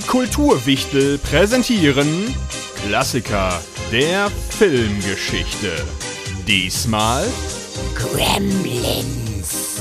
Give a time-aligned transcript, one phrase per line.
[0.00, 2.34] Die Kulturwichtel präsentieren
[2.86, 3.60] Klassiker
[3.92, 5.72] der Filmgeschichte.
[6.46, 7.26] Diesmal
[7.94, 9.76] Gremlins.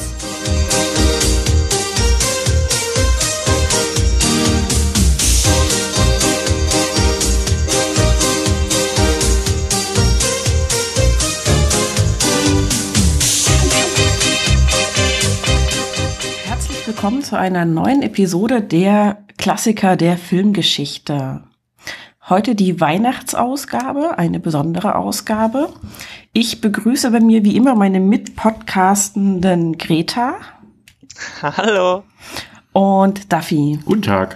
[16.46, 21.44] Herzlich willkommen zu einer neuen Episode der Klassiker der Filmgeschichte.
[22.28, 25.70] Heute die Weihnachtsausgabe, eine besondere Ausgabe.
[26.34, 30.36] Ich begrüße bei mir wie immer meine mitpodcastenden Greta
[31.42, 32.04] Hallo.
[32.74, 33.80] und Duffy.
[33.86, 34.36] Guten Tag.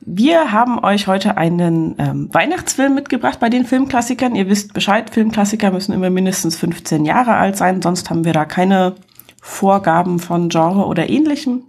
[0.00, 4.34] Wir haben euch heute einen ähm, Weihnachtsfilm mitgebracht bei den Filmklassikern.
[4.34, 8.46] Ihr wisst Bescheid, Filmklassiker müssen immer mindestens 15 Jahre alt sein, sonst haben wir da
[8.46, 8.94] keine
[9.42, 11.64] Vorgaben von Genre oder ähnlichem.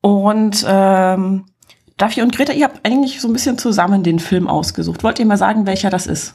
[0.00, 1.46] Und ähm,
[1.96, 5.02] Duffy und Greta, ihr habt eigentlich so ein bisschen zusammen den Film ausgesucht.
[5.02, 6.34] Wollt ihr mal sagen, welcher das ist?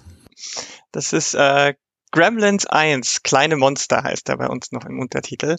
[0.91, 1.73] Das ist äh,
[2.11, 5.58] Gremlins 1, kleine Monster heißt er bei uns noch im Untertitel.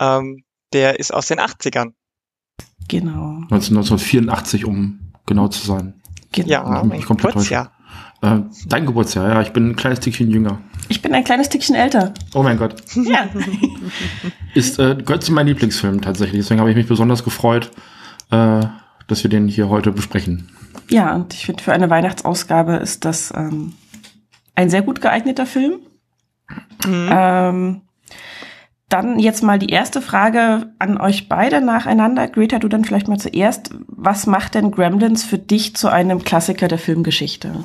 [0.00, 1.92] Ähm, der ist aus den 80ern.
[2.88, 3.38] Genau.
[3.50, 6.02] 1984, um genau zu sein.
[6.32, 6.48] genau.
[6.48, 7.72] Ja, Ja, mein ich komplett Geburtsjahr.
[8.20, 10.60] Äh, dein Geburtsjahr, ja, ich bin ein kleines Stückchen jünger.
[10.88, 12.14] Ich bin ein kleines Stückchen älter.
[12.34, 12.76] Oh mein Gott.
[12.94, 13.28] Ja.
[14.54, 16.40] Ist, äh, gehört zu meinem Lieblingsfilm tatsächlich.
[16.42, 17.70] Deswegen habe ich mich besonders gefreut,
[18.30, 18.60] äh,
[19.06, 20.48] dass wir den hier heute besprechen.
[20.88, 23.74] ja, und ich finde, für eine Weihnachtsausgabe ist das ähm,
[24.54, 25.80] ein sehr gut geeigneter Film.
[26.84, 27.08] Mhm.
[27.10, 27.80] Ähm,
[28.88, 32.28] dann jetzt mal die erste Frage an euch beide nacheinander.
[32.28, 33.70] Greta, du dann vielleicht mal zuerst.
[33.88, 37.64] Was macht denn Gremlins für dich zu einem Klassiker der Filmgeschichte?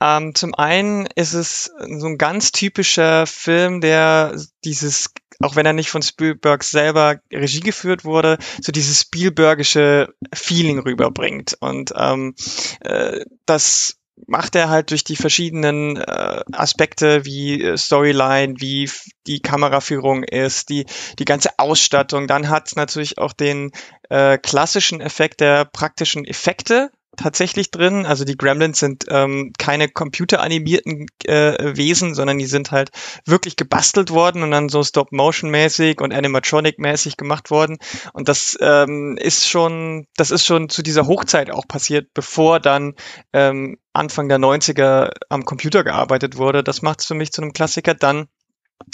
[0.00, 4.34] Ähm, zum einen ist es so ein ganz typischer Film, der
[4.64, 10.78] dieses, auch wenn er nicht von Spielberg selber Regie geführt wurde, so dieses Spielbergische Feeling
[10.78, 11.56] rüberbringt.
[11.60, 12.34] Und ähm,
[12.80, 18.90] äh, das macht er halt durch die verschiedenen äh, Aspekte wie äh, Storyline, wie
[19.26, 20.86] die Kameraführung ist, die
[21.18, 22.26] die ganze Ausstattung.
[22.26, 23.72] Dann hat es natürlich auch den
[24.08, 28.06] äh, klassischen Effekt der praktischen Effekte tatsächlich drin.
[28.06, 32.90] Also die Gremlins sind ähm, keine computeranimierten äh, Wesen, sondern die sind halt
[33.26, 37.78] wirklich gebastelt worden und dann so Stop-Motion-mäßig und Animatronic-mäßig gemacht worden.
[38.12, 42.94] Und das ähm, ist schon, das ist schon zu dieser Hochzeit auch passiert, bevor dann
[43.32, 46.62] ähm, Anfang der 90er am Computer gearbeitet wurde.
[46.62, 47.94] Das macht es für mich zu einem Klassiker.
[47.94, 48.28] Dann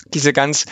[0.06, 0.66] diese ganz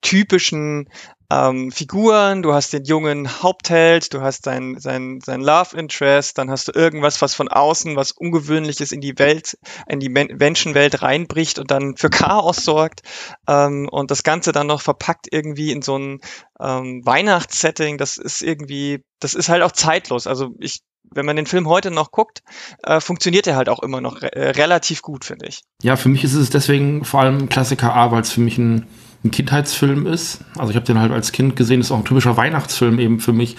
[0.00, 0.88] typischen
[1.30, 6.50] ähm, Figuren, du hast den jungen Hauptheld, du hast sein, sein, sein Love Interest, dann
[6.50, 9.56] hast du irgendwas, was von außen, was Ungewöhnliches in die Welt,
[9.88, 13.02] in die Men Menschenwelt reinbricht und dann für Chaos sorgt
[13.46, 16.20] ähm, und das Ganze dann noch verpackt irgendwie in so ein
[16.58, 20.26] ähm, Weihnachtssetting, das ist irgendwie, das ist halt auch zeitlos.
[20.26, 20.80] Also ich,
[21.12, 22.42] wenn man den Film heute noch guckt,
[22.82, 25.62] äh, funktioniert er halt auch immer noch re äh, relativ gut, finde ich.
[25.82, 28.86] Ja, für mich ist es deswegen vor allem Klassiker A, weil es für mich ein,
[29.24, 30.44] ein Kindheitsfilm ist.
[30.56, 33.32] Also ich habe den halt als Kind gesehen, ist auch ein typischer Weihnachtsfilm eben für
[33.32, 33.56] mich,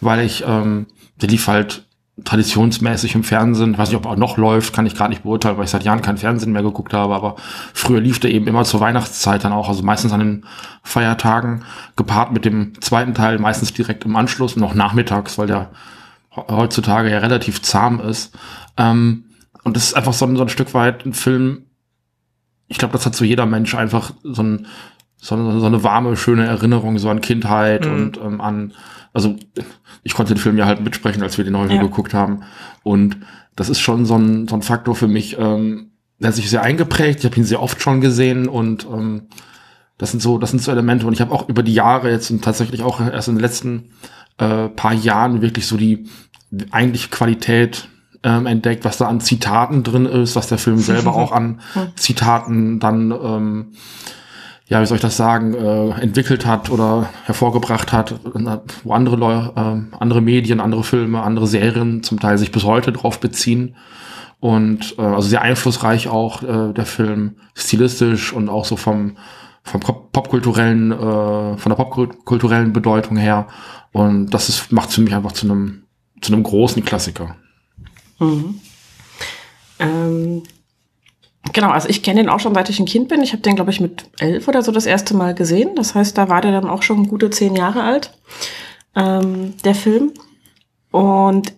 [0.00, 0.86] weil ich, ähm,
[1.20, 1.86] der lief halt
[2.24, 3.72] traditionsmäßig im Fernsehen.
[3.72, 5.82] Ich weiß nicht, ob er noch läuft, kann ich gar nicht beurteilen, weil ich seit
[5.82, 7.34] Jahren kein Fernsehen mehr geguckt habe, aber
[7.72, 10.44] früher lief der eben immer zur Weihnachtszeit dann auch, also meistens an den
[10.84, 11.64] Feiertagen,
[11.96, 15.70] gepaart mit dem zweiten Teil, meistens direkt im Anschluss und auch nachmittags, weil der
[16.30, 18.32] he- heutzutage ja relativ zahm ist.
[18.76, 19.24] Ähm,
[19.64, 21.66] und das ist einfach so ein, so ein Stück weit ein Film,
[22.68, 24.66] ich glaube, das hat so jeder Mensch einfach so, ein,
[25.24, 27.92] so, eine, so eine warme, schöne Erinnerung so an Kindheit Mhm.
[27.92, 28.72] und ähm, an,
[29.12, 29.36] also
[30.02, 31.82] ich konnte den Film ja halt mitsprechen, als wir den heute Ja.
[31.82, 32.42] geguckt haben.
[32.82, 33.16] Und
[33.56, 36.62] das ist schon so ein, so ein Faktor für mich, ähm, der hat sich sehr
[36.62, 37.20] eingeprägt.
[37.20, 39.22] Ich habe ihn sehr oft schon gesehen und ähm,
[39.98, 41.06] das sind so, das sind so Elemente.
[41.06, 43.90] Und ich habe auch über die Jahre jetzt und tatsächlich auch erst in den letzten
[44.38, 46.06] äh, paar Jahren wirklich so die
[46.70, 47.88] eigentliche Qualität
[48.24, 51.60] ähm, entdeckt, was da an Zitaten drin ist, was der Film selber auch an
[51.96, 53.66] Zitaten dann, ähm,
[54.74, 58.18] ja, wie soll ich das sagen, äh, entwickelt hat oder hervorgebracht hat,
[58.82, 62.90] wo andere Leu ähm, andere Medien, andere Filme, andere Serien zum Teil sich bis heute
[62.90, 63.76] drauf beziehen.
[64.40, 69.16] Und äh, also sehr einflussreich auch äh, der Film, stilistisch und auch so vom,
[69.62, 73.46] vom Pop- popkulturellen, äh, von der popkulturellen Bedeutung her.
[73.92, 75.84] Und das ist, macht für mich einfach zu einem,
[76.20, 77.36] zu einem großen Klassiker.
[78.18, 78.56] Mhm.
[79.78, 80.42] Ähm,
[81.52, 83.22] genau, also ich kenne den auch schon seit ich ein Kind bin.
[83.22, 85.70] Ich habe den, glaube ich, mit elf oder so das erste Mal gesehen.
[85.76, 88.10] Das heißt, da war der dann auch schon gute zehn Jahre alt,
[88.96, 90.12] ähm, der Film.
[90.90, 91.52] Und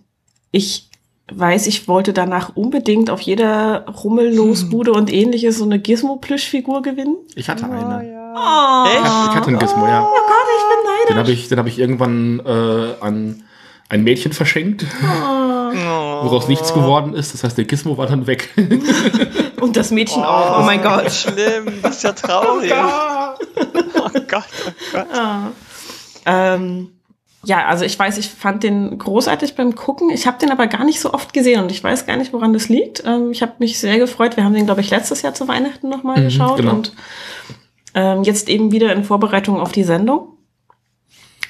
[0.51, 0.89] ich
[1.31, 7.17] weiß, ich wollte danach unbedingt auf jeder Rummellosbude und ähnliches so eine Gizmo-Plüschfigur gewinnen.
[7.35, 8.33] Ich hatte eine.
[8.35, 10.03] Oh, Ich hatte, ich hatte einen Gizmo, ja.
[10.03, 10.77] Oh Gott, ich bin
[11.09, 11.17] Den neidisch.
[11.17, 13.43] habe ich, den habe ich irgendwann äh, an
[13.89, 14.85] ein Mädchen verschenkt,
[15.69, 16.23] Oh.
[16.25, 17.33] woraus nichts geworden ist.
[17.33, 18.49] Das heißt, der Gizmo war dann weg.
[19.59, 20.59] Und das Mädchen auch.
[20.59, 21.11] Oh mein Gott.
[21.11, 22.71] Schlimm, das ist ja traurig.
[22.73, 25.07] Oh Gott, oh Gott.
[26.25, 26.89] Ähm,
[27.43, 30.09] ja, also ich weiß, ich fand den großartig beim Gucken.
[30.09, 32.53] Ich habe den aber gar nicht so oft gesehen und ich weiß gar nicht, woran
[32.53, 33.03] das liegt.
[33.05, 34.35] Ähm, ich habe mich sehr gefreut.
[34.35, 36.73] Wir haben den, glaube ich, letztes Jahr zu Weihnachten nochmal Mhm, geschaut genau.
[36.73, 36.93] und
[37.95, 40.33] ähm, jetzt eben wieder in Vorbereitung auf die Sendung.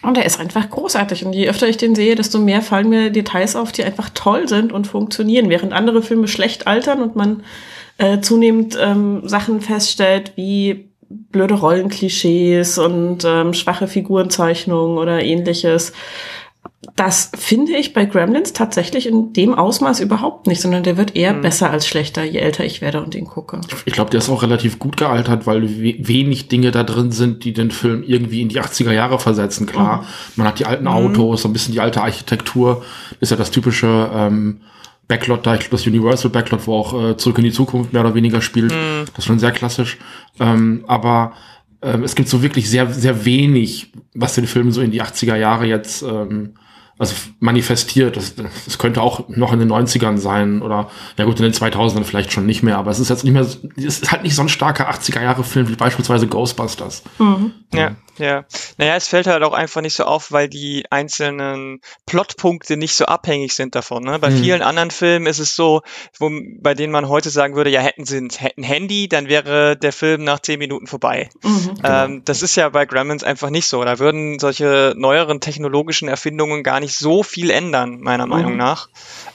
[0.03, 1.25] Und er ist einfach großartig.
[1.25, 4.47] Und je öfter ich den sehe, desto mehr fallen mir Details auf, die einfach toll
[4.47, 5.49] sind und funktionieren.
[5.49, 7.43] Während andere Filme schlecht altern und man
[7.97, 15.93] äh, zunehmend ähm, Sachen feststellt, wie blöde Rollenklischees und ähm, schwache Figurenzeichnungen oder ähnliches.
[16.95, 21.33] Das finde ich bei Gremlins tatsächlich in dem Ausmaß überhaupt nicht, sondern der wird eher
[21.33, 23.61] besser als schlechter, je älter ich werde und ihn gucke.
[23.85, 27.43] Ich glaube, der ist auch relativ gut gealtert, weil we wenig Dinge da drin sind,
[27.43, 29.65] die den Film irgendwie in die 80er Jahre versetzen.
[29.65, 30.05] Klar,
[30.35, 32.83] man hat die alten Autos, so ein bisschen die alte Architektur.
[33.19, 34.61] Ist ja das typische ähm,
[35.07, 38.01] Backlot da, ich glaube, das Universal Backlot, wo auch äh, Zurück in die Zukunft mehr
[38.01, 38.71] oder weniger spielt.
[38.71, 39.97] Das ist schon sehr klassisch.
[40.39, 41.33] Ähm, aber
[41.81, 45.35] ähm, es gibt so wirklich sehr, sehr wenig, was den Film so in die 80er
[45.35, 46.55] Jahre jetzt ähm,
[46.97, 48.17] also manifestiert.
[48.17, 52.03] Das, das könnte auch noch in den 90ern sein oder ja gut, in den 2000ern
[52.03, 54.41] vielleicht schon nicht mehr, aber es ist jetzt nicht mehr, es ist halt nicht so
[54.41, 57.03] ein starker 80er Jahre Film wie beispielsweise Ghostbusters.
[57.73, 58.45] Ja, ja.
[58.77, 63.05] Naja, es fällt halt auch einfach nicht so auf, weil die einzelnen Plotpunkte nicht so
[63.05, 64.03] abhängig sind davon.
[64.03, 64.17] Ne?
[64.19, 64.37] Bei Mhm.
[64.37, 65.81] vielen anderen Filmen ist es so,
[66.17, 69.27] wo, bei denen man heute sagen würde, ja, hätten sie ein, hätten ein Handy, dann
[69.27, 71.29] wäre der Film nach zehn Minuten vorbei.
[71.43, 71.77] Mhm.
[71.83, 73.83] Ähm, das ist ja bei Gremlins einfach nicht so.
[73.83, 78.89] Da würden solche neueren technologischen Erfindungen gar nicht so viel ändern, meiner Meinung nach.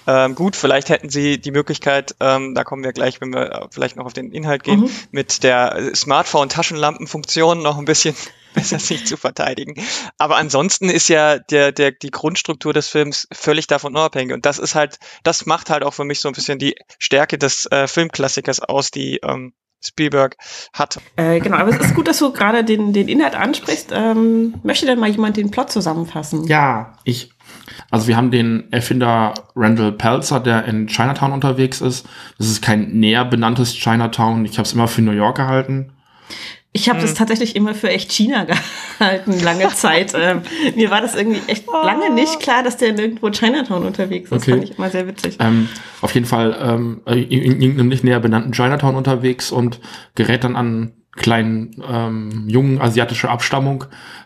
[0.07, 3.67] Ähm, gut, vielleicht hätten sie die Möglichkeit, ähm, da kommen wir gleich, wenn wir äh,
[3.71, 8.17] vielleicht noch auf den Inhalt gehen, mit der äh, Smartphone-Taschenlampenfunktion noch ein bisschen
[8.55, 9.77] besser sich zu verteidigen.
[10.19, 14.35] Aber ansonsten ist ja der, der, die Grundstruktur des Films völlig davon unabhängig.
[14.35, 17.39] Und das ist halt, das macht halt auch für mich so ein bisschen die Stärke
[17.39, 20.37] des äh, Filmklassikers aus, die ähm, Spielberg
[20.73, 21.01] hat.
[21.17, 23.91] Äh, genau, aber es ist gut, dass du gerade den, den Inhalt ansprichst.
[23.93, 26.47] Ähm, möchte denn mal jemand den Plot zusammenfassen?
[26.47, 27.33] Ja, ich.
[27.91, 32.07] Also wir haben den Erfinder Randall Pelzer, der in Chinatown unterwegs ist.
[32.39, 34.45] Das ist kein näher benanntes Chinatown.
[34.45, 35.93] Ich habe es immer für New York gehalten.
[36.75, 38.47] Ich habe das tatsächlich immer für echt China
[38.99, 40.15] gehalten, lange Zeit.
[40.19, 40.41] ähm,
[40.75, 44.33] mir war das irgendwie echt lange nicht klar, dass der nirgendwo Chinatown unterwegs ist.
[44.33, 44.51] Das Okay.
[44.53, 45.37] fand ich immer sehr witzig.
[45.39, 45.69] Ähm,
[46.01, 49.81] auf jeden Fall ähm, in in irgendeinem nicht näher benannten Chinatown unterwegs und
[50.15, 53.85] gerät dann an einen kleinen ähm, jungen asiatischer Abstammung,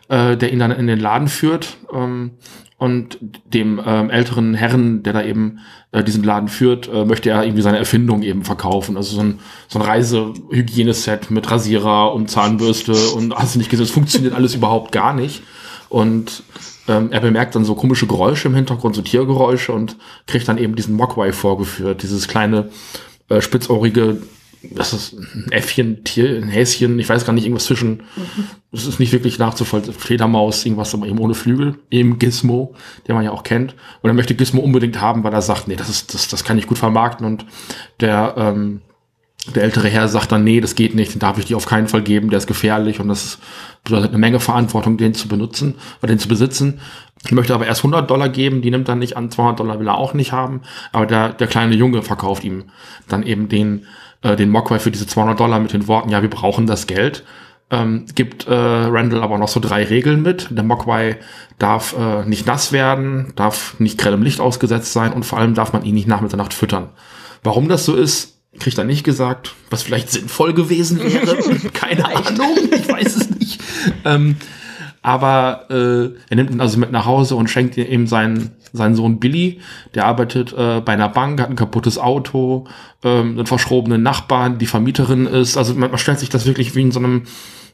[0.09, 2.31] äh, der ihn dann in den Laden führt ähm,
[2.79, 3.19] und
[3.55, 5.61] dem ähm, älteren Herren, der da eben
[5.93, 8.99] äh, diesen Laden führt, äh, möchte er irgendwie seine Erfindung eben verkaufen.
[8.99, 9.39] Also so ein,
[9.69, 14.55] so ein Reisehygieneset mit Rasierer und Zahnbürste und hast du nicht gesehen, es funktioniert alles
[14.55, 15.43] überhaupt gar nicht.
[15.89, 16.43] Und
[16.87, 19.97] ähm, er bemerkt dann so komische Geräusche im Hintergrund, so Tiergeräusche und
[20.27, 22.69] kriegt dann eben diesen Mogwai vorgeführt, dieses kleine
[23.29, 24.23] äh, spitzohrige,
[24.75, 28.03] das ist ein Äffchen, Tier, ein Häschen, ich weiß gar nicht, irgendwas zwischen,
[28.73, 32.75] es ist nicht wirklich nachzuvollziehen, Fledermaus, irgendwas, aber eben ohne Flügel, eben Gizmo,
[33.07, 33.75] den man ja auch kennt.
[34.03, 36.59] Und er möchte Gizmo unbedingt haben, weil er sagt, nee, das ist, das, das kann
[36.59, 37.47] ich gut vermarkten und
[38.01, 38.81] der, ähm,
[39.55, 41.89] der ältere Herr sagt dann, nee, das geht nicht, den darf ich dir auf keinen
[41.89, 43.39] Fall geben, der ist gefährlich und das
[43.85, 46.81] bedeutet eine Menge Verantwortung, den zu benutzen oder den zu besitzen.
[47.25, 49.89] Ich möchte aber erst 100 Dollar geben, die nimmt er nicht an, 200 Dollar will
[49.89, 52.65] er auch nicht haben, aber der, der kleine Junge verkauft ihm
[53.09, 53.87] dann eben den,
[54.27, 57.25] äh, den Mogwai für diese 200 Dollar mit den Worten, ja, wir brauchen das Geld.
[57.69, 60.49] Ähm, gibt äh, Randall aber noch so drei Regeln mit.
[60.51, 61.17] Der Mogwai
[61.59, 65.73] darf äh, nicht nass werden, darf nicht grellem Licht ausgesetzt sein und vor allem darf
[65.73, 66.91] man ihn nicht nach Mitternacht füttern.
[67.43, 71.37] Warum das so ist, kriegt er nicht gesagt, was vielleicht sinnvoll gewesen wäre.
[71.73, 73.61] Keine Ahnung, ich weiß es nicht.
[74.05, 74.37] Ähm,
[75.07, 79.21] aber äh, er nimmt ihn also mit nach Hause und schenkt ihm seinen, seinen Sohn
[79.21, 79.61] Billy.
[79.95, 82.67] Der arbeitet äh, bei einer Bank, hat ein kaputtes Auto,
[83.05, 85.57] ähm, einen verschrobenen Nachbarn, die Vermieterin ist.
[85.57, 87.23] Also man, man stellt sich das wirklich wie in so einem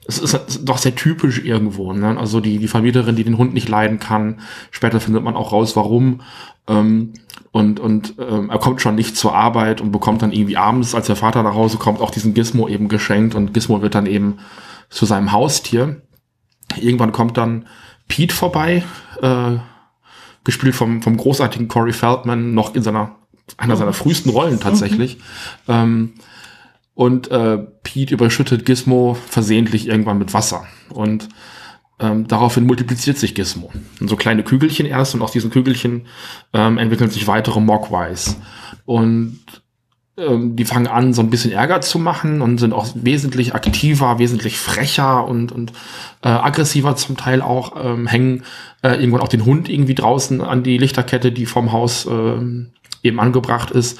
[0.07, 1.95] es ist doch sehr typisch irgendwo.
[1.95, 2.19] Ne?
[2.19, 4.41] Also die, die Vermieterin, die den Hund nicht leiden kann.
[4.71, 6.21] Später findet man auch raus, warum.
[6.69, 7.15] Ähm,
[7.51, 11.07] und und ähm, er kommt schon nicht zur Arbeit und bekommt dann irgendwie abends, als
[11.07, 13.35] der Vater nach Hause kommt, auch diesen Gizmo eben geschenkt.
[13.35, 14.37] Und Gizmo wird dann eben
[14.91, 16.03] zu seinem Haustier.
[16.81, 17.67] Irgendwann kommt dann
[18.09, 18.85] Pete vorbei,
[19.21, 19.57] äh,
[20.45, 23.17] gespielt vom, vom großartigen Corey Feldman, noch in seiner,
[23.57, 25.19] einer seiner frühesten Rollen tatsächlich.
[25.69, 26.15] Ähm,
[26.95, 30.67] und äh, Pete überschüttet Gizmo versehentlich irgendwann mit Wasser.
[30.91, 31.29] Und
[31.99, 33.71] ähm, daraufhin multipliziert sich Gizmo.
[34.01, 36.07] Und so kleine Kügelchen erst und aus diesen Kügelchen
[36.53, 38.37] ähm, entwickeln sich weitere Mogwais.
[38.85, 39.41] Und
[40.17, 44.19] ähm, die fangen an, so ein bisschen Ärger zu machen und sind auch wesentlich aktiver,
[44.19, 45.73] wesentlich frecher und, und
[46.23, 48.45] äh, aggressiver zum Teil auch, ähm, hängen
[48.83, 52.37] äh, irgendwann auch den Hund irgendwie draußen an die Lichterkette, die vom Haus äh,
[53.03, 53.99] eben angebracht ist.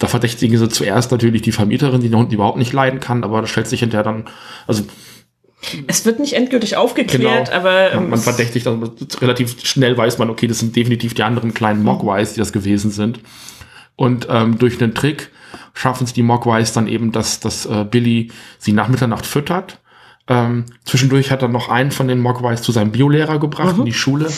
[0.00, 3.40] Da verdächtigen sie zuerst natürlich die Vermieterin, die den Hund überhaupt nicht leiden kann, aber
[3.40, 4.24] das stellt sich hinterher dann,
[4.66, 4.82] also
[5.86, 7.56] es wird nicht endgültig aufgeklärt, genau.
[7.56, 7.92] aber.
[7.92, 11.84] Ähm, man, verdächtigt, also relativ schnell weiß man, okay, das sind definitiv die anderen kleinen
[11.84, 13.20] Mogwais, die das gewesen sind.
[14.00, 15.28] Und ähm, durch einen Trick
[15.74, 19.78] schaffen es die Mogwais dann eben, dass, dass äh, Billy sie nach Mitternacht füttert.
[20.26, 23.80] Ähm, zwischendurch hat er noch einen von den Mogwais zu seinem Biolehrer gebracht mhm.
[23.80, 24.32] in die Schule.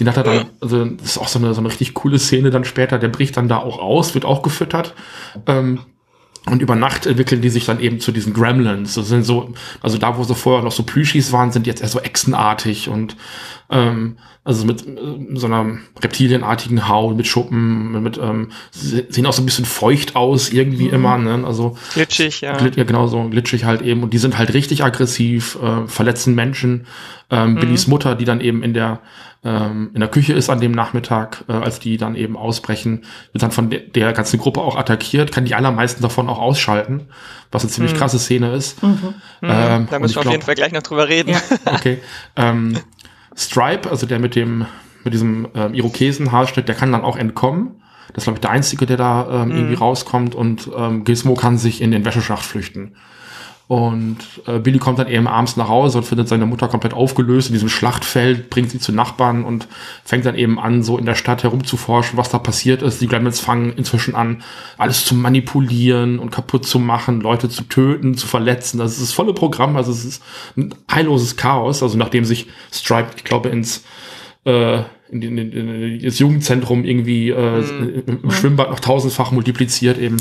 [0.00, 2.48] Den hat er dann, also das ist auch so eine, so eine richtig coole Szene
[2.48, 4.94] dann später, der bricht dann da auch aus, wird auch gefüttert.
[5.46, 5.80] Ähm,
[6.46, 8.94] und über Nacht entwickeln die sich dann eben zu diesen Gremlins.
[8.94, 9.52] Das sind so,
[9.82, 13.14] also da, wo sie vorher noch so Plüschis waren, sind jetzt eher so echsenartig und
[13.72, 19.42] ähm, also mit äh, so einer reptilienartigen Haut, mit Schuppen, mit ähm, sehen auch so
[19.42, 20.94] ein bisschen feucht aus, irgendwie mhm.
[20.94, 21.44] immer, ne?
[21.46, 22.56] Also glitschig, ja.
[22.56, 24.02] Glit, ja, genau so, glitschig halt eben.
[24.02, 26.86] Und die sind halt richtig aggressiv, äh, verletzen Menschen.
[27.30, 27.60] Ähm, mhm.
[27.60, 29.00] Billys Mutter, die dann eben in der
[29.44, 33.42] ähm, in der Küche ist an dem Nachmittag, äh, als die dann eben ausbrechen, wird
[33.42, 37.08] dann von de der ganzen Gruppe auch attackiert, kann die allermeisten davon auch ausschalten,
[37.50, 37.98] was eine ziemlich mhm.
[37.98, 38.82] krasse Szene ist.
[38.82, 39.14] Mhm.
[39.42, 41.30] Ähm, da müssen wir auf jeden Fall gleich noch drüber reden.
[41.30, 41.40] Ja.
[41.74, 41.98] Okay.
[42.36, 42.78] Ähm,
[43.36, 44.66] Stripe, also der mit dem
[45.04, 47.82] mit diesem ähm, Irokesen-Haarschnitt, der kann dann auch entkommen.
[48.12, 49.56] Das ist, glaube ich, der Einzige, der da ähm, mhm.
[49.56, 52.94] irgendwie rauskommt und ähm, Gizmo kann sich in den Wäscheschacht flüchten.
[53.68, 57.48] Und äh, Billy kommt dann eben abends nach Hause und findet seine Mutter komplett aufgelöst
[57.48, 59.66] in diesem Schlachtfeld, bringt sie zu Nachbarn und
[60.04, 63.00] fängt dann eben an, so in der Stadt herumzuforschen, was da passiert ist.
[63.00, 64.42] Die Gremlins fangen inzwischen an,
[64.76, 68.78] alles zu manipulieren und kaputt zu machen, Leute zu töten, zu verletzen.
[68.78, 70.22] Das ist das volle Programm, also es ist
[70.56, 71.82] ein heilloses Chaos.
[71.82, 73.84] Also nachdem sich Stripe, ich glaube, ins
[74.44, 78.18] äh, in, in, in, in das Jugendzentrum irgendwie äh, mhm.
[78.22, 80.16] im Schwimmbad noch tausendfach multipliziert eben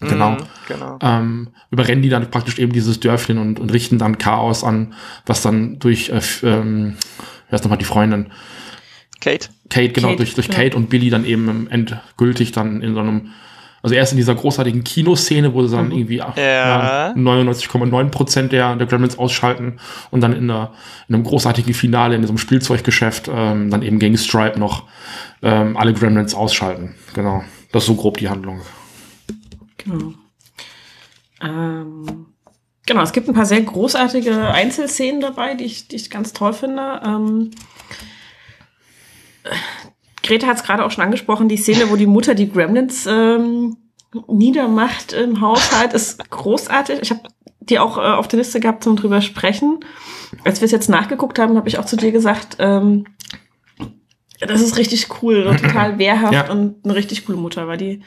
[0.00, 0.32] Genau.
[0.32, 0.36] Mm,
[0.68, 0.98] genau.
[1.00, 5.42] Ähm, überrennen die dann praktisch eben dieses Dörfchen und, und richten dann Chaos an, was
[5.42, 6.96] dann durch, äh, ähm,
[7.48, 8.26] wer ist nochmal die Freundin?
[9.20, 9.48] Kate.
[9.70, 10.54] Kate, genau, Kate, durch, durch ja.
[10.54, 13.30] Kate und Billy dann eben endgültig dann in so einem,
[13.82, 15.92] also erst in dieser großartigen Kinoszene, wo sie dann mhm.
[15.92, 17.14] irgendwie ja.
[17.16, 19.78] 99,9 Prozent der, der Gremlins ausschalten
[20.10, 20.72] und dann in, einer,
[21.08, 24.84] in einem großartigen Finale in diesem Spielzeuggeschäft ähm, dann eben gegen Stripe noch
[25.42, 26.94] ähm, alle Gremlins ausschalten.
[27.14, 27.42] Genau.
[27.72, 28.60] Das ist so grob die Handlung.
[29.86, 30.14] Genau.
[31.40, 32.26] Ähm,
[32.86, 36.52] genau, es gibt ein paar sehr großartige Einzelszenen dabei, die ich, die ich ganz toll
[36.52, 37.00] finde.
[37.04, 37.50] Ähm,
[40.22, 43.76] Greta hat es gerade auch schon angesprochen, die Szene, wo die Mutter die Gremlins ähm,
[44.28, 47.00] niedermacht im Haushalt, ist großartig.
[47.02, 47.22] Ich habe
[47.60, 49.80] die auch äh, auf der Liste gehabt zum drüber sprechen.
[50.44, 53.06] Als wir es jetzt nachgeguckt haben, habe ich auch zu dir gesagt, ähm,
[54.40, 56.50] das ist richtig cool, total wehrhaft ja.
[56.50, 58.02] und eine richtig coole Mutter, weil die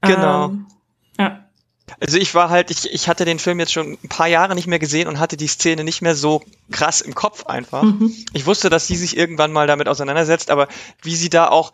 [0.00, 0.46] genau.
[0.46, 0.75] Ähm, ja.
[2.00, 4.66] Also ich war halt, ich, ich hatte den Film jetzt schon ein paar Jahre nicht
[4.66, 7.82] mehr gesehen und hatte die Szene nicht mehr so krass im Kopf einfach.
[7.82, 8.14] Mhm.
[8.32, 10.68] Ich wusste, dass sie sich irgendwann mal damit auseinandersetzt, aber
[11.02, 11.72] wie sie da auch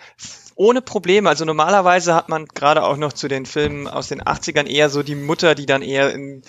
[0.55, 4.67] ohne Probleme, also normalerweise hat man gerade auch noch zu den Filmen aus den 80ern
[4.67, 6.43] eher so die Mutter, die dann eher in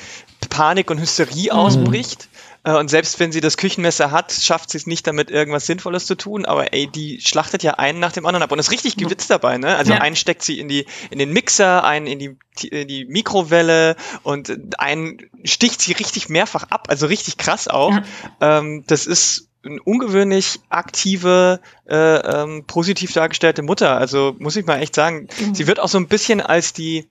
[0.50, 1.58] Panik und Hysterie mhm.
[1.58, 2.30] ausbricht.
[2.63, 6.05] Äh, und selbst wenn sie das Küchenmesser hat, schafft sie es nicht damit, irgendwas Sinnvolles
[6.05, 6.46] zu tun.
[6.46, 8.51] Aber ey, die schlachtet ja einen nach dem anderen ab.
[8.51, 9.75] Und ist richtig Gewitz dabei, ne?
[9.75, 10.00] Also ja.
[10.00, 14.79] einen steckt sie in die, in den Mixer, einen in die, in die Mikrowelle und
[14.79, 16.88] einen sticht sie richtig mehrfach ab.
[16.89, 17.91] Also richtig krass auch.
[17.91, 18.60] Ja.
[18.60, 23.98] Ähm, das ist eine ungewöhnlich aktive, äh, ähm, positiv dargestellte Mutter.
[23.98, 25.55] Also muss ich mal echt sagen, mhm.
[25.55, 27.08] sie wird auch so ein bisschen als die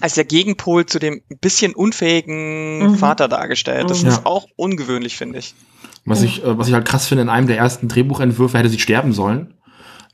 [0.00, 2.94] als der Gegenpol zu dem bisschen unfähigen mhm.
[2.96, 3.90] Vater dargestellt.
[3.90, 4.08] Das ja.
[4.08, 5.54] ist auch ungewöhnlich, finde ich.
[6.04, 8.78] Was ich, äh, was ich halt krass finde, in einem der ersten Drehbuchentwürfe hätte sie
[8.78, 9.54] sterben sollen.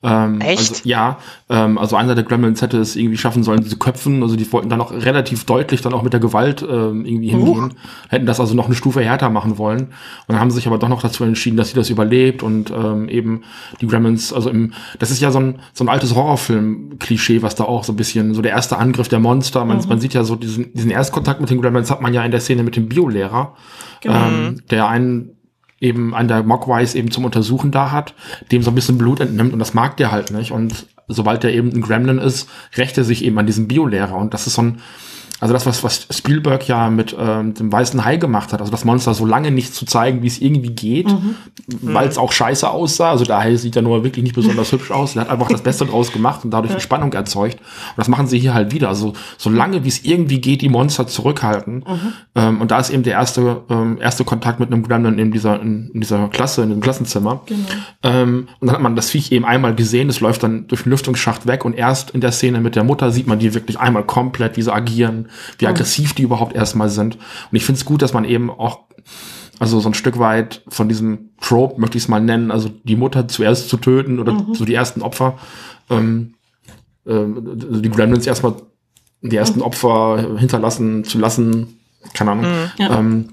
[0.02, 0.70] Ähm, Echt?
[0.70, 4.36] Also, ja, ähm, also einer der Gremlins hätte es irgendwie schaffen sollen, diese Köpfen, also
[4.36, 8.08] die wollten dann auch relativ deutlich dann auch mit der Gewalt ähm, irgendwie hingehen, uh.
[8.08, 9.80] hätten das also noch eine Stufe härter machen wollen.
[9.80, 9.88] Und
[10.28, 13.08] dann haben sie sich aber doch noch dazu entschieden, dass sie das überlebt und ähm,
[13.08, 13.42] eben
[13.80, 17.64] die Gremlins, also im, das ist ja so ein, so ein altes Horrorfilm-Klischee, was da
[17.64, 19.88] auch so ein bisschen, so der erste Angriff der Monster, man, mhm.
[19.88, 22.40] man sieht ja so diesen, diesen Erstkontakt mit den Gremlins hat man ja in der
[22.40, 23.54] Szene mit dem Biolehrer,
[24.02, 24.26] genau.
[24.26, 25.36] ähm, der einen
[25.80, 28.14] eben an der Mogwais eben zum Untersuchen da hat,
[28.50, 30.50] dem so ein bisschen Blut entnimmt und das mag der halt nicht.
[30.50, 34.16] Und sobald der eben ein Gremlin ist, rächt er sich eben an diesem Biolehrer.
[34.16, 34.80] Und das ist so ein,
[35.40, 38.84] Also das, was, was Spielberg ja mit ähm, dem Weißen Hai gemacht hat, also das
[38.84, 41.36] Monster so lange nicht zu zeigen, wie es irgendwie geht, mhm.
[41.82, 43.10] weil es auch scheiße aussah.
[43.10, 45.14] Also der Hai sieht ja nur wirklich nicht besonders hübsch aus.
[45.14, 46.80] Er hat einfach das Beste draus gemacht und dadurch ja.
[46.80, 47.58] Spannung erzeugt.
[47.60, 48.88] Und das machen sie hier halt wieder.
[48.88, 51.84] Also so lange, wie es irgendwie geht, die Monster zurückhalten.
[51.86, 52.12] Mhm.
[52.34, 55.60] Ähm, und da ist eben der erste, ähm, erste Kontakt mit einem Gremlin in dieser,
[55.60, 57.42] in, in dieser Klasse, in dem Klassenzimmer.
[57.46, 57.60] Genau.
[58.02, 60.90] Ähm, und dann hat man das Viech eben einmal gesehen, es läuft dann durch den
[60.90, 64.04] Lüftungsschacht weg und erst in der Szene mit der Mutter sieht man die wirklich einmal
[64.04, 65.25] komplett, wie sie agieren,
[65.58, 67.16] wie aggressiv die überhaupt erstmal sind.
[67.16, 68.80] Und ich finde es gut, dass man eben auch
[69.58, 72.96] also so ein Stück weit von diesem Trope, möchte ich es mal nennen, also die
[72.96, 74.54] Mutter zuerst zu töten oder mhm.
[74.54, 75.38] so die ersten Opfer,
[75.88, 76.34] ähm,
[77.06, 78.54] äh, die Gremlins erstmal
[79.22, 79.64] die ersten mhm.
[79.64, 81.78] Opfer hinterlassen zu lassen,
[82.12, 82.70] keine Ahnung, mhm.
[82.78, 82.98] ja.
[82.98, 83.28] ähm,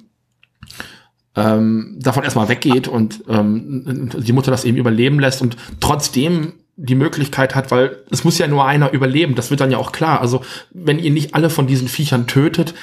[1.35, 6.95] ähm, davon erstmal weggeht und ähm, die Mutter das eben überleben lässt und trotzdem die
[6.95, 10.21] Möglichkeit hat, weil es muss ja nur einer überleben, das wird dann ja auch klar.
[10.21, 12.73] Also wenn ihr nicht alle von diesen Viechern tötet,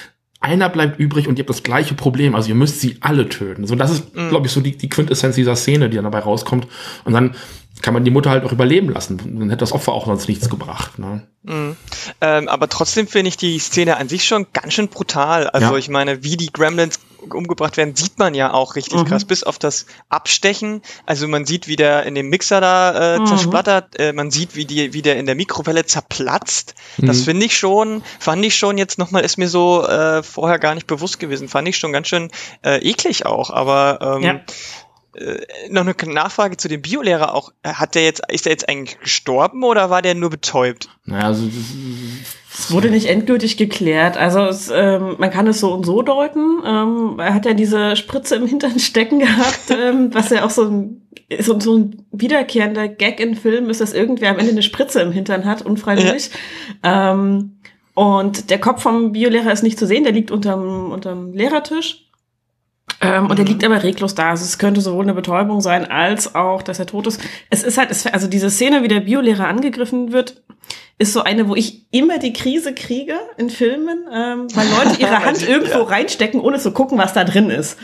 [0.40, 2.34] einer bleibt übrig und ihr habt das gleiche Problem.
[2.34, 3.66] Also ihr müsst sie alle töten.
[3.66, 4.30] So, das ist, mhm.
[4.30, 6.66] glaube ich, so die, die Quintessenz dieser Szene, die dann dabei rauskommt.
[7.04, 7.34] Und dann
[7.82, 9.18] kann man die Mutter halt auch überleben lassen.
[9.18, 10.98] Dann hätte das Opfer auch sonst nichts gebracht.
[10.98, 11.26] Ne?
[11.42, 11.76] Mhm.
[12.20, 15.48] Ähm, aber trotzdem finde ich die Szene an sich schon ganz schön brutal.
[15.48, 15.76] Also ja.
[15.76, 19.04] ich meine, wie die Gremlins umgebracht werden, sieht man ja auch richtig mhm.
[19.04, 20.82] krass, bis auf das Abstechen.
[21.06, 23.26] Also man sieht, wie der in dem Mixer da äh, mhm.
[23.26, 26.74] zersplattert, äh, man sieht, wie, die, wie der in der Mikrowelle zerplatzt.
[26.98, 27.06] Mhm.
[27.06, 30.74] Das finde ich schon, fand ich schon jetzt nochmal, ist mir so äh, vorher gar
[30.74, 32.30] nicht bewusst gewesen, fand ich schon ganz schön
[32.64, 34.40] äh, eklig auch, aber ähm, ja.
[35.14, 35.38] Äh,
[35.70, 37.52] noch eine Nachfrage zu dem Biolehrer auch.
[37.64, 40.88] Hat der jetzt, ist der jetzt eigentlich gestorben oder war der nur betäubt?
[41.04, 41.48] Naja, also
[42.52, 44.16] es wurde nicht endgültig geklärt.
[44.16, 46.62] Also es, ähm, man kann es so und so deuten.
[46.64, 50.64] Ähm, er hat ja diese Spritze im Hintern stecken gehabt, ähm, was ja auch so
[50.64, 51.08] ein,
[51.40, 55.12] so, so ein wiederkehrender Gag in Filmen ist, dass irgendwer am Ende eine Spritze im
[55.12, 56.30] Hintern hat, unfreiwillig.
[56.84, 57.12] Ja.
[57.12, 57.56] Ähm,
[57.94, 62.09] und der Kopf vom Biolehrer ist nicht zu sehen, der liegt unterm, unterm Lehrertisch.
[63.00, 63.30] Ähm, mhm.
[63.30, 64.30] Und er liegt aber reglos da.
[64.30, 67.20] Also es könnte sowohl eine Betäubung sein, als auch, dass er tot ist.
[67.48, 70.42] Es ist halt, es, also diese Szene, wie der Biolehrer angegriffen wird,
[70.98, 75.18] ist so eine, wo ich immer die Krise kriege in Filmen, ähm, weil Leute ihre
[75.24, 75.84] Hand irgendwo ja.
[75.84, 77.78] reinstecken, ohne zu gucken, was da drin ist.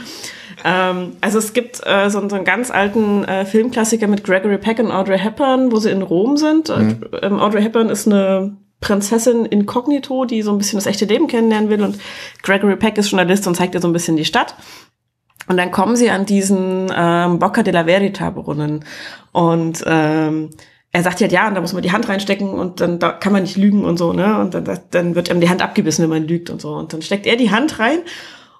[0.64, 4.78] Ähm, also es gibt äh, so, so einen ganz alten äh, Filmklassiker mit Gregory Peck
[4.80, 6.68] und Audrey Hepburn, wo sie in Rom sind.
[6.68, 7.04] Mhm.
[7.22, 11.70] Ähm, Audrey Hepburn ist eine Prinzessin inkognito, die so ein bisschen das echte Leben kennenlernen
[11.70, 11.98] will und
[12.42, 14.54] Gregory Peck ist Journalist und zeigt ihr so ein bisschen die Stadt.
[15.48, 18.84] Und dann kommen sie an diesen ähm, Bocca della Verita Brunnen
[19.32, 20.50] und ähm,
[20.92, 23.32] er sagt ja, ja, und da muss man die Hand reinstecken und dann da kann
[23.32, 24.38] man nicht lügen und so, ne?
[24.40, 26.74] Und dann, dann wird ihm die Hand abgebissen, wenn man lügt und so.
[26.74, 27.98] Und dann steckt er die Hand rein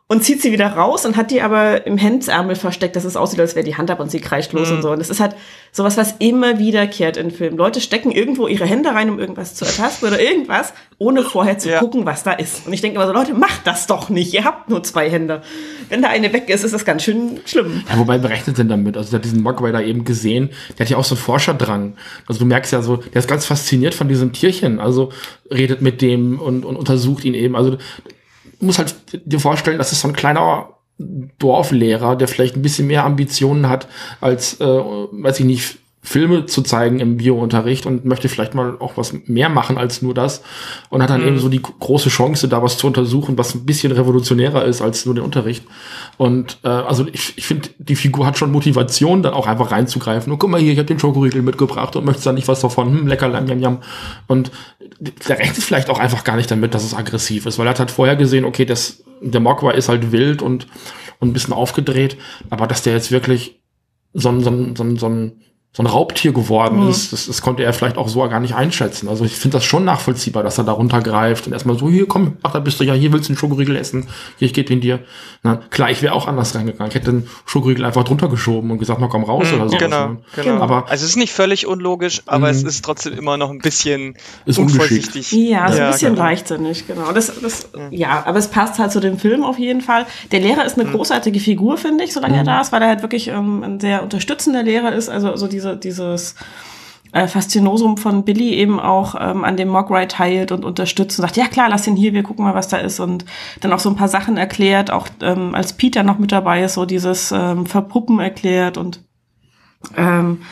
[0.09, 3.41] und zieht sie wieder raus und hat die aber im Hemdsärmel versteckt, dass es aussieht,
[3.41, 4.77] als wäre die Hand ab und sie kreischt los mhm.
[4.77, 4.91] und so.
[4.93, 5.35] Und das ist halt
[5.73, 7.57] sowas, was immer wiederkehrt in Filmen.
[7.57, 11.71] Leute stecken irgendwo ihre Hände rein, um irgendwas zu ertasten oder irgendwas, ohne vorher zu
[11.71, 11.81] ja.
[11.81, 12.69] gucken, was da ist.
[12.69, 14.33] Und ich denke immer so, Leute, macht das doch nicht.
[14.33, 15.43] Ihr habt nur zwei Hände.
[15.89, 17.83] Wenn da eine weg ist, ist das ganz schön schlimm.
[17.91, 18.97] Ja, wobei berechnet denn damit?
[18.97, 21.97] Also der hat diesen Mogwai da eben gesehen, der hat ja auch so einen Forscherdrang.
[22.29, 24.79] Also du merkst ja so, der ist ganz fasziniert von diesem Tierchen.
[24.79, 25.11] Also
[25.51, 27.57] redet mit dem und, und untersucht ihn eben.
[27.57, 27.77] Also
[28.61, 33.05] muss halt dir vorstellen, das ist so ein kleiner Dorflehrer, der vielleicht ein bisschen mehr
[33.05, 33.87] Ambitionen hat
[34.21, 38.97] als, äh, weiß ich nicht, Filme zu zeigen im Biounterricht und möchte vielleicht mal auch
[38.97, 40.41] was mehr machen als nur das
[40.89, 41.27] und hat dann mhm.
[41.27, 45.05] eben so die große Chance, da was zu untersuchen, was ein bisschen revolutionärer ist als
[45.05, 45.65] nur den Unterricht.
[46.17, 50.33] Und äh, also ich, ich finde, die Figur hat schon Motivation, dann auch einfach reinzugreifen.
[50.33, 52.87] Und guck mal hier, ich habe den Schokoriegel mitgebracht und möchtest da nicht was davon,
[52.87, 53.79] hm, lecker, lam, jam, jam.
[54.29, 54.53] Und
[55.01, 57.81] der rechnet vielleicht auch einfach gar nicht damit, dass es aggressiv ist, weil er hat
[57.81, 60.69] halt vorher gesehen, okay, das, der Mogwai ist halt wild und,
[61.19, 62.17] und ein bisschen aufgedreht,
[62.49, 63.61] aber dass der jetzt wirklich
[64.13, 65.41] so ein, so ein, so ein, so ein
[65.77, 66.89] so ein Raubtier geworden mhm.
[66.89, 69.11] ist, das, das konnte er vielleicht auch so gar nicht einschätzen.
[69.11, 72.39] Also ich finde das schon nachvollziehbar, dass er da runtergreift und erstmal so, hier komm,
[72.43, 74.07] ach, da bist du ja, hier willst du einen Schokoriegel essen,
[74.39, 75.01] hier, ich gebe ihn dir.
[75.43, 76.89] Na, klar, ich wäre auch anders reingegangen.
[76.89, 79.77] Ich hätte den Schokoriegel einfach drunter geschoben und gesagt, na komm raus mhm, oder so.
[79.77, 80.19] Genau, ne?
[80.35, 80.63] genau.
[80.63, 82.71] Aber, also es ist nicht völlig unlogisch, aber es mhm.
[82.71, 85.31] ist trotzdem immer noch ein bisschen ist unvorsichtig.
[85.33, 86.25] Ja, so ein bisschen genau.
[86.25, 87.13] leichtsinnig, genau.
[87.13, 90.07] Das, das, ja, aber es passt halt zu dem Film auf jeden Fall.
[90.33, 90.95] Der Lehrer ist eine mhm.
[90.95, 92.47] großartige Figur, finde ich, solange er mhm.
[92.47, 95.66] da ist, weil er halt wirklich ähm, ein sehr unterstützender Lehrer ist, also so diese
[95.75, 96.35] diese, dieses
[97.13, 101.37] äh, Faszinosum von Billy eben auch ähm, an dem Mogwai teilt und unterstützt und sagt,
[101.37, 103.25] ja klar, lass ihn hier, wir gucken mal, was da ist und
[103.61, 106.75] dann auch so ein paar Sachen erklärt, auch ähm, als Peter noch mit dabei ist,
[106.75, 109.01] so dieses ähm, Verpuppen erklärt und
[109.97, 110.43] ähm,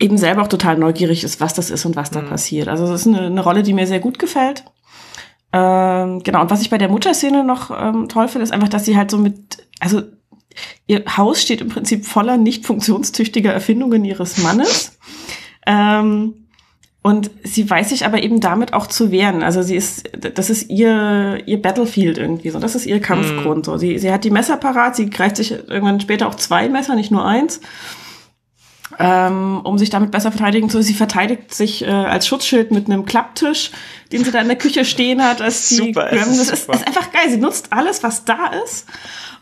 [0.00, 2.28] eben selber auch total neugierig ist, was das ist und was da mhm.
[2.28, 2.68] passiert.
[2.68, 4.64] Also es ist eine, eine Rolle, die mir sehr gut gefällt.
[5.52, 8.84] Ähm, genau, und was ich bei der Mutterszene noch ähm, toll finde, ist einfach, dass
[8.84, 10.02] sie halt so mit, also
[10.86, 14.98] Ihr Haus steht im Prinzip voller nicht funktionstüchtiger Erfindungen ihres Mannes.
[15.66, 16.34] Ähm,
[17.02, 19.42] Und sie weiß sich aber eben damit auch zu wehren.
[19.42, 22.58] Also sie ist, das ist ihr, ihr Battlefield irgendwie so.
[22.58, 23.66] Das ist ihr Kampfgrund.
[23.66, 23.76] So.
[23.76, 27.10] Sie, sie hat die Messer parat, sie greift sich irgendwann später auch zwei Messer, nicht
[27.10, 27.60] nur eins.
[29.00, 30.82] Ähm, um sich damit besser verteidigen zu.
[30.82, 33.70] Sie verteidigt sich äh, als Schutzschild mit einem Klapptisch,
[34.10, 35.40] den sie da in der Küche stehen hat.
[35.40, 36.38] Als die Super, Gremlins.
[36.40, 37.30] ist Das ist, ist einfach geil.
[37.30, 38.86] Sie nutzt alles, was da ist.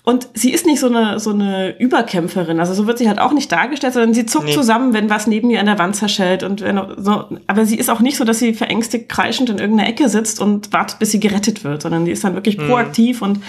[0.03, 2.61] Und sie ist nicht so eine, so eine Überkämpferin.
[2.61, 4.53] Also so wird sie halt auch nicht dargestellt, sondern sie zuckt Nee.
[4.53, 6.43] zusammen, wenn was neben ihr an der Wand zerschellt.
[6.45, 9.89] Und wenn, so, aber sie ist auch nicht so, dass sie verängstigt kreischend in irgendeiner
[9.89, 13.41] Ecke sitzt und wartet, bis sie gerettet wird, sondern die ist dann wirklich proaktiv und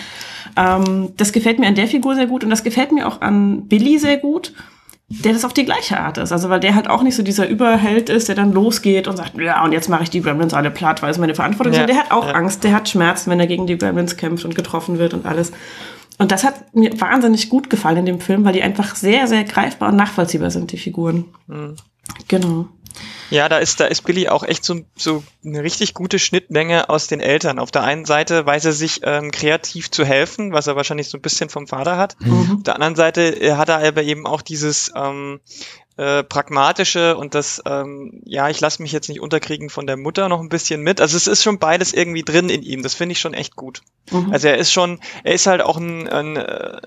[0.56, 3.68] ähm, das gefällt mir an der Figur sehr gut und das gefällt mir auch an
[3.68, 4.54] Billy sehr gut,
[5.10, 6.32] der das auf die gleiche Art ist.
[6.32, 9.38] Also weil der halt auch nicht so dieser Überheld ist, der dann losgeht und sagt,
[9.38, 11.78] ja, und jetzt mache ich die Gremlins alle platt, weil es meine Verantwortung ist.
[11.78, 12.34] Ja, Und der hat auch ja.
[12.34, 15.54] Angst, der hat Schmerzen, wenn er gegen die Gremlins kämpft und getroffen wird und alles.
[16.18, 19.44] Und das hat mir wahnsinnig gut gefallen in dem Film, weil die einfach sehr, sehr
[19.46, 21.26] greifbar und nachvollziehbar sind, die Figuren.
[21.48, 21.76] Mhm.
[22.28, 22.68] Genau.
[23.30, 27.08] Ja, da ist, da ist Billy auch echt so, so eine richtig gute Schnittmenge aus
[27.08, 27.60] den Eltern.
[27.60, 31.18] Auf der einen Seite weiß er sich ähm, kreativ zu helfen, was er wahrscheinlich so
[31.18, 32.16] ein bisschen vom Vater hat.
[32.20, 32.58] Mhm.
[32.58, 35.40] Auf der anderen Seite äh, hat er aber eben auch dieses ähm,
[35.98, 40.30] äh, pragmatische und das, ähm, ja, ich lasse mich jetzt nicht unterkriegen von der Mutter
[40.30, 41.02] noch ein bisschen mit.
[41.02, 42.84] Also es ist schon beides irgendwie drin in ihm.
[42.84, 43.82] Das finde ich schon echt gut.
[44.12, 44.32] Mhm.
[44.32, 46.80] Also er ist schon, er ist halt auch ein, ein, äh,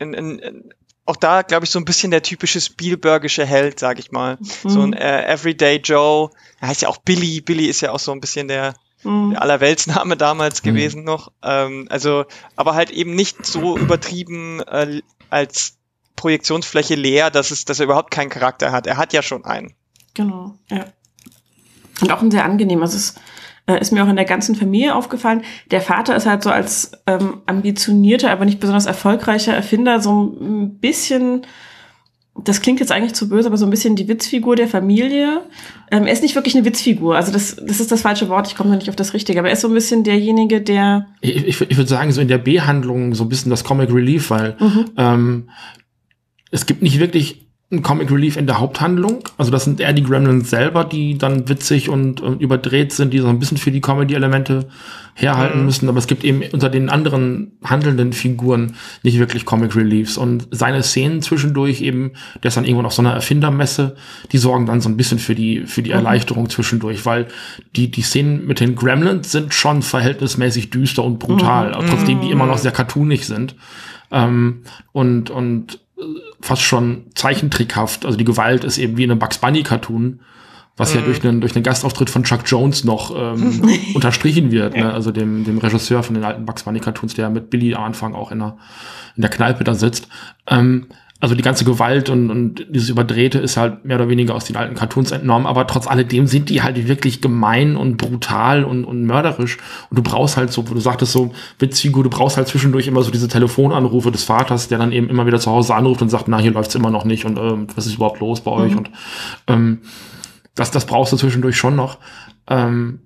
[0.00, 0.74] ein, ein, ein
[1.06, 4.38] auch da, glaube ich, so ein bisschen der typische Spielbergische Held, sag ich mal.
[4.64, 6.30] So ein äh, Everyday Joe.
[6.60, 7.40] Er heißt ja auch Billy.
[7.40, 9.30] Billy ist ja auch so ein bisschen der, Mhm.
[9.32, 11.30] der Allerweltsname damals gewesen noch.
[11.42, 12.24] Ähm, also,
[12.56, 15.76] aber halt eben nicht so übertrieben äh, als
[16.16, 18.86] Projektionsfläche leer, dass es, dass er überhaupt keinen Charakter hat.
[18.86, 19.74] Er hat ja schon einen.
[20.14, 20.86] Genau, ja.
[22.00, 22.82] Und auch ein sehr angenehm.
[22.82, 23.14] Also es
[23.66, 25.42] äh, ist mir auch in der ganzen Familie aufgefallen.
[25.70, 30.78] Der Vater ist halt so als ähm, ambitionierter, aber nicht besonders erfolgreicher Erfinder so ein
[30.78, 31.42] bisschen,
[32.44, 35.42] das klingt jetzt eigentlich zu böse, aber so ein bisschen die Witzfigur der Familie.
[35.90, 37.16] Ähm, er ist nicht wirklich eine Witzfigur.
[37.16, 38.46] Also das, das ist das falsche Wort.
[38.46, 39.38] Ich komme noch nicht auf das Richtige.
[39.38, 42.28] Aber er ist so ein bisschen derjenige, der Ich, ich, ich würde sagen, so in
[42.28, 44.56] der B-Handlung so ein bisschen das Comic Relief, weil
[44.96, 45.50] ähm,
[46.50, 49.24] es gibt nicht wirklich ein Comic Relief in der Haupthandlung.
[49.38, 53.18] Also das sind eher die Gremlins selber, die dann witzig und, und überdreht sind, die
[53.18, 54.68] so ein bisschen für die Comedy-Elemente
[55.14, 55.88] herhalten müssen.
[55.88, 60.16] Aber es gibt eben unter den anderen handelnden Figuren nicht wirklich Comic Reliefs.
[60.16, 63.96] Und seine Szenen zwischendurch eben, der ist dann irgendwann auf so einer Erfindermesse,
[64.30, 67.26] die sorgen dann so ein bisschen für die, für die Erleichterung zwischendurch, weil
[67.74, 72.46] die, die Szenen mit den Gremlins sind schon verhältnismäßig düster und brutal, trotzdem die immer
[72.46, 73.56] noch sehr cartoonig sind.
[74.12, 76.02] Ähm, und, und äh,
[76.40, 78.04] fast schon zeichentrickhaft.
[78.04, 80.20] Also die Gewalt ist eben wie in einem Bugs Bunny Cartoon,
[80.76, 83.62] was ja durch einen, durch einen Gastauftritt von Chuck Jones noch ähm,
[83.94, 84.92] unterstrichen wird, ne?
[84.92, 88.14] also dem, dem Regisseur von den alten Bugs Bunny Cartoons, der mit Billy am Anfang
[88.14, 88.58] auch in der,
[89.16, 90.08] in der Kneipe da sitzt.
[90.46, 94.44] Ähm, also die ganze Gewalt und, und dieses Überdrehte ist halt mehr oder weniger aus
[94.44, 98.84] den alten Cartoons entnommen, aber trotz alledem sind die halt wirklich gemein und brutal und,
[98.84, 99.56] und mörderisch.
[99.88, 103.02] Und du brauchst halt so, wo du sagtest so, Witzfigur, du brauchst halt zwischendurch immer
[103.02, 106.28] so diese Telefonanrufe des Vaters, der dann eben immer wieder zu Hause anruft und sagt,
[106.28, 108.76] na, hier läuft's immer noch nicht und ähm, was ist überhaupt los bei euch?
[108.76, 108.90] Und
[109.46, 109.80] ähm,
[110.54, 111.96] das, das brauchst du zwischendurch schon noch.
[112.46, 113.00] Ähm,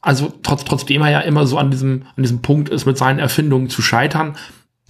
[0.00, 3.20] also trotz, trotzdem er ja immer so an diesem, an diesem Punkt ist, mit seinen
[3.20, 4.34] Erfindungen zu scheitern,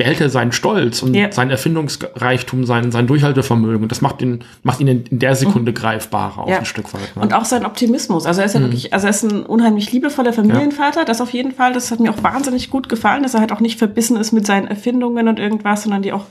[0.03, 1.31] behält er seinen Stolz und Ja.
[1.31, 3.85] seinen Erfindungsreichtum, sein, sein Durchhaltevermögen.
[3.85, 6.59] Und das macht ihn, macht ihn in, der Sekunde greifbarer, auch Ja.
[6.59, 7.15] ein Stück weit.
[7.15, 7.23] Ne?
[7.23, 8.27] Und auch sein Optimismus.
[8.27, 11.53] Also er ist ja wirklich, also er ist ein unheimlich liebevoller Familienvater, das auf jeden
[11.53, 11.73] Fall.
[11.73, 14.45] Das hat mir auch wahnsinnig gut gefallen, dass er halt auch nicht verbissen ist mit
[14.45, 16.25] seinen Erfindungen und irgendwas, sondern die auch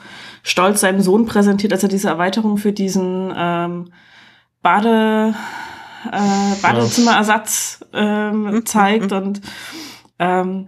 [0.44, 3.94] stolz seinem Sohn präsentiert, als er diese Erweiterung für diesen ähm,
[4.62, 5.34] Bade,
[6.12, 9.40] äh, Badezimmerersatz ähm, zeigt und
[10.20, 10.68] ähm,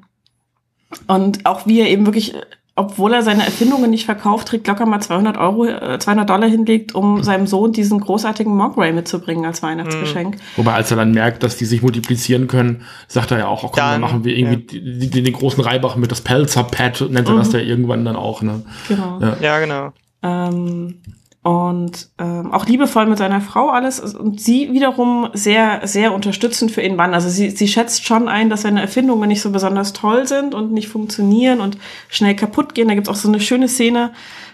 [1.08, 2.34] und auch wie er eben wirklich,
[2.76, 6.96] obwohl er seine Erfindungen nicht verkauft, trägt locker mal 200 Euro, äh, 200 Dollar hinlegt,
[6.96, 10.38] um seinem Sohn diesen großartigen Mogwai mitzubringen als Weihnachtsgeschenk.
[10.56, 13.68] Wobei, als er dann merkt, dass die sich multiplizieren können, sagt er ja auch, oh,
[13.68, 17.30] komm, dann Dann, machen wir irgendwie die, die, den großen Reibach mit das Pelzer-Pad, nennt
[17.30, 18.42] er das ja irgendwann dann auch.
[18.42, 18.64] Ne?
[18.88, 19.20] Genau.
[19.22, 19.38] Ja.
[19.40, 19.94] Ja, genau.
[20.24, 20.96] Ähm,
[21.44, 26.82] und ähm, auch liebevoll mit seiner Frau alles und sie wiederum sehr sehr unterstützend für
[26.82, 27.14] ihren Mann.
[27.14, 30.72] Also sie sie schätzt schon ein, dass seine Erfindungen nicht so besonders toll sind und
[30.72, 31.78] nicht funktionieren und
[32.08, 32.88] schnell kaputt gehen.
[32.88, 34.12] Da gibt's auch so eine schöne Szene,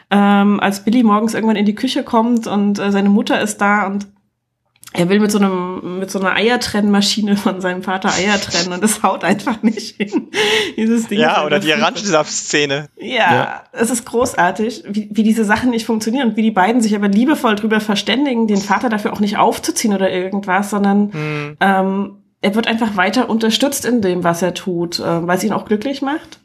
[0.10, 3.86] ähm, als Billy morgens irgendwann in die Küche kommt und äh, seine Mutter ist da
[3.86, 4.08] und
[4.94, 8.84] er will mit so einem mit so einer Eiertrennmaschine von seinem Vater Eier trennen und
[8.84, 10.30] das haut einfach nicht hin.
[10.78, 12.88] Dieses Ding Ja, oder die Orangensaft-Szene.
[12.98, 13.64] ja, Ja.
[13.72, 17.08] es ist großartig, wie, wie diese Sachen nicht funktionieren und wie die beiden sich aber
[17.08, 21.58] liebevoll drüber verständigen, den Vater dafür auch nicht aufzuziehen oder irgendwas, sondern Hm.
[21.60, 25.52] ähm, er wird einfach weiter unterstützt in dem, was er tut, äh, weil es ihn
[25.54, 26.40] auch glücklich macht.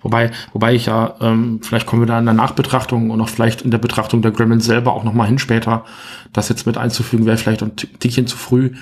[0.00, 3.62] Wobei, wobei ich ja, ähm, vielleicht kommen wir da in der Nachbetrachtung und auch vielleicht
[3.62, 5.84] in der Betrachtung der Gremlins selber auch nochmal hin später,
[6.32, 8.72] das jetzt mit einzufügen, wäre vielleicht ein Tickchen zu früh.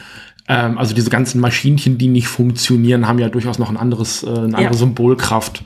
[0.49, 4.29] Ähm, also diese ganzen Maschinchen, die nicht funktionieren, haben ja durchaus noch ein anderes, äh,
[4.29, 4.73] eine andere ja.
[4.75, 5.65] Symbolkraft.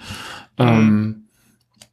[0.59, 1.27] Ähm,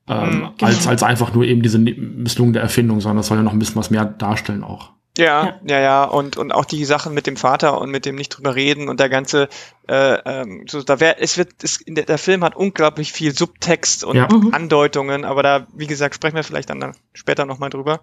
[0.07, 0.53] ähm, mhm, genau.
[0.61, 3.77] als, als einfach nur eben diese misslungene Erfindung, sondern das soll ja noch ein bisschen
[3.77, 4.91] was mehr darstellen auch.
[5.15, 8.29] Ja, ja, ja, und und auch die Sachen mit dem Vater und mit dem nicht
[8.29, 9.47] drüber reden und der ganze,
[9.87, 14.03] äh, ähm, so da wäre, es wird, es, der, der Film hat unglaublich viel Subtext
[14.03, 14.27] und ja.
[14.27, 14.55] Mhm.
[14.55, 18.01] Andeutungen, aber da, wie gesagt, sprechen wir vielleicht dann später nochmal drüber.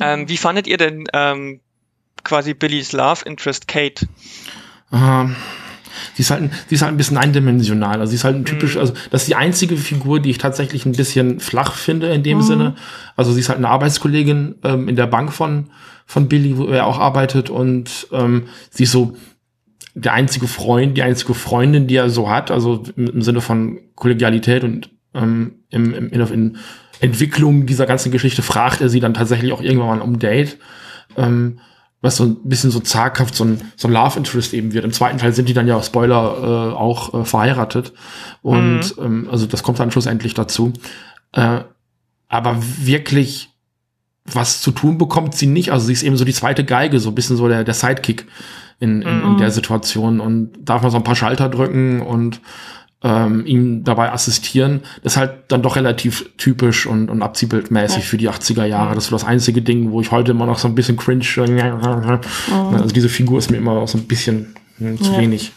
[0.00, 1.60] Ähm, wie fandet ihr denn ähm,
[2.24, 4.08] quasi Billys Love Interest Kate?
[4.90, 5.36] Ähm,
[6.14, 8.00] sie ist halt, sie ist halt ein bisschen eindimensional.
[8.00, 8.80] Also sie ist halt ein typisch, mhm.
[8.80, 12.38] also das ist die einzige Figur, die ich tatsächlich ein bisschen flach finde in dem
[12.38, 12.42] mhm.
[12.42, 12.76] Sinne.
[13.14, 15.70] Also sie ist halt eine Arbeitskollegin ähm, in der Bank von
[16.08, 19.14] von Billy, wo er auch arbeitet und ähm, sie ist so
[19.94, 23.78] der einzige Freund, die einzige Freundin, die er so hat, also im, im Sinne von
[23.94, 26.56] Kollegialität und ähm, im, im, in, in
[27.00, 30.58] Entwicklung dieser ganzen Geschichte fragt er sie dann tatsächlich auch irgendwann mal um Date.
[31.16, 31.60] Ähm,
[32.00, 34.84] was so ein bisschen so zaghaft so ein, so ein Love Interest eben wird.
[34.84, 37.92] Im zweiten Teil sind die dann ja, Spoiler, äh, auch äh, verheiratet.
[38.40, 39.04] Und mhm.
[39.04, 40.72] ähm, also das kommt dann schlussendlich dazu.
[41.32, 41.60] Äh,
[42.28, 43.50] aber wirklich
[44.32, 45.72] was zu tun bekommt sie nicht.
[45.72, 48.26] Also sie ist eben so die zweite Geige, so ein bisschen so der, der Sidekick
[48.80, 49.38] in, in, in mhm.
[49.38, 52.40] der Situation und darf mal so ein paar Schalter drücken und
[53.02, 54.80] ähm, ihm dabei assistieren.
[55.02, 58.02] Das ist halt dann doch relativ typisch und, und abziehbildmäßig ja.
[58.04, 58.94] für die 80er Jahre.
[58.94, 61.24] Das ist so das einzige Ding, wo ich heute immer noch so ein bisschen cringe.
[61.36, 62.74] Mhm.
[62.74, 65.18] Also diese Figur ist mir immer auch so ein bisschen hm, zu ja.
[65.18, 65.52] wenig.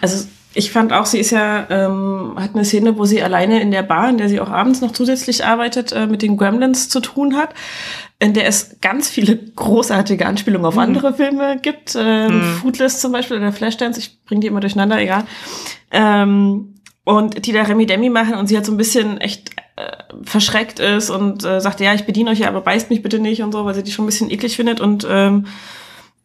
[0.00, 3.70] Also ich fand auch, sie ist ja, ähm, hat eine Szene, wo sie alleine in
[3.70, 7.00] der Bar, in der sie auch abends noch zusätzlich arbeitet, äh, mit den Gremlins zu
[7.00, 7.54] tun hat
[8.20, 10.80] in der es ganz viele großartige Anspielungen auf mhm.
[10.80, 11.96] andere Filme gibt.
[11.96, 12.42] Ähm, mhm.
[12.60, 15.24] Foodless zum Beispiel oder Flashdance, ich bringe die immer durcheinander, egal.
[15.90, 19.92] Ähm, und die da Remi Demi machen und sie hat so ein bisschen echt äh,
[20.24, 23.42] verschreckt ist und äh, sagt, ja, ich bediene euch ja, aber beißt mich bitte nicht
[23.42, 25.46] und so, weil sie die schon ein bisschen eklig findet und ähm,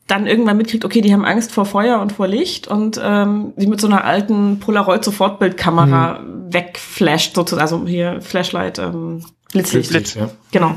[0.08, 3.68] dann irgendwann mitkriegt, okay, die haben Angst vor Feuer und vor Licht und ähm, sie
[3.68, 6.54] mit so einer alten Polaroid-Sofortbildkamera mhm.
[6.54, 9.92] wegflasht, sozusagen, also hier Flashlight, ähm, Blitzlicht.
[9.92, 10.30] Blitz, ja.
[10.52, 10.76] Genau.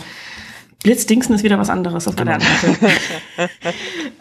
[0.82, 2.50] Blitzdingsen ist wieder was anderes, das war der genau.
[2.62, 3.50] andere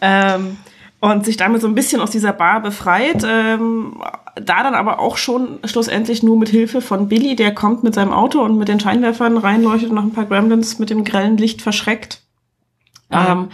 [0.00, 0.56] ähm,
[0.98, 3.22] und sich damit so ein bisschen aus dieser Bar befreit.
[3.24, 4.02] Ähm,
[4.34, 8.12] da dann aber auch schon schlussendlich nur mit Hilfe von Billy, der kommt mit seinem
[8.12, 11.62] Auto und mit den Scheinwerfern reinleuchtet und noch ein paar Gremlins mit dem grellen Licht
[11.62, 12.22] verschreckt.
[13.10, 13.16] Mhm.
[13.16, 13.48] Ähm,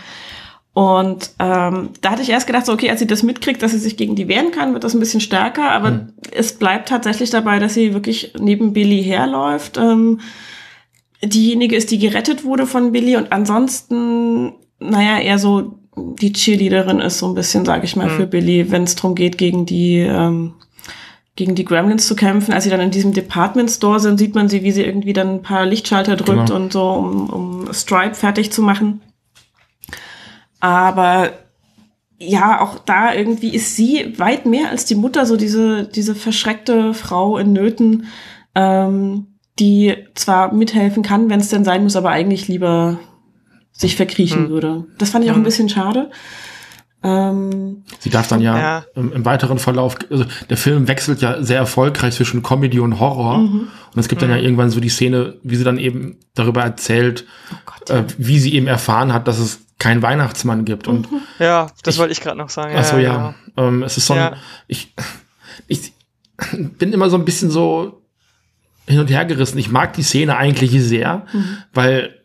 [0.75, 3.79] und ähm, da hatte ich erst gedacht, so, okay, als sie das mitkriegt, dass sie
[3.79, 5.71] sich gegen die wehren kann, wird das ein bisschen stärker.
[5.71, 6.13] Aber mhm.
[6.31, 9.77] es bleibt tatsächlich dabei, dass sie wirklich neben Billy herläuft.
[9.77, 10.21] Ähm,
[11.23, 17.19] diejenige ist, die gerettet wurde von Billy und ansonsten, naja, eher so die Cheerleaderin ist
[17.19, 18.17] so ein bisschen, sage ich mal, mhm.
[18.17, 20.55] für Billy, wenn es darum geht, gegen die ähm,
[21.37, 22.53] gegen die Gremlins zu kämpfen.
[22.53, 25.29] Als sie dann in diesem Department Store sind, sieht man sie, wie sie irgendwie dann
[25.29, 26.57] ein paar Lichtschalter drückt genau.
[26.57, 29.03] und so, um, um Stripe fertig zu machen.
[30.63, 31.33] Aber
[32.19, 36.95] ja, auch da irgendwie ist sie weit mehr als die Mutter, so diese, diese verschreckte
[36.95, 38.07] Frau in Nöten.
[38.55, 39.27] Ähm,
[39.59, 42.99] die zwar mithelfen kann, wenn es denn sein muss, aber eigentlich lieber
[43.71, 44.49] sich verkriechen hm.
[44.49, 44.85] würde.
[44.99, 46.11] Das fand ich auch ein bisschen schade.
[47.05, 48.85] Ähm, Sie darf dann ja, ja.
[48.95, 53.39] Im, Im, weiteren Verlauf, also der Film wechselt ja sehr erfolgreich zwischen Comedy und Horror.
[53.39, 53.69] Mhm.
[53.93, 54.27] Und es gibt mhm.
[54.27, 54.45] dann ja mhm.
[54.45, 57.99] irgendwann so die Szene, wie sie dann eben darüber erzählt, oh Gott, ja.
[57.99, 60.87] äh, wie sie eben erfahren hat, dass es keinen Weihnachtsmann gibt.
[60.87, 61.09] Und
[61.41, 62.73] ja, das ich, wollte ich gerade noch sagen.
[62.77, 63.03] Ach so, ja.
[63.03, 63.35] ja.
[63.57, 63.69] Genau.
[63.69, 64.37] Ähm, es ist so ein,
[64.69, 64.95] ich,
[65.67, 65.93] ich
[66.79, 68.01] bin immer so ein bisschen so
[68.87, 69.59] hin und her gerissen.
[69.59, 71.59] Ich mag die Szene eigentlich sehr, mhm.
[71.75, 72.23] weil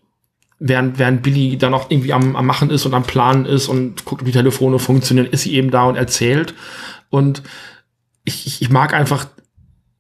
[0.60, 4.06] während, während Billy da noch irgendwie am, am Machen ist und am Planen ist und
[4.06, 6.54] guckt, ob die Telefone funktionieren, ist sie eben da und erzählt.
[7.10, 7.42] Und
[8.24, 9.26] ich, ich, ich mag einfach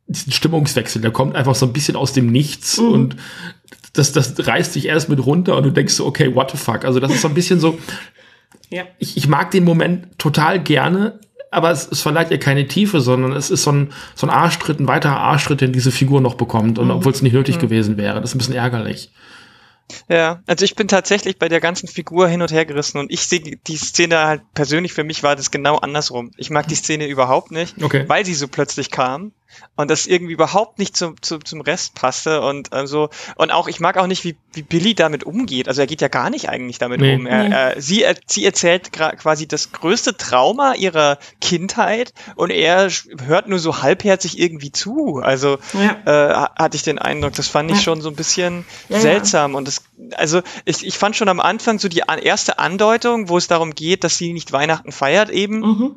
[0.06, 2.92] diesen Stimmungswechsel, der kommt einfach so ein bisschen aus dem Nichts mhm.
[2.92, 3.16] und
[3.98, 6.86] das, das reißt sich erst mit runter und du denkst so, okay, what the fuck?
[6.86, 7.78] Also das ist so ein bisschen so,
[8.70, 8.84] ja.
[9.00, 11.20] ich, ich mag den Moment total gerne,
[11.52, 14.80] aber es, es verleiht ihr keine Tiefe, sondern es ist so ein, so ein Arschtritt,
[14.80, 16.92] ein weiterer Arschtritt, den diese Figur noch bekommt, und mhm.
[16.92, 17.62] obwohl es nicht nötig mhm.
[17.62, 18.22] gewesen wäre.
[18.22, 19.12] Das ist ein bisschen ärgerlich.
[20.10, 23.22] Ja, also ich bin tatsächlich bei der ganzen Figur hin und her gerissen und ich
[23.22, 26.32] sehe die Szene halt persönlich für mich war das genau andersrum.
[26.36, 28.04] Ich mag die Szene überhaupt nicht, okay.
[28.08, 29.32] weil sie so plötzlich kam
[29.76, 32.42] und das irgendwie überhaupt nicht zum, zum, zum Rest passte.
[32.42, 35.68] Und äh, so und auch ich mag auch nicht wie, wie Billy damit umgeht.
[35.68, 37.16] Also er geht ja gar nicht eigentlich damit nee.
[37.16, 37.26] um.
[37.26, 42.90] Er, er, sie, er, sie erzählt quasi das größte Trauma ihrer Kindheit und er
[43.26, 45.18] hört nur so halbherzig irgendwie zu.
[45.24, 45.98] Also ja.
[46.06, 47.84] äh, hatte ich den Eindruck das fand ich ja.
[47.84, 49.56] schon so ein bisschen ja, seltsam.
[49.56, 49.84] Und das
[50.16, 54.04] also ich, ich fand schon am Anfang so die erste Andeutung wo es darum geht
[54.04, 55.60] dass sie nicht Weihnachten feiert eben.
[55.60, 55.96] Mhm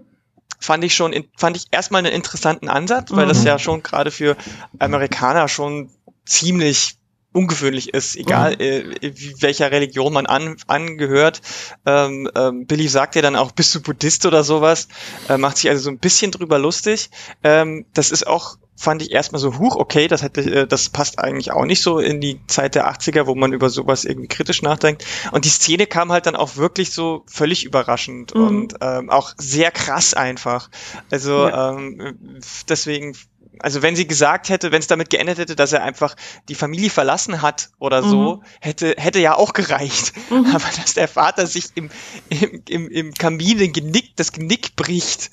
[0.61, 3.31] fand ich schon, fand ich erstmal einen interessanten Ansatz, weil mhm.
[3.31, 4.37] das ja schon gerade für
[4.79, 5.91] Amerikaner schon
[6.25, 6.97] ziemlich
[7.33, 8.61] ungewöhnlich ist, egal mhm.
[8.61, 11.41] äh, welcher Religion man an, angehört.
[11.87, 14.89] Ähm, ähm, Billy sagt ja dann auch, bist du Buddhist oder sowas,
[15.29, 17.11] äh, macht sich also so ein bisschen drüber lustig.
[17.45, 21.19] Ähm, das ist auch fand ich erstmal so, huch, okay, das hätte, äh, das passt
[21.19, 24.63] eigentlich auch nicht so in die Zeit der 80er, wo man über sowas irgendwie kritisch
[24.63, 25.05] nachdenkt.
[25.33, 28.43] Und die Szene kam halt dann auch wirklich so völlig überraschend mhm.
[28.43, 30.71] und ähm, auch sehr krass einfach.
[31.11, 31.73] Also ja.
[31.73, 32.17] ähm,
[32.71, 33.15] deswegen
[33.63, 36.17] also wenn sie gesagt hätte, wenn es damit geendet hätte, dass er einfach
[36.49, 38.43] die Familie verlassen hat oder so, mhm.
[38.61, 40.13] hätte, hätte ja auch gereicht.
[40.31, 40.47] Mhm.
[40.55, 41.91] Aber dass der Vater sich im,
[42.29, 45.31] im, im, im Kamin den Genick, das Genick bricht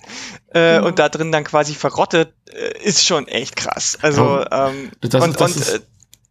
[0.54, 0.86] äh, mhm.
[0.86, 3.98] und da drin dann quasi verrottet, äh, ist schon echt krass.
[4.02, 5.80] Also, ähm, das, und, das und, ist, äh,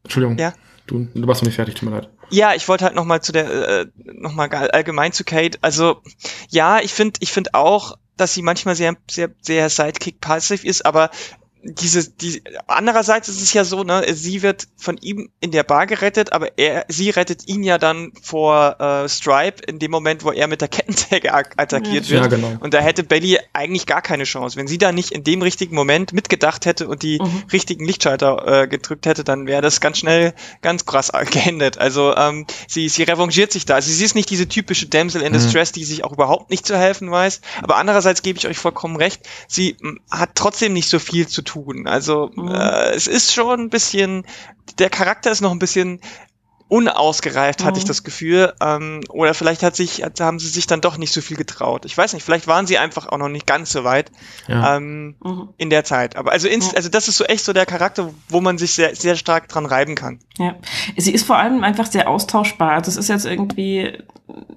[0.05, 0.39] Entschuldigung.
[0.39, 0.53] Ja?
[0.87, 2.09] Du, du warst noch nicht fertig, tut mir leid.
[2.31, 5.59] Ja, ich wollte halt noch mal zu der, äh, noch mal allgemein zu Kate.
[5.63, 6.03] Also,
[6.49, 11.11] ja, ich finde, ich finde auch, dass sie manchmal sehr, sehr, sehr Sidekick-passiv ist, aber
[11.67, 15.87] diese, die, andererseits ist es ja so, ne, sie wird von ihm in der Bar
[15.87, 20.31] gerettet, aber er, sie rettet ihn ja dann vor äh, Stripe in dem Moment, wo
[20.31, 22.23] er mit der Kettensäge attackiert ja, wird.
[22.23, 22.57] Ja, genau.
[22.61, 24.57] Und da hätte Belly eigentlich gar keine Chance.
[24.57, 27.45] Wenn sie da nicht in dem richtigen Moment mitgedacht hätte und die mhm.
[27.53, 31.79] richtigen Lichtschalter äh, gedrückt hätte, dann wäre das ganz schnell ganz krass geendet.
[31.79, 33.75] Also ähm, sie, sie revanchiert sich da.
[33.75, 35.75] Also sie ist nicht diese typische Damsel in Distress, mhm.
[35.75, 37.41] die sich auch überhaupt nicht zu helfen weiß.
[37.63, 39.77] Aber andererseits gebe ich euch vollkommen recht, sie
[40.11, 41.87] hat trotzdem nicht so viel zu tun tun.
[41.87, 42.49] Also mhm.
[42.49, 44.27] äh, es ist schon ein bisschen,
[44.79, 46.01] der Charakter ist noch ein bisschen
[46.69, 47.89] unausgereift, hatte ich mhm.
[47.89, 48.53] das Gefühl.
[48.61, 51.85] Ähm, oder vielleicht hat sich, haben sie sich dann doch nicht so viel getraut.
[51.85, 54.11] Ich weiß nicht, vielleicht waren sie einfach auch noch nicht ganz so weit
[54.49, 54.77] ja.
[54.77, 55.51] ähm, mhm.
[55.59, 56.17] in der Zeit.
[56.17, 58.97] Aber also, ins, also das ist so echt so der Charakter, wo man sich sehr,
[58.97, 60.19] sehr stark dran reiben kann.
[60.39, 60.57] Ja,
[60.97, 62.83] sie ist vor allem einfach sehr austauschbar.
[62.83, 63.99] Das ist jetzt irgendwie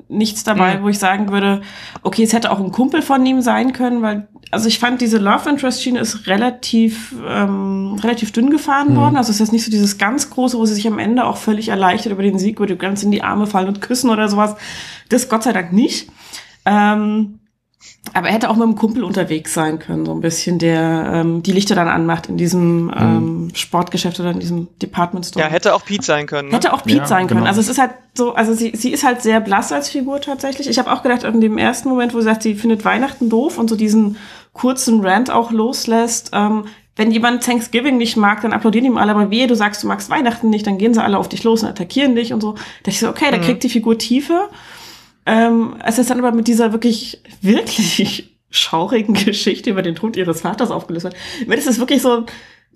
[0.08, 0.84] nichts dabei, mhm.
[0.84, 1.62] wo ich sagen würde,
[2.02, 5.20] okay, es hätte auch ein Kumpel von ihm sein können, weil also ich fand diese
[5.20, 8.96] Love Interest Schiene ist relativ ähm, relativ dünn gefahren mhm.
[8.96, 9.18] worden.
[9.18, 11.38] Also es ist jetzt nicht so dieses ganz große, wo sie sich am Ende auch
[11.38, 14.56] völlig erleichtert über den Sieg, würde ganz in die Arme fallen und küssen oder sowas.
[15.10, 16.10] Das Gott sei Dank nicht.
[16.66, 17.40] Ähm,
[18.14, 21.44] aber er hätte auch mit einem Kumpel unterwegs sein können, so ein bisschen, der ähm,
[21.44, 22.94] die Lichter dann anmacht in diesem mhm.
[22.98, 25.46] ähm, Sportgeschäft oder in diesem Department Store.
[25.46, 26.50] Ja, hätte auch Pete sein können.
[26.50, 26.56] Ne?
[26.56, 27.42] Hätte auch Pete ja, sein können.
[27.42, 27.50] Genau.
[27.50, 30.68] Also es ist halt so, also sie, sie ist halt sehr blass als Figur tatsächlich.
[30.68, 33.58] Ich habe auch gedacht, in dem ersten Moment, wo sie sagt, sie findet Weihnachten doof
[33.58, 34.18] und so diesen
[34.54, 36.66] kurzen Rant auch loslässt, ähm,
[37.00, 40.10] wenn jemand Thanksgiving nicht mag, dann applaudieren ihm alle, aber wehe, du sagst, du magst
[40.10, 42.52] Weihnachten nicht, dann gehen sie alle auf dich los und attackieren dich und so.
[42.52, 43.42] Da dachte ich so, okay, da mhm.
[43.42, 44.50] kriegt die Figur Tiefe.
[45.26, 50.42] Ähm, es ist dann aber mit dieser wirklich, wirklich schaurigen Geschichte über den Tod ihres
[50.42, 51.16] Vaters aufgelöst wird.
[51.48, 52.26] Weil das ist wirklich so,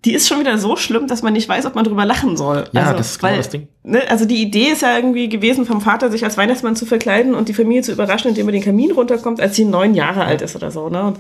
[0.05, 2.65] die ist schon wieder so schlimm, dass man nicht weiß, ob man drüber lachen soll.
[2.71, 3.67] Ja, also, das ist genau weil, das Ding.
[3.83, 7.36] Ne, also die Idee ist ja irgendwie gewesen, vom Vater sich als Weihnachtsmann zu verkleiden
[7.36, 10.41] und die Familie zu überraschen, indem er den Kamin runterkommt, als sie neun Jahre alt
[10.41, 10.88] ist oder so.
[10.88, 11.03] Ne?
[11.03, 11.17] Und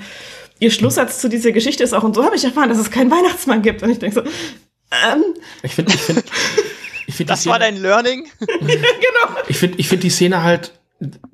[0.63, 3.11] ihr Schlusssatz zu dieser Geschichte ist auch, und so habe ich erfahren, dass es keinen
[3.11, 3.83] Weihnachtsmann gibt.
[3.83, 5.23] Und ich denke so, ähm.
[5.61, 6.23] Ich finde, ich finde,
[7.07, 8.27] ich finde, das Szene, war dein Learning?
[8.39, 9.39] genau.
[9.47, 10.71] Ich finde, ich finde die Szene halt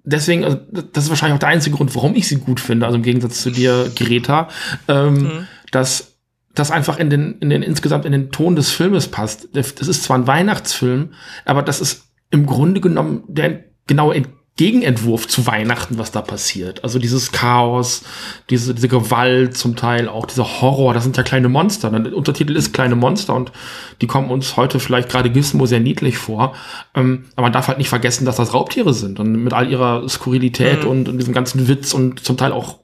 [0.04, 2.96] deswegen, also das ist wahrscheinlich auch der einzige Grund, warum ich sie gut finde, also
[2.98, 4.50] im Gegensatz zu dir, Greta,
[4.88, 5.48] ähm, mhm.
[5.72, 6.16] dass
[6.56, 9.50] das einfach in den, in den insgesamt in den Ton des Filmes passt.
[9.54, 11.14] Das ist zwar ein Weihnachtsfilm,
[11.46, 14.16] aber das ist im Grunde genommen der genaue
[14.60, 16.84] Gegenentwurf zu Weihnachten, was da passiert.
[16.84, 18.04] Also dieses Chaos,
[18.50, 21.90] diese, diese Gewalt zum Teil, auch dieser Horror, das sind ja kleine Monster.
[21.90, 23.54] Der Untertitel ist kleine Monster und
[24.02, 26.56] die kommen uns heute vielleicht gerade Gizmo sehr niedlich vor.
[26.94, 30.10] Ähm, aber man darf halt nicht vergessen, dass das Raubtiere sind und mit all ihrer
[30.10, 30.90] Skurrilität mhm.
[30.90, 32.80] und, und diesem ganzen Witz und zum Teil auch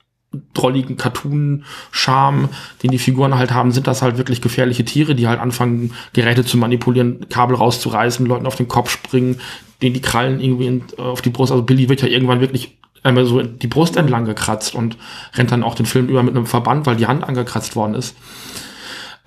[0.54, 2.50] drolligen Cartoon-Charme,
[2.84, 6.46] den die Figuren halt haben, sind das halt wirklich gefährliche Tiere, die halt anfangen, Geräte
[6.46, 9.40] zu manipulieren, Kabel rauszureißen, Leuten auf den Kopf springen,
[9.82, 12.78] den die Krallen irgendwie in, äh, auf die Brust, also Billy wird ja irgendwann wirklich
[13.04, 14.98] einmal so die Brust entlang gekratzt und
[15.36, 18.16] rennt dann auch den Film über mit einem Verband, weil die Hand angekratzt worden ist.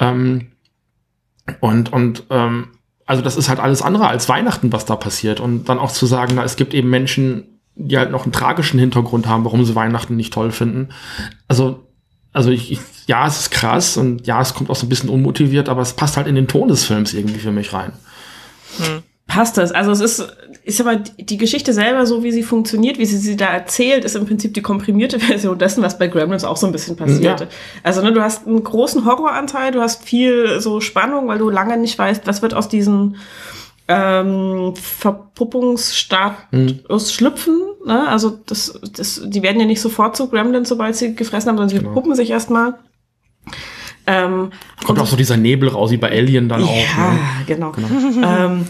[0.00, 0.48] Ähm,
[1.60, 2.68] und und ähm,
[3.06, 5.40] also das ist halt alles andere als Weihnachten, was da passiert.
[5.40, 8.78] Und dann auch zu sagen, na, es gibt eben Menschen, die halt noch einen tragischen
[8.78, 10.88] Hintergrund haben, warum sie Weihnachten nicht toll finden.
[11.46, 11.86] Also,
[12.32, 15.08] also ich, ich ja, es ist krass und ja, es kommt auch so ein bisschen
[15.08, 17.92] unmotiviert, aber es passt halt in den Ton des Films irgendwie für mich rein.
[18.78, 19.70] Hm passt das.
[19.70, 23.36] Also es ist, ist aber die Geschichte selber, so wie sie funktioniert, wie sie sie
[23.36, 26.72] da erzählt, ist im Prinzip die komprimierte Version dessen, was bei Gremlins auch so ein
[26.72, 27.44] bisschen passierte.
[27.44, 27.50] Ja.
[27.84, 31.76] Also ne, du hast einen großen Horroranteil, du hast viel so Spannung, weil du lange
[31.76, 33.16] nicht weißt, was wird aus diesen
[33.86, 37.00] ähm, Verpuppungsstatus mhm.
[37.00, 37.60] schlüpfen.
[37.86, 38.08] Ne?
[38.08, 41.68] Also das, das, die werden ja nicht sofort zu Gremlins, sobald sie gefressen haben, sondern
[41.68, 41.92] sie genau.
[41.92, 42.78] puppen sich erstmal.
[44.06, 44.52] Ähm,
[44.86, 46.96] Kommt auch so dieser Nebel raus, wie bei Alien dann ja, auch.
[46.96, 47.18] Ja, ne?
[47.46, 47.72] genau.
[47.72, 47.88] genau.
[48.26, 48.66] ähm,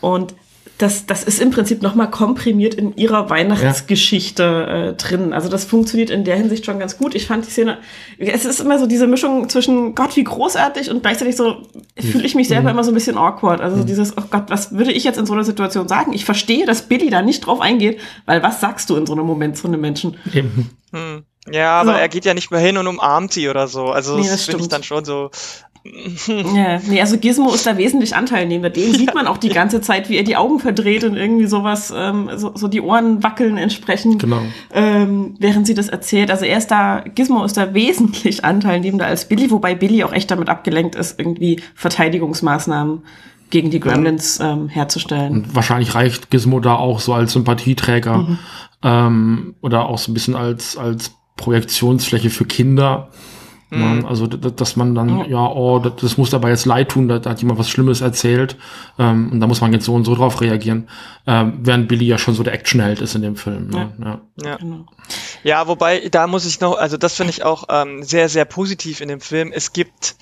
[0.00, 0.34] und
[0.78, 4.88] das, das ist im Prinzip nochmal komprimiert in ihrer Weihnachtsgeschichte ja.
[4.88, 5.32] äh, drin.
[5.32, 7.16] Also das funktioniert in der Hinsicht schon ganz gut.
[7.16, 7.78] Ich fand die Szene,
[8.16, 11.62] es ist immer so diese Mischung zwischen Gott, wie großartig und gleichzeitig so
[11.98, 12.76] fühle ich mich selber mhm.
[12.76, 13.60] immer so ein bisschen awkward.
[13.60, 13.86] Also mhm.
[13.86, 16.12] dieses, oh Gott, was würde ich jetzt in so einer Situation sagen?
[16.12, 19.26] Ich verstehe, dass Billy da nicht drauf eingeht, weil was sagst du in so einem
[19.26, 20.16] Moment zu einem Menschen?
[20.32, 20.70] Eben.
[20.92, 21.24] Hm.
[21.52, 21.98] Ja, aber so.
[21.98, 23.86] er geht ja nicht mehr hin und umarmt sie oder so.
[23.86, 25.30] Also nee, das, das finde ich dann schon so,
[25.84, 28.70] ja, nee, also Gizmo ist da wesentlich anteilnehmender.
[28.70, 31.92] Den sieht man auch die ganze Zeit, wie er die Augen verdreht und irgendwie sowas,
[31.96, 34.42] ähm, so, so die Ohren wackeln entsprechend, genau.
[34.72, 36.30] ähm, während sie das erzählt.
[36.30, 40.30] Also er ist da, Gizmo ist da wesentlich anteilnehmender als Billy, wobei Billy auch echt
[40.30, 43.02] damit abgelenkt ist, irgendwie Verteidigungsmaßnahmen
[43.50, 45.32] gegen die Gremlins ähm, herzustellen.
[45.32, 48.38] Und wahrscheinlich reicht Gizmo da auch so als Sympathieträger mhm.
[48.82, 53.08] ähm, oder auch so ein bisschen als, als Projektionsfläche für Kinder
[53.70, 54.06] Mhm.
[54.06, 57.30] Also, dass man dann, ja, oh, das, das muss dabei jetzt leid tun, da, da
[57.30, 58.56] hat jemand was Schlimmes erzählt
[58.98, 60.88] ähm, und da muss man jetzt so und so drauf reagieren,
[61.26, 63.68] ähm, während Billy ja schon so der Actionheld ist in dem Film.
[63.68, 63.92] Ne?
[63.98, 64.04] Ja.
[64.04, 64.20] Ja.
[64.50, 64.56] Ja.
[64.56, 64.86] Genau.
[65.42, 69.00] ja, wobei, da muss ich noch, also das finde ich auch ähm, sehr, sehr positiv
[69.00, 69.52] in dem Film.
[69.52, 70.16] Es gibt,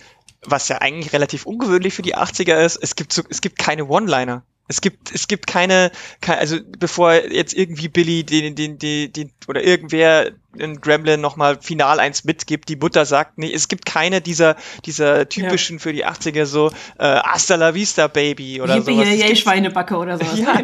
[0.45, 3.87] was ja eigentlich relativ ungewöhnlich für die 80er ist, es gibt so, es gibt keine
[3.87, 4.43] One-Liner.
[4.69, 9.33] Es gibt, es gibt keine, keine, also bevor jetzt irgendwie Billy den, den, den, den,
[9.47, 12.69] oder irgendwer in Gremlin nochmal final eins mitgibt.
[12.69, 15.83] Die Mutter sagt, nee, es gibt keine dieser, dieser typischen ja.
[15.83, 18.93] für die 80er so, äh, Hasta la vista, Baby oder so.
[18.93, 19.09] sowas.
[19.09, 20.39] Yay, Schweinebacke oder sowas.
[20.39, 20.61] Ja,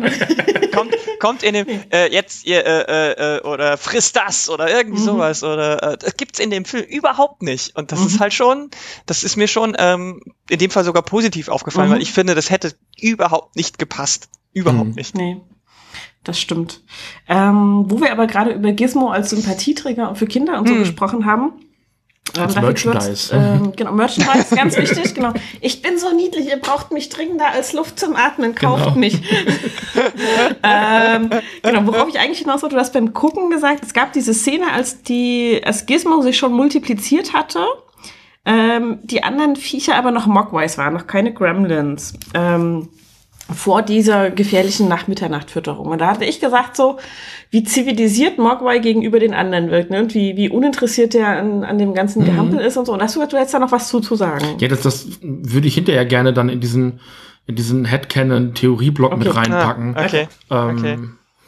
[0.74, 5.06] kommt, kommt in dem, äh, jetzt, ihr, äh, äh, oder frisst das oder irgendwie mhm.
[5.06, 7.76] sowas oder, äh, das gibt's in dem Film überhaupt nicht.
[7.76, 8.06] Und das mhm.
[8.06, 8.70] ist halt schon,
[9.06, 11.94] das ist mir schon, ähm, in dem Fall sogar positiv aufgefallen, mhm.
[11.94, 14.28] weil ich finde, das hätte überhaupt nicht gepasst.
[14.52, 14.94] Überhaupt mhm.
[14.94, 15.14] nicht.
[15.14, 15.40] Nee
[16.24, 16.80] das stimmt.
[17.28, 20.80] Ähm, wo wir aber gerade über Gizmo als Sympathieträger für Kinder und so hm.
[20.80, 21.52] gesprochen haben.
[22.36, 23.30] Ähm, als Merchandise.
[23.30, 25.32] Kurz, ähm, genau, Merchandise, ganz wichtig, genau.
[25.60, 28.96] Ich bin so niedlich, ihr braucht mich dringender als Luft zum Atmen, kauft genau.
[28.96, 29.14] mich.
[30.62, 31.30] ähm,
[31.62, 34.72] genau, worauf ich eigentlich hinaus wollte, du hast beim Gucken gesagt, es gab diese Szene,
[34.72, 37.64] als die, als Gizmo sich schon multipliziert hatte,
[38.44, 42.14] ähm, die anderen Viecher aber noch Mogwais waren, noch keine Gremlins.
[42.34, 42.88] Ähm,
[43.54, 45.86] vor dieser gefährlichen Nach-Mitternacht-Fütterung.
[45.86, 46.98] Und da hatte ich gesagt, so,
[47.50, 50.00] wie zivilisiert Mogwai gegenüber den anderen wirkt, ne?
[50.00, 52.26] Und wie, wie uninteressiert der an, an dem ganzen mhm.
[52.26, 52.92] Gehampel ist und so.
[52.92, 54.56] Und hast du gesagt, du hättest da noch was zu, zu sagen.
[54.58, 57.00] Ja, das, das würde ich hinterher gerne dann in diesen,
[57.46, 59.24] in diesen Headcanon-Theorieblock okay.
[59.24, 59.96] mit reinpacken.
[59.96, 60.28] Ah, okay.
[60.50, 60.98] Ähm, okay.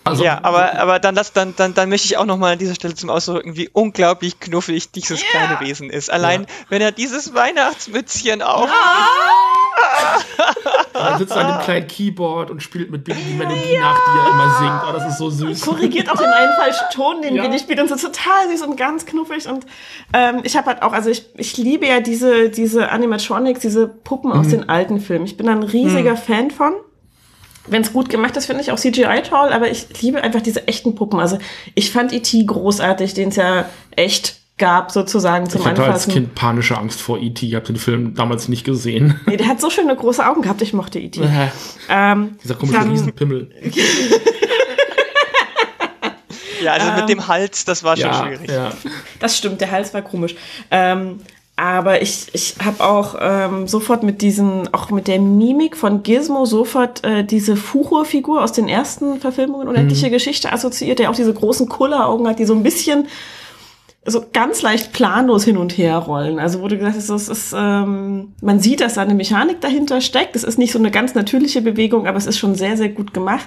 [0.04, 2.74] Also, ja, aber, aber dann, lass, dann, dann, dann möchte ich auch nochmal an dieser
[2.74, 5.30] Stelle zum Ausdrücken, wie unglaublich knuffig dieses yeah.
[5.30, 6.12] kleine Wesen ist.
[6.12, 6.48] Allein, ja.
[6.68, 8.68] wenn er dieses Weihnachtsmützchen auf.
[8.68, 10.20] Ah!
[10.98, 13.80] er sitzt an dem kleinen Keyboard und spielt mit Billy die Melodie ja.
[13.80, 14.82] nach, die er immer singt.
[14.88, 15.60] Oh, das ist so süß.
[15.62, 17.58] Korrigiert auch den einen falschen Ton, den ja.
[17.58, 19.48] Spielt und so total süß und ganz knuffig.
[19.48, 19.66] Und
[20.12, 24.30] ähm, ich habe halt auch, also ich, ich liebe ja diese, diese Animatronics, diese Puppen
[24.30, 24.38] mhm.
[24.38, 25.24] aus den alten Filmen.
[25.24, 26.16] Ich bin ein riesiger mhm.
[26.16, 26.74] Fan von
[27.66, 30.68] wenn es gut gemacht ist, finde ich auch CGI toll, aber ich liebe einfach diese
[30.68, 31.18] echten Puppen.
[31.18, 31.38] Also
[31.74, 32.44] ich fand E.T.
[32.44, 33.64] großartig, den es ja
[33.96, 36.10] echt gab, sozusagen zum ich hatte Anfassen.
[36.10, 37.46] als Kind panische Angst vor E.T.
[37.46, 39.20] Ich habe den Film damals nicht gesehen.
[39.26, 41.20] Nee, der hat so schöne große Augen gehabt, ich mochte E.T.
[41.20, 41.48] Äh,
[41.88, 43.50] ähm, Dieser komische dann, Riesenpimmel.
[46.62, 48.50] ja, also ähm, mit dem Hals, das war schon ja, schwierig.
[48.50, 48.70] Ja.
[49.18, 50.36] Das stimmt, der Hals war komisch.
[50.70, 51.20] Ähm,
[51.56, 56.44] aber ich, ich habe auch ähm, sofort mit diesen, auch mit der Mimik von Gizmo
[56.46, 60.12] sofort äh, diese Fuchur-Figur aus den ersten Verfilmungen Unendliche mhm.
[60.12, 63.06] Geschichte assoziiert, der auch diese großen Kulleraugen hat, die so ein bisschen
[64.06, 66.38] so ganz leicht planlos hin und her rollen.
[66.38, 70.00] Also wo du gesagt hast, es ist, ähm, man sieht, dass da eine Mechanik dahinter
[70.00, 70.36] steckt.
[70.36, 73.14] Es ist nicht so eine ganz natürliche Bewegung, aber es ist schon sehr, sehr gut
[73.14, 73.46] gemacht.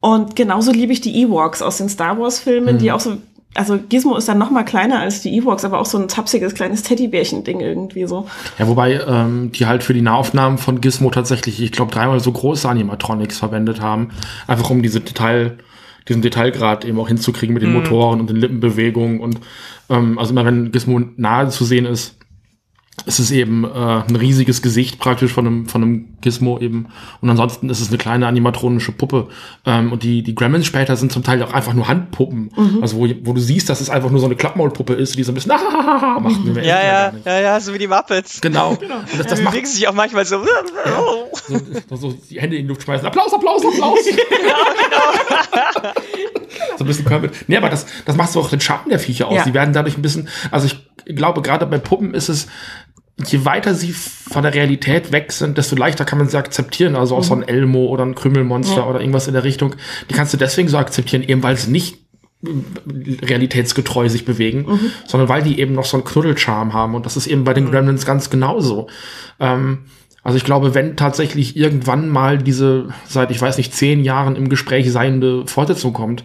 [0.00, 2.78] Und genauso liebe ich die Ewoks aus den Star Wars-Filmen, mhm.
[2.78, 3.18] die auch so
[3.54, 6.54] also Gizmo ist dann noch mal kleiner als die Ewoks, aber auch so ein tapsiges
[6.54, 8.26] kleines Teddybärchen-Ding irgendwie so.
[8.58, 12.32] Ja, wobei ähm, die halt für die Nahaufnahmen von Gizmo tatsächlich, ich glaube, dreimal so
[12.32, 14.10] große Animatronics verwendet haben,
[14.46, 15.58] einfach um diese Detail,
[16.08, 17.76] diesen Detailgrad eben auch hinzukriegen mit den mhm.
[17.76, 19.38] Motoren und den Lippenbewegungen und
[19.88, 22.16] ähm, also immer wenn Gizmo nahe zu sehen ist,
[23.06, 26.88] es ist eben äh, ein riesiges Gesicht praktisch von einem, von einem Gizmo eben.
[27.20, 29.28] Und ansonsten ist es eine kleine animatronische Puppe.
[29.64, 32.52] Ähm, und die, die Gremlins später sind zum Teil auch einfach nur Handpuppen.
[32.54, 32.78] Mhm.
[32.82, 35.32] Also wo, wo du siehst, dass es einfach nur so eine Klappmaulpuppe ist, die so
[35.32, 36.44] ein bisschen ah, macht.
[36.44, 36.56] Mhm.
[36.56, 38.40] Ja, ja, ja, ja, so wie die Muppets.
[38.40, 38.76] Genau.
[38.80, 38.98] genau.
[38.98, 40.36] Und das, das ja, macht sich auch manchmal so,
[40.84, 43.06] ja, so, so, die Hände in die Luft schmeißen.
[43.06, 43.98] Applaus, Applaus, Applaus.
[44.04, 44.20] genau,
[45.80, 45.92] genau.
[46.76, 47.30] so ein bisschen Körper.
[47.48, 49.36] Nee, aber das, das macht so auch den Schatten der Viecher aus.
[49.36, 49.44] Ja.
[49.44, 50.76] Die werden dadurch ein bisschen, also ich
[51.06, 52.46] glaube, gerade bei Puppen ist es,
[53.18, 56.96] je weiter sie von der Realität weg sind, desto leichter kann man sie akzeptieren.
[56.96, 57.26] Also auch mhm.
[57.26, 58.86] so ein Elmo oder ein Krümelmonster ja.
[58.86, 59.74] oder irgendwas in der Richtung.
[60.10, 61.98] Die kannst du deswegen so akzeptieren, eben weil sie nicht
[62.44, 64.90] realitätsgetreu sich bewegen, mhm.
[65.06, 66.94] sondern weil die eben noch so einen Knuddelcharme haben.
[66.94, 67.70] Und das ist eben bei den mhm.
[67.70, 68.88] Gremlins ganz genauso.
[69.38, 69.84] Ähm,
[70.24, 74.48] Also ich glaube, wenn tatsächlich irgendwann mal diese seit, ich weiß nicht, zehn Jahren im
[74.48, 76.24] Gespräch seiende Fortsetzung kommt, äh,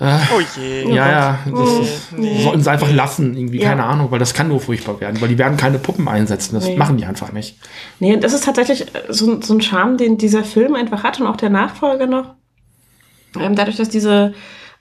[0.00, 0.92] oh je.
[0.92, 1.84] Ja, ja, das oh,
[2.16, 2.42] nee.
[2.42, 3.70] sollten sie einfach lassen, irgendwie, ja.
[3.70, 6.66] keine Ahnung, weil das kann nur furchtbar werden, weil die werden keine Puppen einsetzen, das
[6.66, 6.76] nee.
[6.76, 7.56] machen die einfach nicht.
[7.98, 11.36] Nee, das ist tatsächlich so, so ein Charme, den dieser Film einfach hat und auch
[11.36, 12.34] der Nachfolger noch.
[13.40, 14.34] Ähm, dadurch, dass diese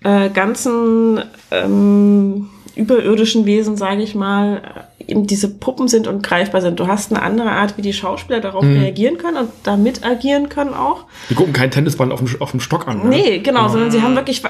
[0.03, 4.61] äh, ganzen ähm, überirdischen Wesen, sage ich mal,
[5.07, 6.79] eben diese Puppen sind und greifbar sind.
[6.79, 8.79] Du hast eine andere Art, wie die Schauspieler darauf mhm.
[8.79, 11.05] reagieren können und damit agieren können auch.
[11.29, 13.03] Die gucken kein Tennisball auf dem, auf dem Stock an.
[13.03, 13.09] Ne?
[13.09, 14.43] Nee, genau, genau, sondern sie haben wirklich,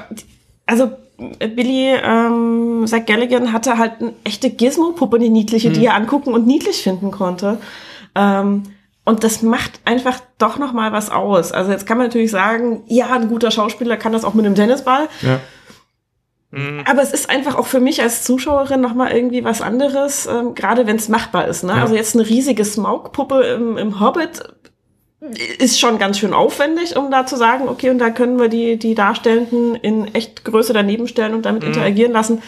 [0.66, 5.74] also Billy ähm, Zach Galligan hatte halt eine echte Gizmo-Puppe, die niedliche, mhm.
[5.74, 7.58] die er angucken und niedlich finden konnte.
[8.14, 8.64] Ähm,
[9.04, 11.52] und das macht einfach doch noch mal was aus.
[11.52, 14.56] Also jetzt kann man natürlich sagen, ja, ein guter Schauspieler kann das auch mit einem
[14.56, 15.08] Tennisball.
[15.22, 15.40] Ja.
[16.50, 16.82] Mhm.
[16.86, 20.54] Aber es ist einfach auch für mich als Zuschauerin noch mal irgendwie was anderes, ähm,
[20.54, 21.62] gerade wenn es machbar ist.
[21.62, 21.72] Ne?
[21.72, 21.82] Ja.
[21.82, 24.42] Also jetzt eine riesige Smaugpuppe im, im Hobbit
[25.58, 28.78] ist schon ganz schön aufwendig, um da zu sagen, okay, und da können wir die,
[28.78, 31.68] die Darstellenden in echt Größe daneben stellen und damit mhm.
[31.68, 32.42] interagieren lassen.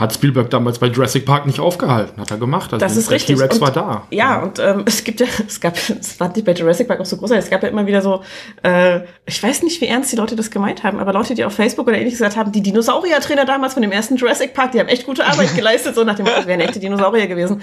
[0.00, 2.72] Hat Spielberg damals bei Jurassic Park nicht aufgehalten, hat er gemacht.
[2.72, 3.36] Also das ist richtig.
[3.36, 4.06] T-Rex war da.
[4.10, 4.42] Ja, ja.
[4.42, 7.18] und ähm, es gibt ja, es gab, es war nicht bei Jurassic Park auch so
[7.18, 8.22] großartig, es gab ja immer wieder so,
[8.62, 11.52] äh, ich weiß nicht, wie ernst die Leute das gemeint haben, aber Leute, die auf
[11.52, 14.88] Facebook oder ähnliches gesagt haben, die Dinosaurier-Trainer damals von dem ersten Jurassic Park, die haben
[14.88, 17.60] echt gute Arbeit geleistet, so nach dem Motto, wären echte Dinosaurier gewesen.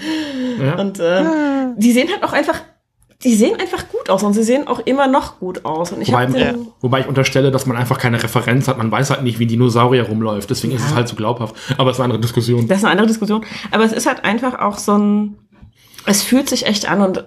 [0.64, 0.76] Ja.
[0.76, 1.24] Und äh,
[1.76, 2.60] die sehen halt auch einfach
[3.24, 5.90] die sehen einfach gut aus und sie sehen auch immer noch gut aus.
[5.90, 8.78] Und ich wobei, den, äh, wobei ich unterstelle, dass man einfach keine Referenz hat.
[8.78, 10.48] Man weiß halt nicht, wie ein Dinosaurier rumläuft.
[10.50, 10.78] Deswegen ja.
[10.78, 11.56] ist es halt so glaubhaft.
[11.78, 12.68] Aber es ist eine andere Diskussion.
[12.68, 13.44] Das ist eine andere Diskussion.
[13.72, 15.36] Aber es ist halt einfach auch so ein,
[16.06, 17.24] es fühlt sich echt an und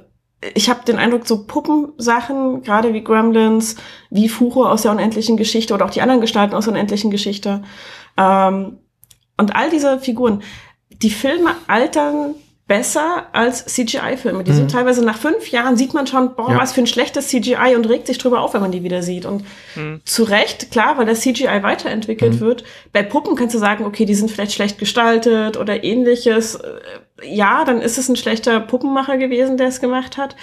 [0.56, 3.76] ich habe den Eindruck, so Puppensachen, gerade wie Gremlins,
[4.10, 7.62] wie Furo aus der unendlichen Geschichte oder auch die anderen Gestalten aus der unendlichen Geschichte
[8.18, 8.80] ähm,
[9.38, 10.42] und all diese Figuren,
[10.90, 12.36] die Filme altern
[12.72, 14.46] besser als CGI-Filme.
[14.46, 14.56] Die mhm.
[14.56, 16.58] sind teilweise nach fünf Jahren sieht man schon, boah, ja.
[16.58, 19.26] was für ein schlechtes CGI und regt sich drüber auf, wenn man die wieder sieht.
[19.26, 19.44] Und
[19.76, 20.00] mhm.
[20.06, 22.40] zu Recht, klar, weil das CGI weiterentwickelt mhm.
[22.40, 22.64] wird.
[22.94, 26.56] Bei Puppen kannst du sagen, okay, die sind vielleicht schlecht gestaltet oder ähnliches.
[26.56, 26.70] Äh,
[27.24, 30.38] ja, dann ist es ein schlechter Puppenmacher gewesen, der es gemacht hat.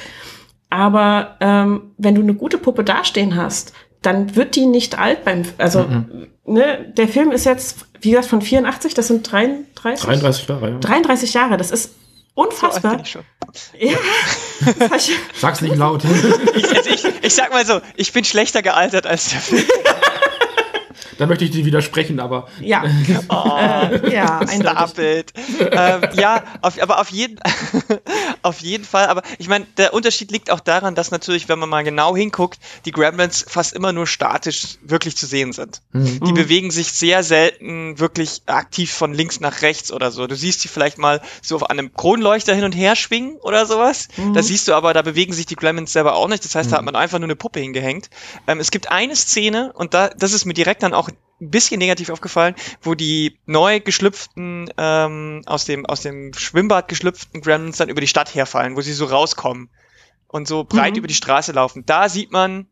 [0.68, 3.72] Aber ähm, wenn du eine gute Puppe dastehen hast,
[4.02, 6.26] dann wird die nicht alt beim, also, mhm.
[6.44, 10.78] ne, der Film ist jetzt, wie gesagt, von 84, das sind 33, 33 Jahre, ja.
[10.78, 11.94] 33 Jahre, das ist
[12.38, 13.02] Unfassbar.
[13.04, 13.18] So
[13.76, 13.96] ja.
[15.34, 16.04] Sag's nicht laut.
[16.54, 19.64] ich, also ich, ich sag mal so, ich bin schlechter gealtert als der Film.
[21.18, 22.48] Da möchte ich dir widersprechen, aber.
[22.60, 22.84] Ja.
[23.28, 25.32] Oh, äh, ja, Stop it.
[25.60, 27.40] ähm, ja, auf, aber auf jeden,
[28.42, 29.08] auf jeden Fall.
[29.08, 32.60] Aber ich meine, der Unterschied liegt auch daran, dass natürlich, wenn man mal genau hinguckt,
[32.84, 35.82] die Gremlins fast immer nur statisch wirklich zu sehen sind.
[35.92, 36.20] Mhm.
[36.24, 40.28] Die bewegen sich sehr selten wirklich aktiv von links nach rechts oder so.
[40.28, 44.06] Du siehst sie vielleicht mal so auf einem Kronleuchter hin und her schwingen oder sowas.
[44.16, 44.34] Mhm.
[44.34, 46.44] Da siehst du aber, da bewegen sich die Gremlins selber auch nicht.
[46.44, 46.92] Das heißt, da hat mhm.
[46.92, 48.08] man einfach nur eine Puppe hingehängt.
[48.46, 51.07] Ähm, es gibt eine Szene und da, das ist mir direkt dann auch
[51.40, 57.40] ein bisschen negativ aufgefallen, wo die neu geschlüpften, ähm, aus dem, aus dem Schwimmbad geschlüpften
[57.40, 59.70] Gremlins dann über die Stadt herfallen, wo sie so rauskommen
[60.26, 60.98] und so breit mhm.
[60.98, 61.84] über die Straße laufen.
[61.86, 62.66] Da sieht man,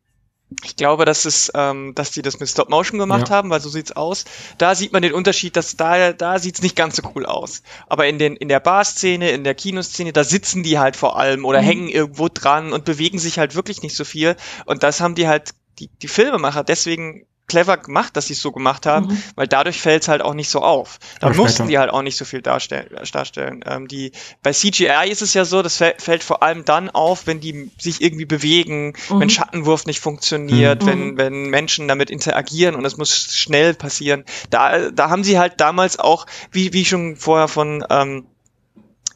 [0.64, 3.34] ich glaube, dass es, ähm, dass die das mit Stop Motion gemacht ja.
[3.34, 4.24] haben, weil so sieht's aus.
[4.58, 7.62] Da sieht man den Unterschied, dass da, da sieht's nicht ganz so cool aus.
[7.88, 11.44] Aber in den, in der Bar-Szene, in der Kinoszene, da sitzen die halt vor allem
[11.44, 11.66] oder mhm.
[11.66, 14.36] hängen irgendwo dran und bewegen sich halt wirklich nicht so viel.
[14.66, 18.52] Und das haben die halt die, die Filmemacher deswegen clever gemacht, dass sie es so
[18.52, 19.22] gemacht haben, mhm.
[19.36, 20.98] weil dadurch fällt es halt auch nicht so auf.
[21.20, 21.68] Da mussten später.
[21.68, 22.88] die halt auch nicht so viel darstellen.
[23.12, 23.64] darstellen.
[23.66, 27.40] Ähm, die, bei CGI ist es ja so, das fällt vor allem dann auf, wenn
[27.40, 29.20] die sich irgendwie bewegen, mhm.
[29.20, 30.86] wenn Schattenwurf nicht funktioniert, mhm.
[30.86, 34.24] wenn, wenn Menschen damit interagieren und es muss schnell passieren.
[34.50, 38.26] Da, da haben sie halt damals auch, wie, wie schon vorher von ähm,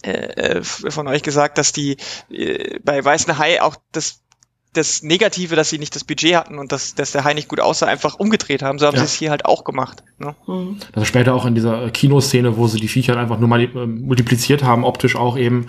[0.02, 1.96] äh, äh von euch gesagt, dass die
[2.30, 4.20] äh, bei Weißen Hai auch das
[4.72, 7.58] das Negative, dass sie nicht das Budget hatten und dass, dass der Hai nicht gut
[7.58, 8.78] aussah, einfach umgedreht haben.
[8.78, 9.00] So haben ja.
[9.00, 10.04] sie es hier halt auch gemacht.
[10.18, 10.36] Ne?
[10.46, 10.76] Mhm.
[10.92, 14.62] Also später auch in dieser Kinoszene, wo sie die Viecher einfach nur mal äh, multipliziert
[14.62, 15.66] haben, optisch auch eben.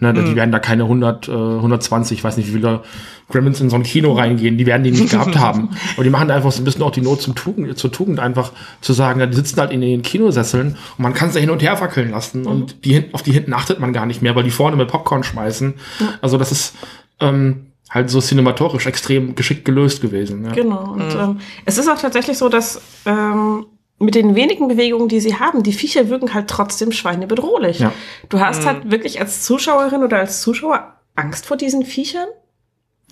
[0.00, 0.26] Ne, mhm.
[0.26, 2.82] Die werden da keine 100, äh, 120, ich weiß nicht, wie viele
[3.30, 5.70] Gremlins in so ein Kino reingehen, die werden die nicht gehabt haben.
[5.94, 8.52] Aber die machen einfach so ein bisschen auch die Not zum Tugend, zur Tugend, einfach
[8.82, 11.62] zu sagen, ja, die sitzen halt in den Kinosesseln und man kann sie hin und
[11.62, 12.46] her fackeln lassen mhm.
[12.46, 15.24] und die, auf die hinten achtet man gar nicht mehr, weil die vorne mit Popcorn
[15.24, 15.72] schmeißen.
[16.20, 16.74] Also das ist,
[17.20, 20.46] ähm, halt so cinematogisch extrem geschickt gelöst gewesen.
[20.46, 20.52] Ja.
[20.52, 20.92] Genau.
[20.92, 21.20] Und mhm.
[21.20, 23.66] ähm, es ist auch tatsächlich so, dass ähm,
[23.98, 27.80] mit den wenigen Bewegungen, die sie haben, die Viecher wirken halt trotzdem schweinebedrohlich.
[27.80, 27.92] Ja.
[28.30, 28.66] Du hast mhm.
[28.66, 32.28] halt wirklich als Zuschauerin oder als Zuschauer Angst vor diesen Viechern.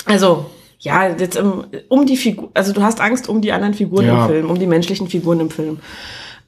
[0.07, 0.47] Also
[0.79, 4.25] ja, jetzt um, um die Figur, also du hast Angst um die anderen Figuren ja.
[4.25, 5.79] im Film, um die menschlichen Figuren im Film.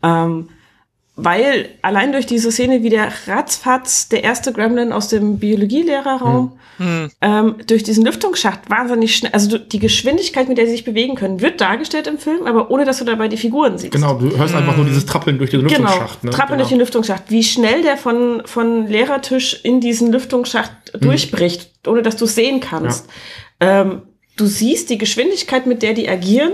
[0.02, 0.48] Ähm,
[1.14, 7.10] weil allein durch diese Szene, wie der ratzfatz der erste Gremlin aus dem Biologielehrerraum hm.
[7.20, 11.42] ähm, durch diesen Lüftungsschacht wahnsinnig schnell, also die Geschwindigkeit, mit der sie sich bewegen können,
[11.42, 13.92] wird dargestellt im Film, aber ohne dass du dabei die Figuren siehst.
[13.92, 14.60] Genau, du hörst hm.
[14.60, 16.20] einfach nur dieses Trappeln durch den genau, Lüftungsschacht.
[16.22, 16.36] Genau, ne?
[16.36, 16.62] Trappeln genau.
[16.62, 17.22] durch den Lüftungsschacht.
[17.28, 21.00] Wie schnell der von, von Lehrertisch in diesen Lüftungsschacht hm.
[21.02, 23.06] durchbricht, ohne dass du es sehen kannst.
[23.60, 23.82] Ja.
[23.82, 24.02] Ähm,
[24.36, 26.52] du siehst die Geschwindigkeit, mit der die agieren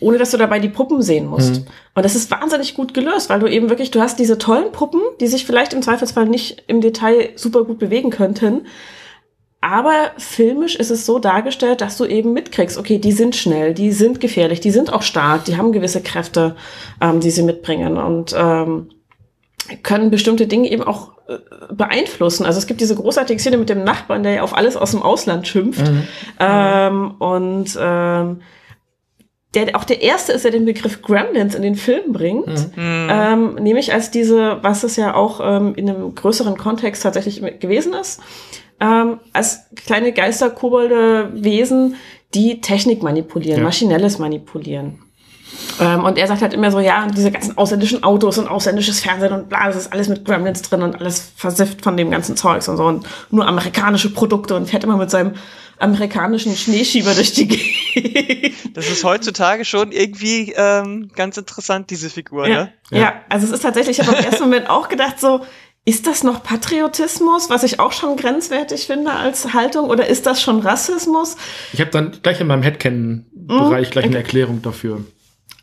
[0.00, 1.60] ohne dass du dabei die Puppen sehen musst.
[1.60, 1.66] Mhm.
[1.94, 5.00] Und das ist wahnsinnig gut gelöst, weil du eben wirklich, du hast diese tollen Puppen,
[5.20, 8.66] die sich vielleicht im Zweifelsfall nicht im Detail super gut bewegen könnten.
[9.60, 13.90] Aber filmisch ist es so dargestellt, dass du eben mitkriegst, okay, die sind schnell, die
[13.90, 16.54] sind gefährlich, die sind auch stark, die haben gewisse Kräfte,
[17.00, 18.90] ähm, die sie mitbringen und ähm,
[19.82, 21.38] können bestimmte Dinge eben auch äh,
[21.72, 22.46] beeinflussen.
[22.46, 25.02] Also es gibt diese großartige Szene mit dem Nachbarn, der ja auf alles aus dem
[25.02, 25.90] Ausland schimpft.
[25.90, 26.04] Mhm.
[26.38, 28.40] Ähm, und ähm,
[29.54, 33.08] der auch der erste ist, der den Begriff Gremlins in den Film bringt, mhm.
[33.10, 37.94] ähm, nämlich als diese, was es ja auch ähm, in einem größeren Kontext tatsächlich gewesen
[37.94, 38.20] ist,
[38.80, 41.96] ähm, als kleine Geister, Kobolde, Wesen,
[42.34, 43.64] die Technik manipulieren, ja.
[43.64, 44.98] maschinelles manipulieren.
[45.80, 49.32] Ähm, und er sagt halt immer so, ja, diese ganzen ausländischen Autos und ausländisches Fernsehen
[49.32, 52.68] und bla, das ist alles mit Gremlins drin und alles versifft von dem ganzen Zeugs
[52.68, 55.32] und so und nur amerikanische Produkte und fährt immer mit seinem
[55.80, 58.76] amerikanischen Schneeschieber durch die Gegend.
[58.76, 62.64] Das ist heutzutage schon irgendwie ähm, ganz interessant, diese Figur, ja.
[62.64, 62.72] ne?
[62.90, 62.98] Ja.
[62.98, 65.44] ja, also es ist tatsächlich, ich habe im ersten Moment auch gedacht, so,
[65.84, 70.42] ist das noch Patriotismus, was ich auch schon grenzwertig finde als Haltung, oder ist das
[70.42, 71.36] schon Rassismus?
[71.72, 73.90] Ich habe dann gleich in meinem Headcanon-Bereich mhm.
[73.92, 75.04] gleich eine Erklärung dafür.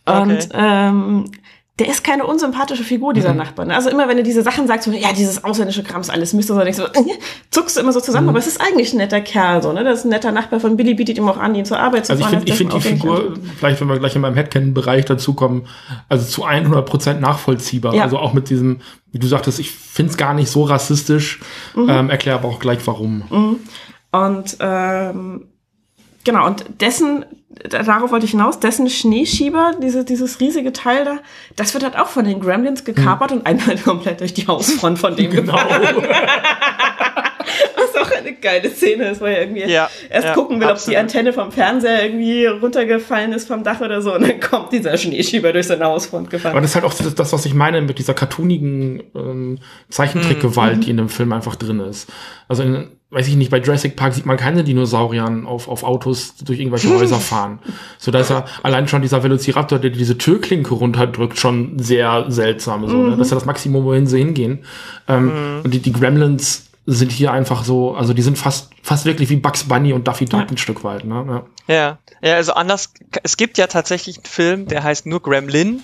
[0.05, 0.49] Und okay.
[0.53, 1.31] ähm,
[1.77, 3.39] der ist keine unsympathische Figur, dieser mhm.
[3.39, 3.65] Nachbar.
[3.65, 3.75] Ne?
[3.75, 6.57] Also immer, wenn er diese Sachen sagt, so, ja, dieses ausländische Krams, alles Mist, so,
[6.57, 6.73] du, äh,
[7.51, 8.29] zuckst du immer so zusammen, mhm.
[8.29, 9.83] aber es ist eigentlich ein netter Kerl, so, ne?
[9.83, 12.13] Das ist ein netter Nachbar von Billy, bietet ihm auch an, ihn zur Arbeit zu
[12.13, 12.35] also fahren.
[12.35, 15.67] Also ich finde find die Figur, vielleicht wenn wir gleich in meinem Headcanon-Bereich dazukommen,
[16.07, 17.93] also zu 100 Prozent nachvollziehbar.
[17.93, 18.03] Ja.
[18.03, 18.79] Also auch mit diesem,
[19.11, 21.41] wie du sagtest, ich finde es gar nicht so rassistisch,
[21.75, 21.89] mhm.
[21.89, 23.23] ähm, erkläre aber auch gleich warum.
[23.29, 23.59] Mhm.
[24.13, 25.47] Und ähm,
[26.25, 27.23] genau, und dessen
[27.69, 31.19] darauf wollte ich hinaus, dessen Schneeschieber, diese, dieses riesige Teil da,
[31.55, 33.37] das wird halt auch von den Gremlins gekapert hm.
[33.37, 35.53] und einmal komplett durch die Hausfront von dem genau.
[37.75, 40.87] Was auch eine geile Szene ist, weil er irgendwie ja, erst ja, gucken will, absolut.
[40.87, 44.71] ob die Antenne vom Fernseher irgendwie runtergefallen ist vom Dach oder so und dann kommt
[44.73, 46.51] dieser Schneeschieber durch seine Hausfront gefahren.
[46.51, 49.59] Aber das ist halt auch das, was ich meine mit dieser cartoonigen ähm,
[49.89, 50.81] Zeichentrickgewalt, mhm.
[50.81, 52.11] die in dem Film einfach drin ist.
[52.47, 56.35] Also in, weiß ich nicht, bei Jurassic Park sieht man keine Dinosaurier auf, auf Autos
[56.43, 57.59] durch irgendwelche Häuser fahren.
[57.97, 62.87] So, da ist ja allein schon dieser Velociraptor, der diese Türklinke runterdrückt, schon sehr seltsam.
[62.87, 63.11] So, ne?
[63.11, 64.65] Das ist ja das Maximum, wohin sie hingehen.
[65.07, 65.61] Ähm, mhm.
[65.63, 69.37] Und die, die Gremlins sind hier einfach so, also die sind fast, fast wirklich wie
[69.37, 70.47] Bugs Bunny und Duffy Duck ja.
[70.47, 71.05] ein Stück weit.
[71.05, 71.43] Ne?
[71.67, 71.73] Ja.
[71.73, 72.93] ja, ja, also anders,
[73.23, 75.81] es gibt ja tatsächlich einen Film, der heißt nur Gremlin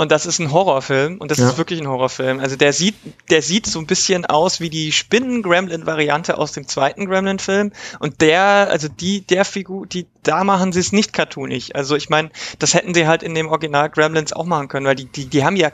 [0.00, 1.50] und das ist ein Horrorfilm und das ja.
[1.50, 2.40] ist wirklich ein Horrorfilm.
[2.40, 2.94] Also der sieht,
[3.28, 7.72] der sieht so ein bisschen aus wie die Spinnen-Gremlin-Variante aus dem zweiten Gremlin-Film.
[7.98, 11.76] Und der, also die, der Figur, die, da machen sie es nicht cartoonig.
[11.76, 14.94] Also ich meine, das hätten sie halt in dem Original Gremlins auch machen können, weil
[14.94, 15.70] die, die, die haben ja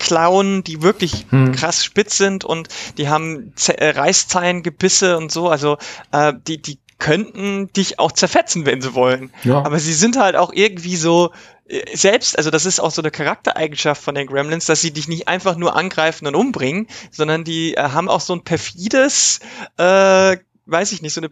[0.00, 1.52] Klauen, die wirklich hm.
[1.52, 5.48] krass spitz sind und die haben Z äh, Reißzeilengebisse und so.
[5.48, 5.78] Also
[6.10, 9.30] äh, die, die könnten dich auch zerfetzen, wenn sie wollen.
[9.44, 9.62] Ja.
[9.62, 11.30] Aber sie sind halt auch irgendwie so
[11.92, 15.28] selbst, also das ist auch so eine Charaktereigenschaft von den Gremlins, dass sie dich nicht
[15.28, 19.40] einfach nur angreifen und umbringen, sondern die äh, haben auch so ein perfides,
[19.76, 21.30] äh, weiß ich nicht, so eine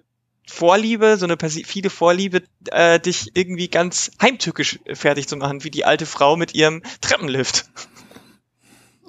[0.48, 5.84] Vorliebe, so eine perfide Vorliebe, äh, dich irgendwie ganz heimtückisch fertig zu machen, wie die
[5.84, 7.68] alte Frau mit ihrem Treppenlift.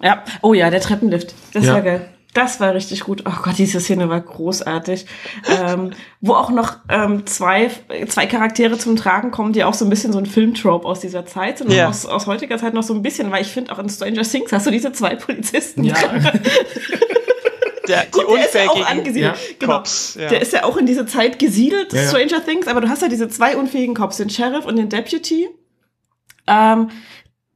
[0.02, 1.74] Ja, oh ja, der Treppenlift, das ja.
[1.74, 2.17] war geil.
[2.34, 3.24] Das war richtig gut.
[3.26, 5.06] Oh Gott, diese Szene war großartig.
[5.48, 7.72] ähm, wo auch noch ähm, zwei,
[8.08, 11.26] zwei Charaktere zum Tragen kommen, die auch so ein bisschen so ein Filmtrope aus dieser
[11.26, 11.72] Zeit sind.
[11.72, 11.90] Ja.
[11.90, 14.52] Aus, aus heutiger Zeit noch so ein bisschen, weil ich finde auch in Stranger Things
[14.52, 15.84] hast du diese zwei Polizisten.
[15.84, 15.96] Ja.
[17.88, 19.36] Der, die Gut, der ist ja auch angesiedelt.
[19.36, 19.56] Ja.
[19.60, 19.78] Genau.
[19.78, 20.28] Cops, ja.
[20.28, 23.08] Der ist ja auch in diese Zeit gesiedelt, ja, Stranger Things, aber du hast ja
[23.08, 25.48] diese zwei unfähigen Cops, den Sheriff und den Deputy.
[26.48, 26.90] Ähm,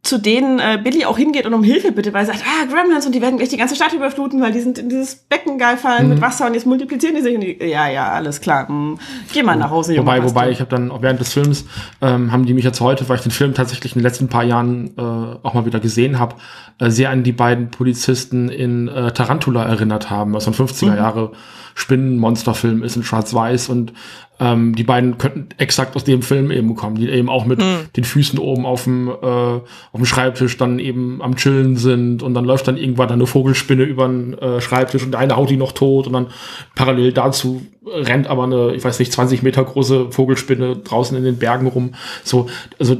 [0.03, 3.05] zu denen äh, Billy auch hingeht und um Hilfe bitte, weil er sagt, ah, Gremlins
[3.05, 5.77] und die werden gleich die ganze Stadt überfluten, weil die sind in dieses Becken geil
[5.77, 6.13] fallen mhm.
[6.13, 7.35] mit Wasser und jetzt multiplizieren die sich.
[7.35, 8.67] Und die, ja, ja, alles klar.
[8.67, 8.97] Hm,
[9.31, 10.07] geh mal nach Hause, Junge.
[10.07, 11.65] Wobei, wobei, ich habe dann auch während des Films,
[12.01, 14.43] ähm, haben die mich jetzt heute, weil ich den Film tatsächlich in den letzten paar
[14.43, 16.35] Jahren äh, auch mal wieder gesehen habe,
[16.79, 20.91] äh, sehr an die beiden Polizisten in äh, Tarantula erinnert haben, was so ein 50er
[20.91, 20.97] mhm.
[20.97, 21.31] Jahre
[21.75, 23.93] Spinnenmonsterfilm ist in Schwarz-Weiß und
[24.41, 27.85] ähm, die beiden könnten exakt aus dem Film eben kommen, die eben auch mit mhm.
[27.95, 29.61] den Füßen oben auf dem, äh, auf
[29.95, 34.07] dem Schreibtisch dann eben am Chillen sind und dann läuft dann irgendwann eine Vogelspinne über
[34.07, 36.27] den äh, Schreibtisch und der eine haut die noch tot und dann
[36.75, 41.37] parallel dazu rennt aber eine, ich weiß nicht, 20 Meter große Vogelspinne draußen in den
[41.37, 41.93] Bergen rum.
[42.23, 42.47] So,
[42.79, 42.97] also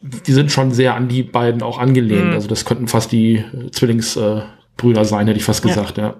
[0.00, 2.28] die sind schon sehr an die beiden auch angelehnt.
[2.28, 2.34] Mhm.
[2.34, 5.70] Also das könnten fast die Zwillingsbrüder äh, sein, hätte ich fast Ja.
[5.70, 6.14] gesagt, ja.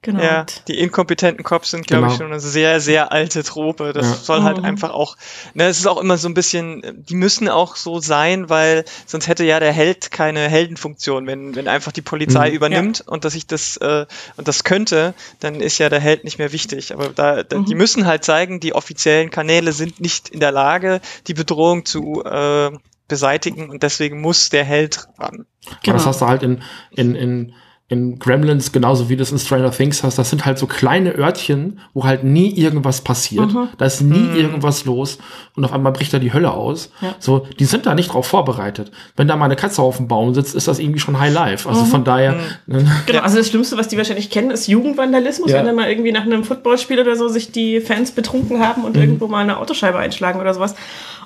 [0.00, 0.22] Genau.
[0.22, 2.18] Ja, die inkompetenten Cops sind, glaube ich, Genau.
[2.18, 3.92] schon eine sehr, sehr alte Trope.
[3.92, 4.14] Das Ja.
[4.14, 4.64] soll halt Mhm.
[4.64, 5.16] einfach auch,
[5.54, 9.26] ne, es ist auch immer so ein bisschen, die müssen auch so sein, weil sonst
[9.26, 11.26] hätte ja der Held keine Heldenfunktion.
[11.26, 12.54] Wenn, wenn einfach die Polizei Mhm.
[12.54, 16.38] übernimmt und dass ich das, äh, und das könnte, dann ist ja der Held nicht
[16.38, 16.94] mehr wichtig.
[16.94, 17.78] Aber da, da die Mhm.
[17.78, 22.70] müssen halt zeigen, die offiziellen Kanäle sind nicht in der Lage, die Bedrohung zu, äh,
[23.08, 25.46] beseitigen und deswegen muss der Held ran.
[25.66, 25.96] Aber Genau.
[25.96, 27.54] das hast du halt in, in, in,
[27.90, 30.18] in Gremlins, genauso wie du das in Stranger Things hast.
[30.18, 33.54] Das sind halt so kleine Örtchen, wo halt nie irgendwas passiert.
[33.54, 33.68] Mhm.
[33.78, 34.36] Da ist nie Mhm.
[34.36, 35.16] irgendwas los
[35.56, 36.90] und auf einmal bricht da die Hölle aus.
[37.00, 37.14] Ja.
[37.18, 38.90] So, die sind da nicht drauf vorbereitet.
[39.16, 41.66] Wenn da mal eine Katze auf dem Baum sitzt, ist das irgendwie schon High Life.
[41.66, 41.86] Also Mhm.
[41.86, 42.34] von daher,
[42.66, 45.56] ne, Genau, also das Schlimmste, was die wahrscheinlich kennen, ist Jugendvandalismus, Ja.
[45.58, 48.98] wenn dann mal irgendwie nach einem Footballspiel oder so sich die Fans betrunken haben und
[48.98, 50.74] irgendwo mal eine Autoscheibe einschlagen oder sowas.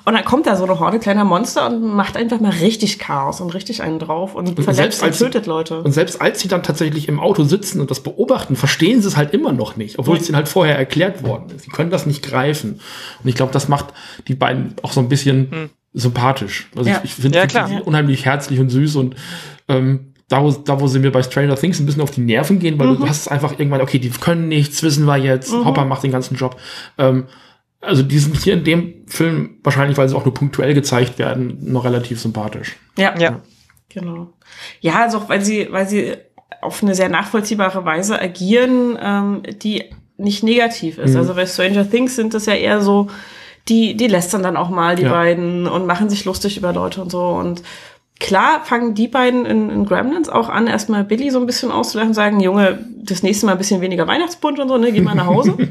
[0.05, 3.39] Und dann kommt da so eine Horde kleiner Monster und macht einfach mal richtig Chaos
[3.39, 5.81] und richtig einen drauf und, verletzt selbst und als sie- tötet Leute.
[5.81, 9.17] Und selbst als sie dann tatsächlich im Auto sitzen und das beobachten, verstehen sie es
[9.17, 11.63] halt immer noch nicht, obwohl es ihnen halt vorher erklärt worden ist.
[11.65, 12.79] Sie können das nicht greifen.
[13.23, 13.87] Und ich glaube, das macht
[14.27, 16.69] die beiden auch so ein bisschen sympathisch.
[16.75, 16.97] Also Ja.
[17.03, 19.15] ich, ich finde Ja, find sie unheimlich herzlich und süß und
[19.67, 22.57] ähm, da, wo, da, wo sie mir bei Stranger Things ein bisschen auf die Nerven
[22.59, 25.85] gehen, weil du hast es einfach irgendwann, okay, die können nichts, wissen wir jetzt, Hopper
[25.85, 26.59] macht den ganzen Job.
[26.97, 27.25] Ähm,
[27.81, 31.57] also die sind hier in dem Film, wahrscheinlich weil sie auch nur punktuell gezeigt werden,
[31.61, 32.77] noch relativ sympathisch.
[32.97, 33.41] Ja, Ja.
[33.89, 34.33] genau.
[34.79, 36.13] Ja, also auch weil sie, weil sie
[36.61, 39.83] auf eine sehr nachvollziehbare Weise agieren, ähm, die
[40.17, 41.11] nicht negativ ist.
[41.11, 41.17] Mhm.
[41.17, 43.07] Also bei Stranger Things sind das ja eher so,
[43.67, 45.11] die, die lästern dann auch mal, die Ja.
[45.11, 47.21] beiden, und machen sich lustig über Leute und so.
[47.27, 47.63] Und
[48.19, 52.09] klar fangen die beiden in, in Gremlins auch an, erstmal Billy so ein bisschen auszulachen
[52.09, 55.15] und sagen, Junge, das nächste Mal ein bisschen weniger Weihnachtsbunt und so, ne, geh mal
[55.15, 55.57] nach Hause.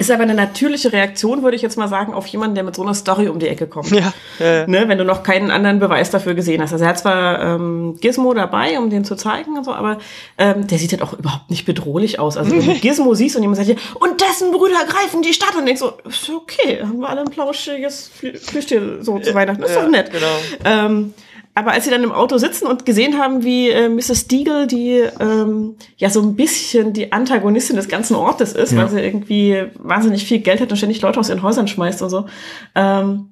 [0.00, 2.82] Ist aber eine natürliche Reaktion, würde ich jetzt mal sagen, auf jemanden, der mit so
[2.82, 6.10] einer Story um die Ecke kommt Ja, äh, ne, wenn du noch keinen anderen Beweis
[6.10, 6.72] dafür gesehen hast.
[6.72, 9.98] Also er hat zwar ähm, Gizmo dabei, um den zu zeigen und so, aber
[10.38, 12.36] ähm, der sieht halt auch überhaupt nicht bedrohlich aus.
[12.36, 15.56] Also wenn du Gizmo siehst und jemand sagt dir, und dessen Brüder greifen die Stadt
[15.58, 19.64] und denkst so, ist okay, haben wir alle ein plauschiges Flü- Plüschtier so zu Weihnachten,
[19.64, 20.12] ist ja, doch nett.
[20.12, 20.26] Genau.
[20.64, 21.12] Ähm,
[21.58, 24.20] aber als sie dann im Auto sitzen und gesehen haben, wie äh, Mrs.
[24.20, 28.78] Steagle, die ähm, ja so ein bisschen die Antagonistin des ganzen Ortes ist, Ja.
[28.78, 32.10] weil sie irgendwie wahnsinnig viel Geld hat und ständig Leute aus ihren Häusern schmeißt und
[32.10, 32.26] so,
[32.74, 33.30] ähm,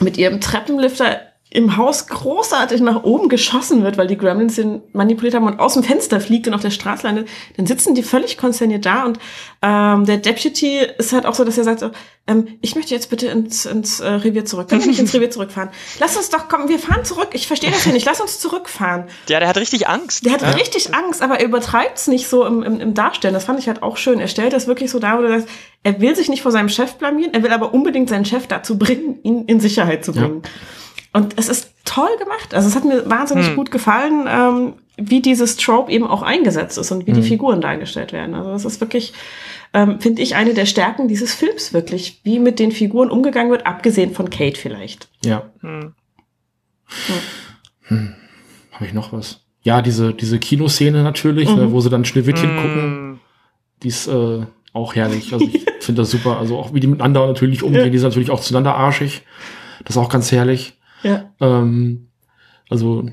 [0.00, 1.20] mit ihrem Treppenlifter
[1.50, 5.74] im Haus großartig nach oben geschossen wird, weil die Gremlins den manipuliert haben und aus
[5.74, 9.18] dem Fenster fliegt und auf der Straße landet, dann sitzen die völlig konsterniert da und
[9.62, 11.90] ähm, der Deputy ist halt auch so, dass er sagt, so,
[12.26, 14.68] ähm, ich möchte jetzt bitte ins, ins äh, Revier zurück.
[14.68, 15.70] Können wir nicht ins Revier zurückfahren?
[15.98, 17.30] Lass uns doch kommen, wir fahren zurück.
[17.32, 18.04] Ich verstehe das ja nicht.
[18.04, 19.04] Lass uns zurückfahren.
[19.28, 20.26] Ja, der hat richtig Angst.
[20.26, 23.34] Der hat richtig Angst, aber er übertreibt es nicht so im, im, im Darstellen.
[23.34, 24.20] Das fand ich halt auch schön.
[24.20, 25.48] Er stellt das wirklich so dar, wo du sagst,
[25.82, 28.78] er will sich nicht vor seinem Chef blamieren, er will aber unbedingt seinen Chef dazu
[28.78, 30.42] bringen, ihn in Sicherheit zu bringen.
[31.12, 32.54] Und es ist toll gemacht.
[32.54, 36.90] Also es hat mir wahnsinnig gut gefallen, ähm, wie dieses Trope eben auch eingesetzt ist
[36.90, 38.34] und wie die Figuren dargestellt werden.
[38.34, 39.12] Also das ist wirklich,
[39.72, 43.66] ähm, finde ich, eine der Stärken dieses Films wirklich, wie mit den Figuren umgegangen wird,
[43.66, 45.08] abgesehen von Kate vielleicht.
[45.24, 45.50] Ja.
[45.60, 45.94] Hm.
[48.72, 49.40] Habe ich noch was?
[49.62, 51.56] Ja, diese, diese Kinoszene natürlich, Mhm.
[51.56, 53.20] ne, wo sie dann Schneewittchen gucken, Hm.
[53.82, 54.40] die ist äh,
[54.72, 55.32] auch herrlich.
[55.32, 56.38] Also ich finde das super.
[56.38, 57.90] Also auch wie die miteinander natürlich umgehen, Ja.
[57.90, 59.22] die sind natürlich auch zueinander arschig.
[59.84, 60.74] Das ist auch ganz herrlich.
[61.02, 61.32] Ja.
[61.40, 62.08] Ähm,
[62.68, 63.08] also,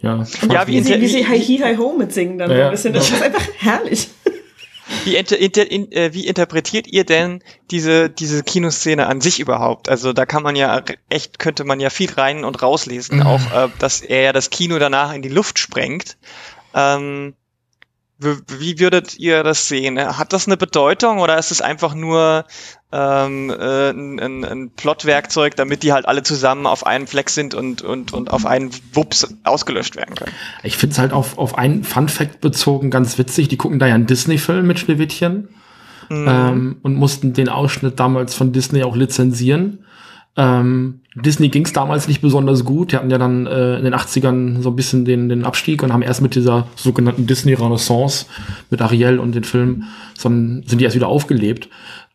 [0.00, 0.24] ja.
[0.50, 2.66] Ja, Wie sie, wie sie Hi Hi Hi Ho mitsingen dann Ja, so ja.
[2.66, 2.92] ein bisschen.
[2.92, 4.08] Das ist einfach herrlich.
[5.04, 9.90] Wie, inter, inter, in, äh, wie interpretiert ihr denn diese, diese Kinoszene an sich überhaupt?
[9.90, 13.68] Also da kann man ja echt, könnte man ja viel rein und rauslesen, auch äh,
[13.78, 16.16] dass er ja das Kino danach in die Luft sprengt.
[16.74, 17.34] Ähm,
[18.18, 19.98] wie, würdet ihr das sehen?
[19.98, 22.44] Hat das eine Bedeutung oder ist es einfach nur
[22.90, 27.54] ähm, äh, ein, ein, ein Plotwerkzeug, damit die halt alle zusammen auf einen Fleck sind
[27.54, 30.32] und, und, und auf einen Wups ausgelöscht werden können?
[30.64, 33.48] Ich finde es halt auf, auf einen Fun-Fact bezogen ganz witzig.
[33.48, 35.48] Die gucken da ja einen Disney-Film mit Schneewittchen
[36.10, 39.84] ähm, und mussten den Ausschnitt damals von Disney auch lizenzieren.
[40.38, 42.92] Ähm, Disney ging es damals nicht besonders gut.
[42.92, 45.92] Die hatten ja dann äh, in den 80ern so ein bisschen den, den Abstieg und
[45.92, 48.26] haben erst mit dieser sogenannten Disney-Renaissance
[48.70, 51.68] mit Ariel und den Filmen, sind die erst wieder aufgelebt.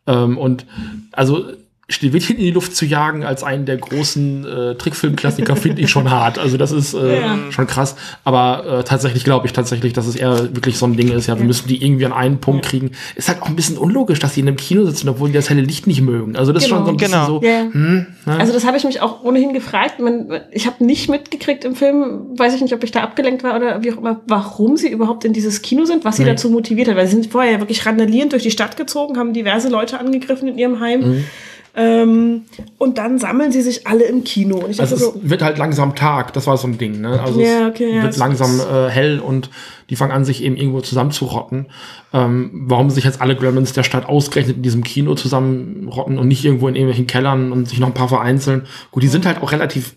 [0.06, 0.64] Ähm, und
[1.12, 1.44] also
[1.88, 6.10] Schneewittchen in die Luft zu jagen als einen der großen äh, Trickfilmklassiker finde ich schon
[6.10, 6.38] hart.
[6.38, 7.38] Also das ist äh, Ja.
[7.50, 7.94] schon krass.
[8.24, 11.26] Aber äh, tatsächlich glaube ich tatsächlich, dass es eher wirklich so ein Ding ist.
[11.26, 12.92] Ja, wir müssen die irgendwie an einen Punkt kriegen.
[13.16, 15.50] Ist halt auch ein bisschen unlogisch, dass die in einem Kino sitzen, obwohl die das
[15.50, 16.36] helle Licht nicht mögen.
[16.36, 16.78] Also das ist Genau.
[16.78, 17.26] schon so ein bisschen Genau.
[17.40, 17.42] so.
[17.46, 17.60] Ja.
[17.70, 18.36] Hm, ne?
[18.38, 20.00] Also das habe ich mich auch ohnehin gefragt.
[20.00, 23.56] Man, ich habe nicht mitgekriegt im Film, weiß ich nicht, ob ich da abgelenkt war
[23.56, 26.30] oder wie auch immer, warum sie überhaupt in dieses Kino sind, was sie Nee.
[26.30, 26.96] dazu motiviert hat.
[26.96, 30.48] Weil sie sind vorher ja wirklich randalierend durch die Stadt gezogen, haben diverse Leute angegriffen
[30.48, 31.00] in ihrem Heim.
[31.00, 31.24] Mhm.
[31.76, 32.42] Ähm,
[32.78, 34.58] und dann sammeln sie sich alle im Kino.
[34.58, 37.00] Und ich Also dachte es so, wird halt langsam Tag, das war so ein Ding,
[37.00, 37.20] ne?
[37.20, 39.50] Also Ja, es okay, ja, wird es langsam äh, hell und
[39.90, 41.66] die fangen an, sich eben irgendwo zusammenzurotten.
[42.12, 46.44] Ähm, warum sich jetzt alle Gremlins der Stadt ausgerechnet in diesem Kino zusammenrotten und nicht
[46.44, 48.66] irgendwo in irgendwelchen Kellern und sich noch ein paar vereinzeln.
[48.92, 49.96] Gut, die sind halt auch relativ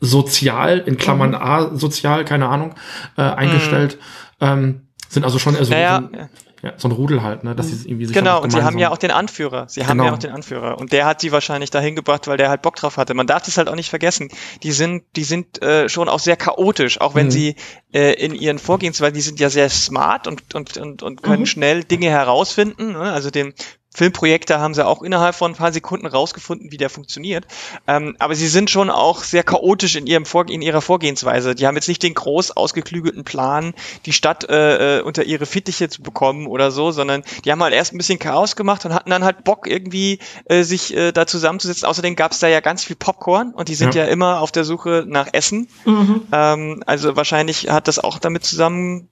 [0.00, 1.36] sozial, in Klammern Mhm.
[1.36, 2.74] asozial, keine Ahnung,
[3.16, 3.98] äh, eingestellt.
[4.40, 6.18] Ähm, sind also schon eher so, Naja, so,
[6.62, 7.54] ja, so ein Rudel halt, ne?
[7.54, 9.66] Dass sie irgendwie sich Genau, und sie haben ja auch den Anführer.
[9.68, 10.04] Sie haben Genau.
[10.06, 10.78] ja auch den Anführer.
[10.78, 13.14] Und der hat sie wahrscheinlich dahin gebracht, weil der halt Bock drauf hatte.
[13.14, 14.30] Man darf das halt auch nicht vergessen.
[14.62, 17.30] Die sind, die sind äh, schon auch sehr chaotisch, auch wenn Mhm.
[17.30, 17.56] sie
[17.92, 21.46] äh, in ihren Vorgehensweisen, die sind ja sehr smart und, und, und, und können Mhm.
[21.46, 22.92] schnell Dinge herausfinden.
[22.92, 23.00] Ne?
[23.12, 23.52] Also dem
[23.96, 27.46] Filmprojekte haben sie auch innerhalb von ein paar Sekunden rausgefunden, wie der funktioniert.
[27.86, 31.54] Ähm, aber sie sind schon auch sehr chaotisch in ihrem Vorge in ihrer Vorgehensweise.
[31.54, 33.72] Die haben jetzt nicht den groß ausgeklügelten Plan,
[34.04, 37.72] die Stadt äh, äh, unter ihre Fittiche zu bekommen oder so, sondern die haben halt
[37.72, 41.26] erst ein bisschen Chaos gemacht und hatten dann halt Bock irgendwie äh, sich äh, da
[41.26, 41.88] zusammenzusetzen.
[41.88, 44.04] Außerdem gab es da ja ganz viel Popcorn und die sind Ja.
[44.04, 45.68] ja, immer auf der Suche nach Essen.
[45.86, 46.22] mhm.
[46.32, 49.08] Ähm, also wahrscheinlich hat das auch damit zusammen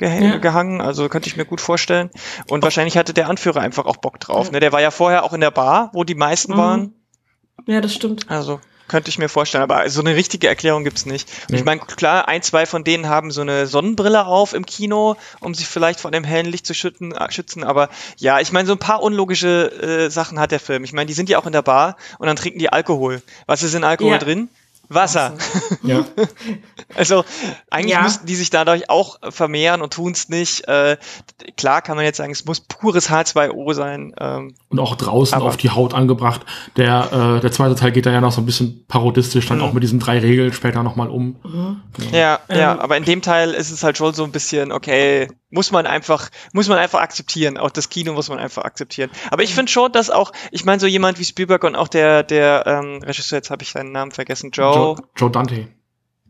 [0.00, 0.36] Ja.
[0.38, 2.10] gehangen, also könnte ich mir gut vorstellen.
[2.48, 4.50] Und wahrscheinlich hatte der Anführer einfach auch Bock drauf.
[4.50, 4.60] Ne?
[4.60, 6.56] Der war ja vorher auch in der Bar, wo die meisten Mhm.
[6.58, 6.92] waren.
[7.66, 8.30] ja, das stimmt.
[8.30, 11.28] Also könnte ich mir vorstellen, aber so eine richtige Erklärung gibt's nicht.
[11.28, 11.56] Und Nee.
[11.58, 15.54] Ich meine, klar, ein, zwei von denen haben so eine Sonnenbrille auf im Kino, um
[15.54, 17.64] sich vielleicht von dem hellen Licht zu schütten, äh, schützen.
[17.64, 19.72] Aber ja, ich meine, so ein paar unlogische
[20.06, 20.84] äh, Sachen hat der Film.
[20.84, 23.22] Ich meine, die sind ja auch in der Bar und dann trinken die Alkohol.
[23.46, 24.18] Was ist in Alkohol Ja.
[24.18, 24.50] drin?
[24.88, 25.34] Wasser.
[25.82, 26.04] Ja.
[26.94, 27.24] Also
[27.68, 28.02] eigentlich Ja.
[28.02, 30.66] müssten die sich dadurch auch vermehren und tun's nicht.
[30.68, 30.96] Äh,
[31.56, 34.14] klar kann man jetzt sagen, es muss pures H2O sein.
[34.18, 36.42] Ähm, und auch draußen Aber- auf die Haut angebracht.
[36.76, 39.64] Der, äh, der zweite Teil geht da ja noch so ein bisschen parodistisch, dann Mhm.
[39.64, 41.36] auch mit diesen drei Regeln später nochmal um.
[42.12, 42.80] ja, ja, Ähm.
[42.80, 46.30] aber in dem Teil ist es halt schon so ein bisschen, okay, muss man einfach,
[46.52, 47.58] muss man einfach akzeptieren.
[47.58, 49.10] Auch das Kino muss man einfach akzeptieren.
[49.30, 52.22] Aber ich finde schon, dass auch, ich meine, so jemand wie Spielberg und auch der,
[52.22, 55.68] der ähm, Regisseur, jetzt habe ich seinen Namen vergessen, Joe, Joe, Joe Dante.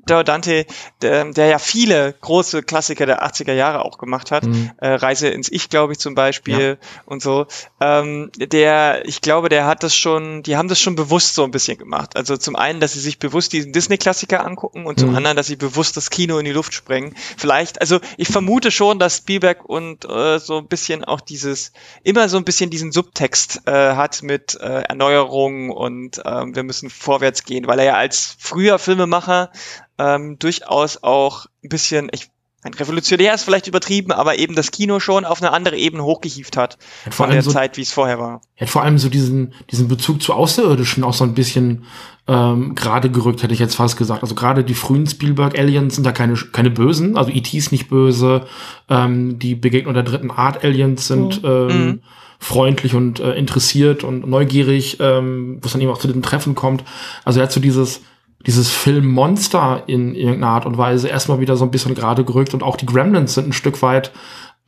[0.06, 0.66] Dante,
[1.02, 4.70] der, der ja viele große Klassiker der 80er Jahre auch gemacht hat, Mhm.
[4.78, 7.46] äh, Reise ins Ich, glaube ich, zum Beispiel und so.
[7.80, 11.50] Ähm, der, ich glaube, der hat das schon, die haben das schon bewusst so ein
[11.50, 12.16] bisschen gemacht.
[12.16, 15.16] Also zum einen, dass sie sich bewusst diesen Disney-Klassiker angucken und zum Mhm.
[15.16, 17.14] anderen, dass sie bewusst das Kino in die Luft sprengen.
[17.36, 22.28] Vielleicht, also ich vermute schon, dass Spielberg und äh, so ein bisschen auch dieses, immer
[22.28, 27.44] so ein bisschen diesen Subtext äh, hat mit äh, Erneuerung und ähm, wir müssen vorwärts
[27.44, 29.50] gehen, weil er ja als früher Filmemacher
[29.98, 32.28] ähm, durchaus auch ein bisschen, ich
[32.62, 36.56] ein revolutionär ist vielleicht übertrieben, aber eben das Kino schon auf eine andere Ebene hochgehievt
[36.56, 38.40] hat Hat vor von der so, Zeit, wie es vorher war.
[38.58, 41.84] hat vor allem so diesen, diesen Bezug zu Außerirdischen auch so ein bisschen
[42.26, 44.22] ähm, gerade gerückt, hätte ich jetzt fast gesagt.
[44.22, 47.56] Also gerade die frühen Spielberg-Aliens sind da keine, keine Bösen, also E.T.
[47.56, 48.46] ist nicht böse,
[48.88, 52.02] ähm, die Begegnung der dritten Art Aliens sind ähm, Mhm.
[52.40, 56.56] freundlich und äh, interessiert und neugierig, ähm, wo es dann eben auch zu den Treffen
[56.56, 56.82] kommt.
[57.24, 58.00] Also er hat so dieses,
[58.46, 62.62] dieses Filmmonster in irgendeiner Art und Weise erstmal wieder so ein bisschen gerade gerückt und
[62.62, 64.12] auch die Gremlins sind ein Stück weit,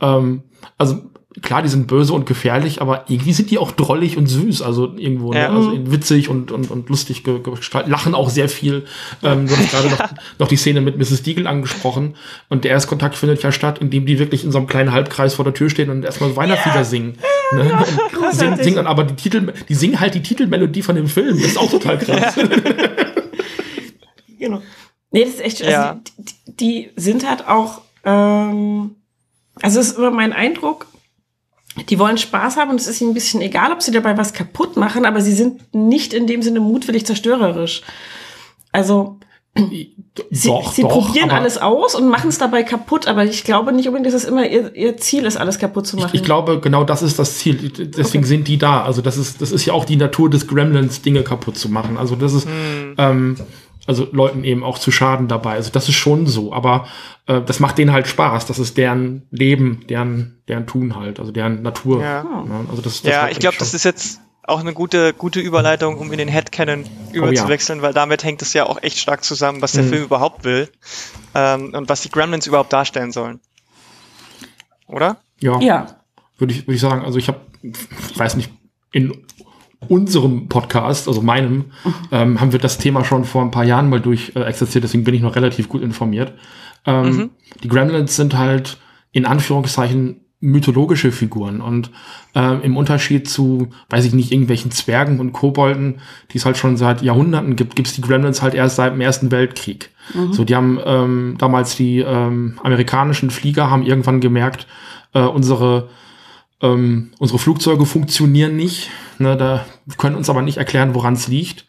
[0.01, 0.43] ähm,
[0.77, 0.99] also
[1.43, 4.93] klar, die sind böse und gefährlich, aber irgendwie sind die auch drollig und süß, also
[4.97, 5.51] irgendwo, Ja.
[5.51, 5.57] ne?
[5.57, 8.87] also witzig und, und, und lustig ge- gestaltet, lachen auch sehr viel.
[9.23, 10.09] Ähm, du hast gerade noch,
[10.41, 11.23] noch die Szene mit Mrs.
[11.23, 12.17] Deagle angesprochen
[12.49, 15.45] und der Erstkontakt findet ja statt, indem die wirklich in so einem kleinen Halbkreis vor
[15.45, 17.19] der Tür stehen und erstmal Weihnachtslieder singen.
[17.53, 17.79] Ne?
[18.21, 21.37] Und singen, singen dann aber die Titel, die singen halt die Titelmelodie von dem Film.
[21.39, 22.35] Das ist auch total krass.
[24.39, 24.63] Genau.
[25.11, 26.01] Nee, das ist echt, also Ja.
[26.19, 28.95] die, die, die sind halt auch, ähm,
[29.63, 30.87] also es ist immer mein Eindruck,
[31.89, 34.33] die wollen Spaß haben und es ist ihnen ein bisschen egal, ob sie dabei was
[34.33, 37.83] kaputt machen, aber sie sind nicht in dem Sinne mutwillig zerstörerisch.
[38.73, 39.19] Also
[40.31, 43.73] sie, Doch, sie doch, probieren alles aus und machen es dabei kaputt, aber ich glaube
[43.73, 46.11] nicht unbedingt, dass es immer ihr, ihr Ziel ist, alles kaputt zu machen.
[46.13, 47.71] Ich, ich glaube, genau das ist das Ziel.
[47.71, 48.27] Deswegen Okay.
[48.29, 48.83] sind die da.
[48.85, 51.97] Also das ist, das ist ja auch die Natur des Gremlins, Dinge kaputt zu machen.
[51.97, 52.95] Also das ist, Hm.
[52.99, 53.37] ähm,
[53.89, 55.55] also Leuten eben auch zu schaden dabei.
[55.55, 56.53] Also das ist schon so.
[56.53, 56.87] Aber
[57.27, 58.45] äh, das macht denen halt Spaß.
[58.45, 61.19] Das ist deren Leben, deren, deren Tun halt.
[61.19, 62.03] Also deren Natur.
[62.03, 62.23] Ja.
[62.23, 62.67] Ne?
[62.69, 66.13] Also das, das Ja, ich glaube, das ist jetzt auch eine gute, gute Überleitung, um
[66.13, 69.85] in den Headcanon überzuwechseln, weil damit hängt es ja auch echt stark zusammen, was der
[69.85, 69.89] Mhm.
[69.89, 70.69] Film überhaupt will
[71.35, 73.41] ähm, und was die Gremlins überhaupt darstellen sollen.
[74.87, 75.17] Oder?
[75.41, 75.87] Ja, ja.
[76.37, 77.05] würde ich, würde ich sagen.
[77.07, 78.51] Also ich habe, ich weiß nicht,
[78.93, 79.25] in
[79.87, 81.67] unserem Podcast, also meinem,
[82.11, 85.05] ähm, haben wir das Thema schon vor ein paar Jahren mal durch äh, exerziert, deswegen
[85.05, 86.33] bin ich noch relativ gut informiert.
[86.85, 87.31] Ähm, Mhm.
[87.63, 88.79] Die Gremlins sind halt
[89.13, 91.91] in Anführungszeichen mythologische Figuren und
[92.37, 96.01] ähm, im Unterschied zu, weiß ich nicht, irgendwelchen Zwergen und Kobolden,
[96.31, 99.33] die es halt schon seit Jahrhunderten gibt, gibt's die Gremlins halt erst seit dem Ersten
[99.33, 99.91] Weltkrieg.
[100.33, 104.67] So, die haben ähm, damals die ähm, amerikanischen Flieger haben irgendwann gemerkt,
[105.13, 105.89] äh, unsere
[106.61, 108.91] ähm, unsere Flugzeuge funktionieren nicht.
[109.19, 109.65] Ne, da
[109.97, 111.67] können uns aber nicht erklären, woran es liegt.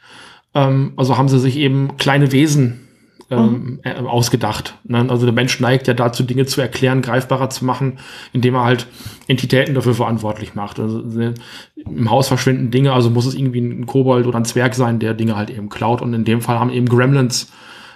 [0.53, 2.87] Ähm, also haben sie sich eben kleine Wesen
[3.31, 4.75] ähm, äh, ausgedacht.
[4.83, 5.05] Ne?
[5.09, 7.99] Also der Mensch neigt ja dazu, Dinge zu erklären, greifbarer zu machen,
[8.33, 8.87] indem er halt
[9.27, 10.79] Entitäten dafür verantwortlich macht.
[10.79, 11.33] Also äh,
[11.75, 15.13] im Haus verschwinden Dinge, also muss es irgendwie ein Kobold oder ein Zwerg sein, der
[15.13, 16.01] Dinge halt eben klaut.
[16.01, 17.51] Und in dem Fall haben eben Gremlins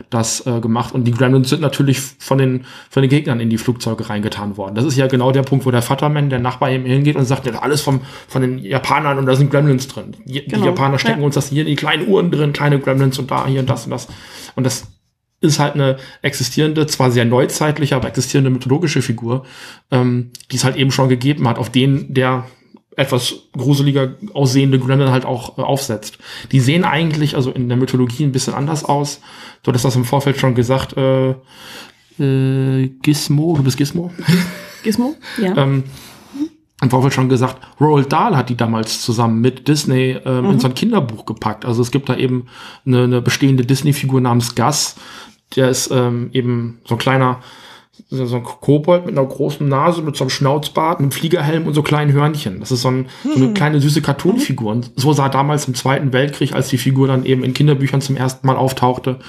[0.09, 0.93] das äh, gemacht.
[0.93, 4.75] Und die Gremlins sind natürlich von den, von den Gegnern in die Flugzeuge reingetan worden.
[4.75, 7.45] Das ist ja genau der Punkt, wo der Vatermann, der Nachbar eben hingeht und sagt,
[7.45, 10.15] ja, alles vom, von den Japanern und da sind Gremlins drin.
[10.25, 10.57] Die, Genau.
[10.61, 11.25] die Japaner stecken Ja.
[11.25, 13.85] uns das hier in die kleinen Uhren drin, kleine Gremlins und da, hier und das
[13.85, 14.07] und das.
[14.55, 14.87] Und das
[15.41, 19.45] ist halt eine existierende, zwar sehr neuzeitliche, aber existierende mythologische Figur,
[19.91, 22.45] ähm, die es halt eben schon gegeben hat, auf den der
[22.95, 26.17] etwas gruseliger aussehende Gremlin halt auch äh, aufsetzt.
[26.51, 29.21] Die sehen eigentlich, also in der Mythologie ein bisschen anders aus.
[29.63, 31.31] Du hattest das im Vorfeld schon gesagt, äh,
[32.19, 34.11] äh, Gizmo, du bist Gizmo?
[34.83, 35.15] Gizmo?
[35.41, 35.57] Ja.
[35.57, 35.83] ähm,
[36.81, 40.67] im Vorfeld schon gesagt, Roald Dahl hat die damals zusammen mit Disney ähm, in so
[40.67, 41.65] ein Kinderbuch gepackt.
[41.65, 42.47] Also es gibt da eben
[42.85, 44.95] eine, eine bestehende Disney-Figur namens Gus.
[45.55, 47.39] Der ist ähm, eben so ein kleiner,
[48.09, 51.83] so ein Kobold mit einer großen Nase, mit so einem Schnauzbart, einem Fliegerhelm und so
[51.83, 52.59] kleinen Hörnchen.
[52.59, 54.71] Das ist so, ein, so eine kleine süße Cartoon-Figur.
[54.71, 58.17] Und so sah damals im Zweiten Weltkrieg, als die Figur dann eben in Kinderbüchern zum
[58.17, 59.19] ersten Mal auftauchte,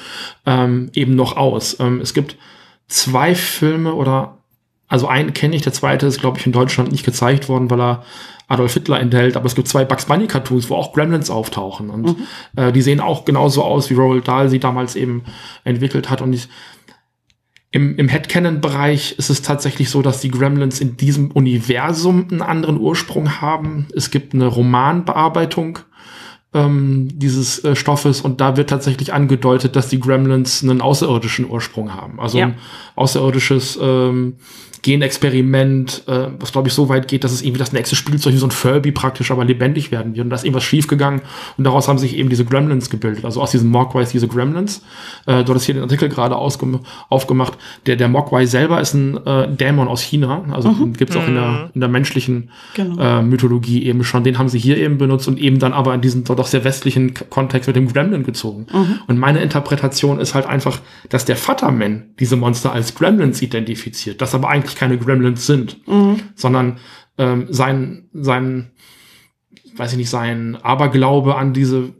[0.46, 1.78] ähm, eben noch aus.
[1.78, 2.36] Ähm, es gibt
[2.88, 4.38] zwei Filme oder
[4.88, 7.80] also einen kenne ich, der zweite ist, glaube ich, in Deutschland nicht gezeigt worden, weil
[7.80, 8.04] er
[8.46, 12.16] Adolf Hitler enthält, aber es gibt zwei Bugs Bunny Cartoons, wo auch Gremlins auftauchen und
[12.56, 15.24] äh, die sehen auch genauso aus, wie Roald Dahl sie damals eben
[15.64, 16.48] entwickelt hat und ich,
[17.74, 22.78] im, im Headcanon-Bereich ist es tatsächlich so, dass die Gremlins in diesem Universum einen anderen
[22.78, 23.88] Ursprung haben.
[23.96, 25.80] Es gibt eine Romanbearbeitung
[26.52, 31.92] ähm, dieses äh, Stoffes und da wird tatsächlich angedeutet, dass die Gremlins einen außerirdischen Ursprung
[31.92, 32.20] haben.
[32.20, 32.46] Also Ja.
[32.46, 32.54] ein
[32.94, 34.36] außerirdisches ähm,
[34.84, 38.38] Genexperiment, äh, was glaube ich so weit geht, dass es irgendwie das nächste Spielzeug wie
[38.38, 40.24] so ein Furby praktisch aber lebendig werden wird.
[40.24, 41.22] Und da ist irgendwas schiefgegangen
[41.56, 43.24] und daraus haben sich eben diese Gremlins gebildet.
[43.24, 44.82] Also aus diesen Mogwais diese Gremlins.
[45.26, 47.54] Äh, du hast hier den Artikel gerade ausgem- aufgemacht.
[47.86, 50.44] Der, der Mogwai selber ist ein äh, Dämon aus China.
[50.50, 53.00] Also den gibt's auch in der, in der menschlichen Genau.
[53.00, 54.24] äh, Mythologie eben schon.
[54.24, 57.14] Den haben sie hier eben benutzt und eben dann aber in diesen doch sehr westlichen
[57.30, 58.66] Kontext mit dem Gremlin gezogen.
[59.06, 60.78] Und meine Interpretation ist halt einfach,
[61.08, 65.78] dass der Vaterman diese Monster als Gremlins identifiziert, das aber eigentlich keine Gremlins sind,
[66.34, 66.78] sondern
[67.18, 68.70] ähm, sein, sein,
[69.76, 71.90] weiß ich nicht, sein Aberglaube an diese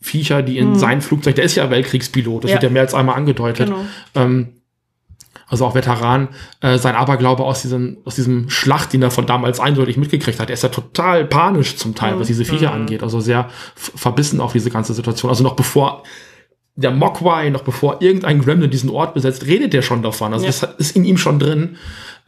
[0.00, 2.54] Viecher, die in sein Flugzeug, der ist ja Weltkriegspilot, das Ja.
[2.56, 3.66] wird ja mehr als einmal angedeutet.
[3.68, 3.80] Genau.
[4.14, 4.48] Ähm,
[5.50, 6.28] also auch Veteran,
[6.60, 10.50] äh, sein Aberglaube aus diesem, aus diesem Schlacht, den er von damals eindeutig mitgekriegt hat.
[10.50, 13.02] Er ist ja total panisch zum Teil, was diese Viecher angeht.
[13.02, 15.30] Also sehr verbissen auf diese ganze Situation.
[15.30, 16.02] Also noch bevor
[16.78, 20.32] der Mogwai, noch bevor irgendein Gremlin diesen Ort besetzt, redet der schon davon.
[20.32, 20.52] Also Ja.
[20.52, 21.76] das ist in ihm schon drin.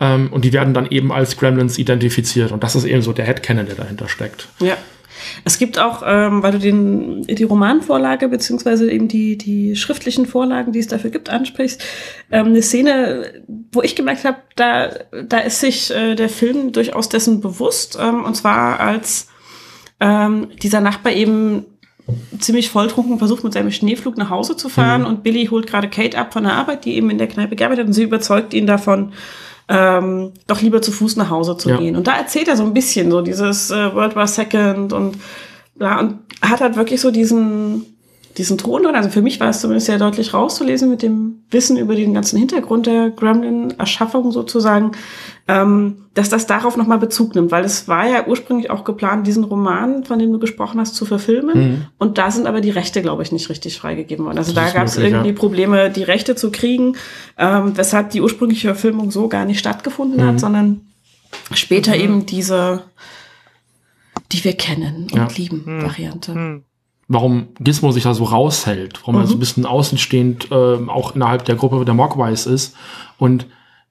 [0.00, 2.50] Ähm, und die werden dann eben als Gremlins identifiziert.
[2.50, 4.48] Und das ist eben so der Headcanon, der dahinter steckt.
[4.60, 4.76] Ja.
[5.44, 10.72] Es gibt auch, ähm, weil du den, die Romanvorlage beziehungsweise eben die, die schriftlichen Vorlagen,
[10.72, 11.84] die es dafür gibt, ansprichst,
[12.32, 14.88] ähm, eine Szene, wo ich gemerkt habe, da,
[15.28, 17.98] da ist sich äh, der Film durchaus dessen bewusst.
[18.00, 19.28] Ähm, und zwar als
[20.00, 21.66] ähm, dieser Nachbar eben
[22.38, 26.16] ziemlich volltrunken versucht, mit seinem Schneeflug nach Hause zu fahren und Billy holt gerade Kate
[26.18, 28.66] ab von der Arbeit, die eben in der Kneipe gearbeitet hat und sie überzeugt ihn
[28.66, 29.12] davon,
[29.68, 31.76] ähm, doch lieber zu Fuß nach Hause zu Ja.
[31.76, 31.96] gehen.
[31.96, 35.16] Und da erzählt er so ein bisschen so dieses äh, World War Second und
[35.76, 37.86] bla und hat halt wirklich so diesen
[38.40, 38.94] diesen Ton drin.
[38.96, 42.38] Also für mich war es zumindest sehr deutlich rauszulesen mit dem Wissen über den ganzen
[42.38, 44.92] Hintergrund der Gremlin-Erschaffung sozusagen,
[45.46, 49.44] ähm, dass das darauf nochmal Bezug nimmt, weil es war ja ursprünglich auch geplant, diesen
[49.44, 51.86] Roman, von dem du gesprochen hast, zu verfilmen.
[51.98, 54.38] Und da sind aber die Rechte, glaube ich, nicht richtig freigegeben worden.
[54.38, 55.34] Also Das da gab es irgendwie ja.
[55.34, 56.96] Probleme, die Rechte zu kriegen,
[57.38, 60.26] ähm, weshalb die ursprüngliche Verfilmung so gar nicht stattgefunden Mhm.
[60.28, 60.80] hat, sondern
[61.52, 62.82] später eben diese,
[64.32, 65.28] die wir kennen und Ja.
[65.36, 66.62] lieben, Variante.
[67.12, 71.44] Warum Gizmo sich da so raushält, warum er so ein bisschen außenstehend ähm, auch innerhalb
[71.44, 72.76] der Gruppe der Mogwais ist.
[73.18, 73.46] Und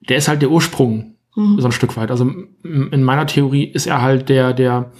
[0.08, 2.10] der ist halt der Ursprung, so ein Stück weit.
[2.10, 2.30] Also
[2.64, 4.90] in meiner Theorie ist er halt der, der,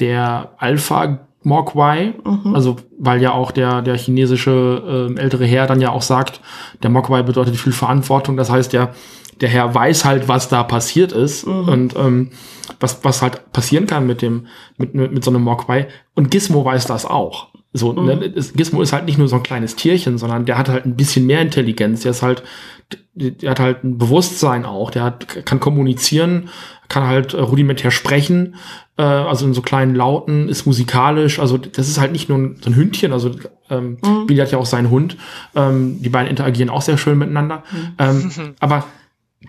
[0.00, 2.14] der Alpha Mogwai,
[2.52, 6.40] also weil ja auch der, der chinesische ähm, ältere Herr dann ja auch sagt,
[6.82, 8.36] der Mogwai bedeutet viel Verantwortung.
[8.36, 8.94] Das heißt, der,
[9.40, 12.30] der Herr weiß halt, was da passiert ist und ähm,
[12.80, 14.46] was, was halt passieren kann mit dem,
[14.78, 15.88] mit, mit, mit so einem Mogwai.
[16.14, 17.48] Und Gizmo weiß das auch.
[17.72, 20.68] So, ne, es- Gizmo ist halt nicht nur so ein kleines Tierchen, sondern der hat
[20.70, 22.00] halt ein bisschen mehr Intelligenz.
[22.02, 22.42] Der ist halt,
[23.14, 24.90] der hat halt ein Bewusstsein auch.
[24.90, 26.48] Der hat, kann kommunizieren,
[26.88, 28.54] kann halt äh, rudimentär sprechen,
[28.96, 31.38] äh, also in so kleinen Lauten, ist musikalisch.
[31.38, 33.12] Also das ist halt nicht nur ein, so ein Hündchen.
[33.12, 33.32] Also
[33.68, 35.18] ähm, Billy hat ja auch seinen Hund.
[35.54, 37.62] Ähm, die beiden interagieren auch sehr schön miteinander.
[37.98, 38.84] Ähm, aber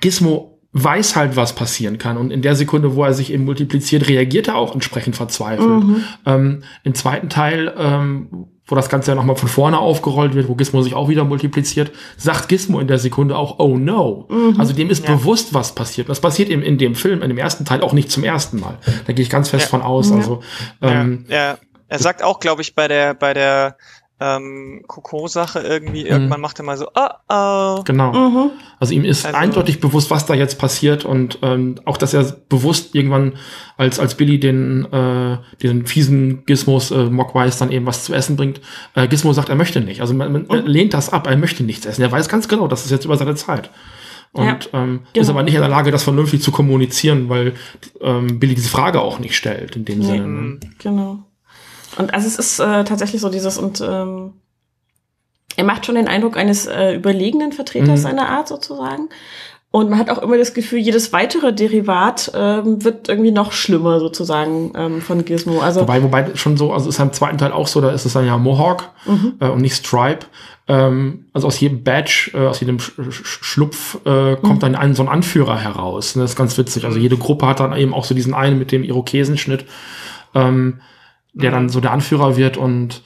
[0.02, 2.18] Gizmo weiß halt, was passieren kann.
[2.18, 5.84] Und in der Sekunde, wo er sich eben multipliziert, reagiert er auch entsprechend verzweifelt.
[5.84, 6.04] Mhm.
[6.26, 10.56] Ähm, Im zweiten Teil, ähm, wo das Ganze ja nochmal von vorne aufgerollt wird, wo
[10.56, 14.28] Gizmo sich auch wieder multipliziert, sagt Gizmo in der Sekunde auch, oh no.
[14.30, 14.60] Mhm.
[14.60, 16.08] Also dem ist bewusst, was passiert.
[16.08, 18.60] Und das passiert eben in dem Film, in dem ersten Teil auch nicht zum ersten
[18.60, 18.78] Mal.
[19.08, 19.70] Da gehe ich ganz fest Ja.
[19.70, 20.10] von aus.
[20.10, 20.18] Ja.
[20.18, 20.42] Also
[20.82, 21.58] ähm, ja, ja.
[21.90, 23.78] Er sagt auch, glaube ich, bei der, bei der
[24.20, 27.84] ähm, Coco-Sache irgendwie, irgendwann macht er mal so, oh, oh.
[27.84, 28.12] genau.
[28.14, 28.50] Mhm.
[28.80, 32.24] Also ihm ist Also- eindeutig bewusst, was da jetzt passiert und ähm, auch, dass er
[32.50, 33.34] bewusst irgendwann
[33.78, 38.36] als als Billy den äh, den fiesen Gizmos äh, Mogwais dann eben was zu essen
[38.38, 38.60] bringt.
[38.96, 40.02] Äh, Gizmo sagt, er möchte nicht.
[40.02, 40.66] Also man, man Mhm.
[40.66, 41.28] lehnt das ab.
[41.28, 42.02] Er möchte nichts essen.
[42.02, 43.70] Er weiß ganz genau, das ist jetzt über seine Zeit.
[44.34, 45.22] Und Ja, ähm, genau.
[45.24, 47.54] ist aber nicht in der Lage, das vernünftig zu kommunizieren, weil
[48.02, 50.06] ähm, Billy diese Frage auch nicht stellt in dem Nee.
[50.06, 50.28] Sinne.
[50.28, 50.50] Mhm.
[50.54, 50.60] Ne?
[50.80, 51.20] Genau.
[51.98, 54.34] Und also es ist äh, tatsächlich so dieses und ähm,
[55.56, 58.04] er macht schon den Eindruck eines äh, überlegenen Vertreters Mhm.
[58.04, 59.10] seiner Art sozusagen.
[59.70, 64.00] Und man hat auch immer das Gefühl, jedes weitere Derivat ähm, wird irgendwie noch schlimmer
[64.00, 65.60] sozusagen ähm, von Gizmo.
[65.60, 68.14] Also Wobei, wobei schon so, also ist im zweiten Teil auch so, da ist es
[68.14, 69.34] dann ja Mohawk Mhm.
[69.40, 70.26] äh, und nicht Stripe.
[70.70, 74.42] Ähm, also aus jedem Badge, äh, aus jedem Sch Sch Schlupf äh, Mhm.
[74.42, 76.16] kommt dann ein so ein Anführer heraus.
[76.16, 76.22] Ne?
[76.24, 76.86] Das ist ganz witzig.
[76.86, 79.66] Also jede Gruppe hat dann eben auch so diesen einen mit dem Irokesenschnitt,
[80.34, 80.80] ähm,
[81.42, 83.02] der dann so der Anführer wird und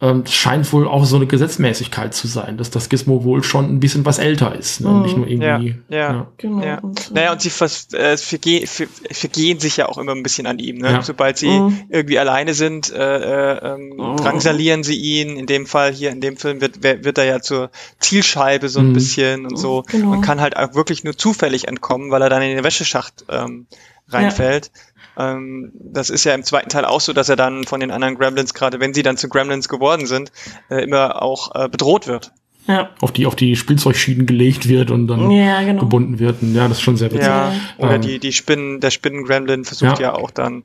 [0.00, 3.78] ähm, scheint wohl auch so eine Gesetzmäßigkeit zu sein, dass das Gizmo wohl schon ein
[3.80, 4.80] bisschen was älter ist.
[4.80, 4.88] Ne?
[4.90, 5.02] Mhm.
[5.02, 5.76] Nicht nur irgendwie.
[5.88, 6.26] Ja, ja.
[6.36, 6.62] genau.
[6.64, 6.78] Ja.
[6.80, 10.24] Und, äh, Naja, und sie vers äh, verge ver vergehen sich ja auch immer ein
[10.24, 10.78] bisschen an ihm.
[10.78, 10.90] Ne?
[10.90, 11.02] Ja.
[11.02, 11.82] Sobald sie Mhm.
[11.88, 14.16] irgendwie alleine sind, äh, äh, ähm, Mhm.
[14.16, 15.36] drangsalieren sie ihn.
[15.36, 17.70] In dem Fall hier, in dem Film wird, wer- wird er ja zur
[18.00, 18.92] Zielscheibe so ein Mhm.
[18.94, 19.84] bisschen und so.
[19.86, 20.08] Genau.
[20.08, 23.66] Man kann halt auch wirklich nur zufällig entkommen, weil er dann in den Wäscheschacht ähm,
[24.08, 24.70] reinfällt.
[25.16, 28.16] Ähm, das ist ja im zweiten Teil auch so, dass er dann von den anderen
[28.16, 30.32] Gremlins, gerade wenn sie dann zu Gremlins geworden sind,
[30.70, 32.32] äh, immer auch äh, bedroht wird.
[32.66, 32.90] ja.
[33.00, 35.80] Auf die, auf die Spielzeugschienen gelegt wird und dann ja, genau.
[35.80, 36.42] gebunden wird.
[36.42, 37.26] Und ja, das ist schon sehr witzig.
[37.28, 40.06] Ja, oder Ähm, die, die Spinnen, der Spinnen-Gremlin versucht Ja.
[40.06, 40.14] ja.
[40.14, 40.64] auch dann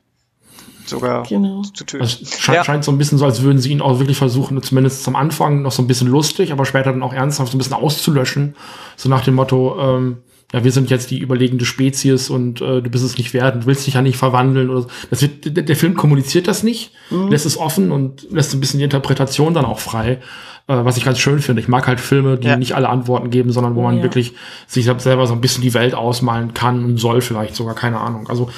[0.86, 1.62] sogar Genau.
[1.62, 2.02] zu töten.
[2.02, 2.64] Also es scheint, Ja.
[2.64, 5.62] scheint so ein bisschen so, als würden sie ihn auch wirklich versuchen, zumindest am Anfang
[5.62, 8.56] noch so ein bisschen lustig, aber später dann auch ernsthaft so ein bisschen auszulöschen.
[8.96, 10.16] So nach dem Motto, ähm,
[10.52, 13.66] ja, wir sind jetzt die überlegende Spezies und äh, du bist es nicht wert und
[13.66, 14.88] willst dich ja nicht verwandeln oder so.
[15.10, 18.78] Das wird, der, der Film kommuniziert das nicht, lässt es offen und lässt ein bisschen
[18.78, 20.20] die Interpretation dann auch frei,
[20.66, 21.62] äh, was ich ganz schön finde.
[21.62, 22.56] Ich mag halt Filme, die Ja.
[22.56, 24.02] nicht alle Antworten geben, sondern wo man Ja.
[24.02, 24.32] wirklich
[24.66, 28.28] sich selber so ein bisschen die Welt ausmalen kann und soll vielleicht sogar, keine Ahnung.
[28.28, 28.50] Also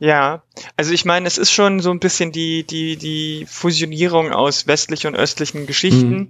[0.00, 0.42] Ja,
[0.76, 5.08] also ich meine, es ist schon so ein bisschen die, die, die Fusionierung aus westlichen
[5.08, 6.10] und östlichen Geschichten.
[6.16, 6.28] Mhm.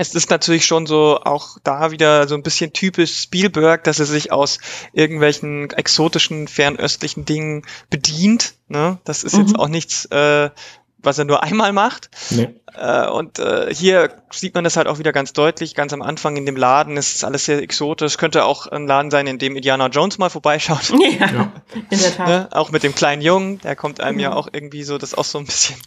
[0.00, 4.06] Es ist natürlich schon so auch da wieder so ein bisschen typisch Spielberg, dass er
[4.06, 4.58] sich aus
[4.92, 8.54] irgendwelchen exotischen, fernöstlichen Dingen bedient.
[8.68, 8.98] Ne?
[9.04, 9.40] Das ist Mhm.
[9.40, 10.50] jetzt auch nichts, äh,
[10.98, 12.10] was er nur einmal macht.
[12.30, 12.48] nee.
[12.76, 15.74] Äh, und äh, hier sieht man das halt auch wieder ganz deutlich.
[15.74, 18.16] Ganz am Anfang in dem Laden ist alles sehr exotisch.
[18.18, 20.92] Könnte auch ein Laden sein, in dem Indiana Jones mal vorbeischaut.
[20.98, 21.52] Ja, Ja.
[21.90, 22.26] in der Tat.
[22.28, 22.48] Ne?
[22.52, 24.40] Auch mit dem kleinen Jungen, der kommt einem ja Genau.
[24.40, 25.76] auch irgendwie so, das ist auch so ein bisschen.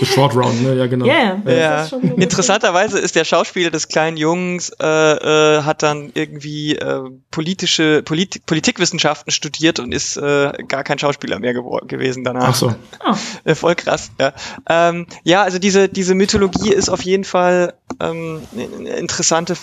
[0.00, 0.74] The Short Round, ne?
[0.74, 1.06] Ja, genau.
[1.06, 1.82] Yeah, Ja.
[1.84, 7.00] ist so Interessanterweise ist der Schauspieler des kleinen Jungs, äh, äh, hat dann irgendwie äh,
[7.30, 12.48] politische Polit Politikwissenschaften studiert und ist äh, gar kein Schauspieler mehr gewesen danach.
[12.50, 12.74] Ach so.
[13.06, 14.32] Oh, Äh, voll krass, ja.
[14.68, 19.56] Ähm, ja, also diese, diese Mythologie ist auf jeden Fall ähm, eine interessante,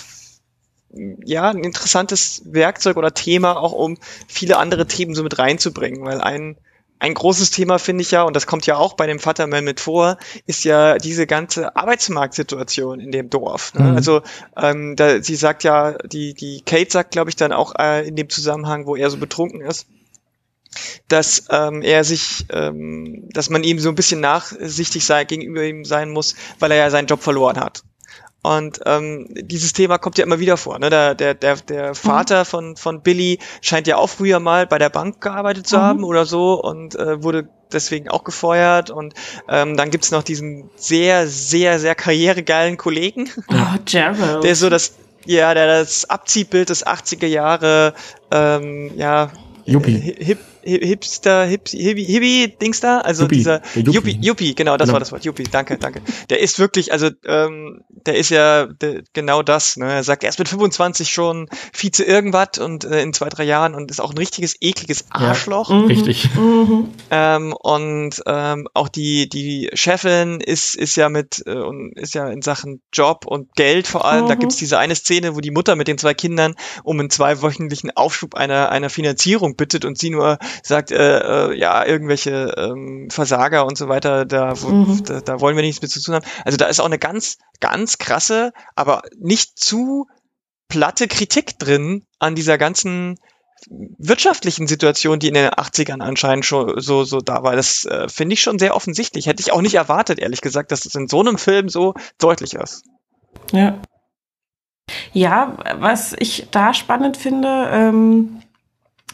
[0.91, 3.97] ja, ein interessantes Werkzeug oder Thema, auch um
[4.27, 6.57] viele andere Themen so mit reinzubringen, weil ein
[6.97, 9.79] ein großes Thema finde ich ja, und das kommt ja auch bei dem Vaterman mit
[9.79, 10.17] vor,
[10.47, 13.73] ist ja diese ganze Arbeitsmarktsituation in dem Dorf.
[13.73, 13.83] Ne?
[13.83, 13.95] Mhm.
[13.95, 14.21] Also
[14.55, 18.15] ähm, da, sie sagt ja, die, die Kate sagt, glaube ich, dann auch äh, in
[18.15, 19.87] dem Zusammenhang, wo er so betrunken ist,
[21.07, 25.85] dass ähm, er sich, ähm, dass man ihm so ein bisschen nachsichtig sei, gegenüber ihm
[25.85, 27.83] sein muss, weil er ja seinen Job verloren hat.
[28.41, 30.77] Und ähm, dieses Thema kommt ja immer wieder vor.
[30.77, 30.91] Ne?
[30.91, 34.89] Der, der, der, der Vater von, von Billy scheint ja auch früher mal bei der
[34.91, 35.81] Bank gearbeitet zu Mhm.
[35.81, 38.91] haben oder so und äh, wurde deswegen auch gefeuert.
[38.91, 39.15] Und
[39.49, 44.43] ähm, dann gibt's noch diesen sehr, sehr, sehr karrieregeilen Kollegen, oh Gerald.
[44.43, 44.93] der ist so das,
[45.25, 47.95] ja, der das Abziehbild des 80er Jahre,
[48.29, 49.31] ähm, ja,
[49.65, 49.97] Yuppie.
[49.97, 54.19] Hip, Hip, Hipster, Hip, Hippie, Hippie, Dings da, also Yuppie, dieser der Yuppie.
[54.21, 54.93] Yuppie, genau, das Genau.
[54.93, 56.01] war das Wort, Yuppie, danke, danke.
[56.29, 59.91] Der ist wirklich, also ähm, der ist ja der, genau das, ne?
[59.93, 63.75] Er sagt, er ist mit 25 schon Vize irgendwas und äh, in zwei, drei Jahren
[63.75, 65.27] und ist auch ein richtiges ekliges Ja.
[65.29, 65.69] Arschloch.
[65.69, 65.85] Mhm.
[65.85, 66.29] Richtig.
[66.35, 66.89] Mhm.
[67.11, 72.27] Ähm, und ähm, auch die die Chefin ist ist ja mit äh, und ist ja
[72.29, 74.27] in Sachen Job und Geld vor allem.
[74.27, 74.39] Da Mhm.
[74.39, 78.35] gibt's diese eine Szene, wo die Mutter mit den zwei Kindern um einen zweiwöchentlichen Aufschub
[78.35, 83.77] einer einer Finanzierung bittet und sie nur sagt, äh, äh, ja irgendwelche ähm, Versager und
[83.77, 84.25] so weiter.
[84.25, 85.03] Da, wo, Mhm.
[85.05, 86.25] da da wollen wir nichts mit zu tun haben.
[86.43, 90.07] Also da ist auch eine ganz ganz krasse, aber nicht zu
[90.67, 93.17] platte Kritik drin an dieser ganzen
[93.69, 97.55] wirtschaftlichen Situation, die in den 80ern anscheinend schon so, so da war.
[97.55, 99.27] Das äh, finde ich schon sehr offensichtlich.
[99.27, 102.53] Hätte ich auch nicht erwartet, ehrlich gesagt, dass es in so einem Film so deutlich
[102.53, 102.83] ist.
[103.51, 103.79] Ja.
[105.13, 108.41] Ja, was ich da spannend finde, ähm,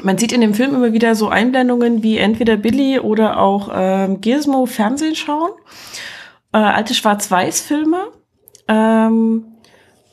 [0.04, 4.22] man sieht in dem Film immer wieder so Einblendungen, wie entweder Billy oder auch ähm,
[4.22, 5.52] Gizmo Fernsehen schauen.
[6.54, 8.08] Äh, alte Schwarz-Weiß-Filme.
[8.68, 9.46] Ähm,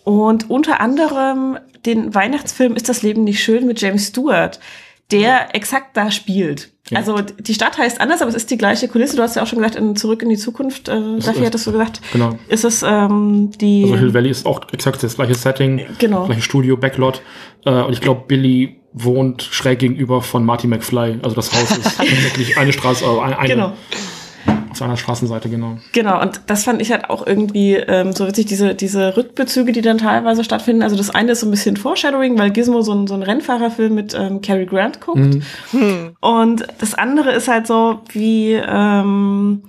[0.05, 4.59] und unter anderem den Weihnachtsfilm Ist das Leben nicht schön mit James Stewart,
[5.11, 6.71] der exakt da spielt.
[6.91, 6.99] Ja.
[6.99, 9.17] Also die Stadt heißt anders, aber es ist die gleiche Kulisse.
[9.17, 11.73] Du hast ja auch schon gesagt, in Zurück in die Zukunft, äh, dafür hattest du
[11.73, 12.39] gesagt, genau.
[12.49, 13.85] ist es ähm, die...
[13.85, 16.27] Also Hill Valley ist auch exakt das gleiche Setting, genau.
[16.27, 17.23] gleiche Studio, Backlot.
[17.65, 21.19] Äh, und ich glaube, Billy wohnt schräg gegenüber von Marty McFly.
[21.23, 23.73] Also das Haus ist wirklich eine Straße, äh, eine, genau.
[24.71, 25.79] Auf einer Straßenseite, genau.
[25.93, 29.81] Genau, und das fand ich halt auch irgendwie ähm, so witzig, diese, diese Rückbezüge, die
[29.81, 30.83] dann teilweise stattfinden.
[30.83, 33.95] Also das eine ist so ein bisschen Foreshadowing, weil Gizmo so ein, so ein Rennfahrerfilm
[33.95, 35.39] mit ähm, Cary Grant guckt.
[35.73, 36.13] Mhm.
[36.21, 39.63] Und das andere ist halt so, wie ähm,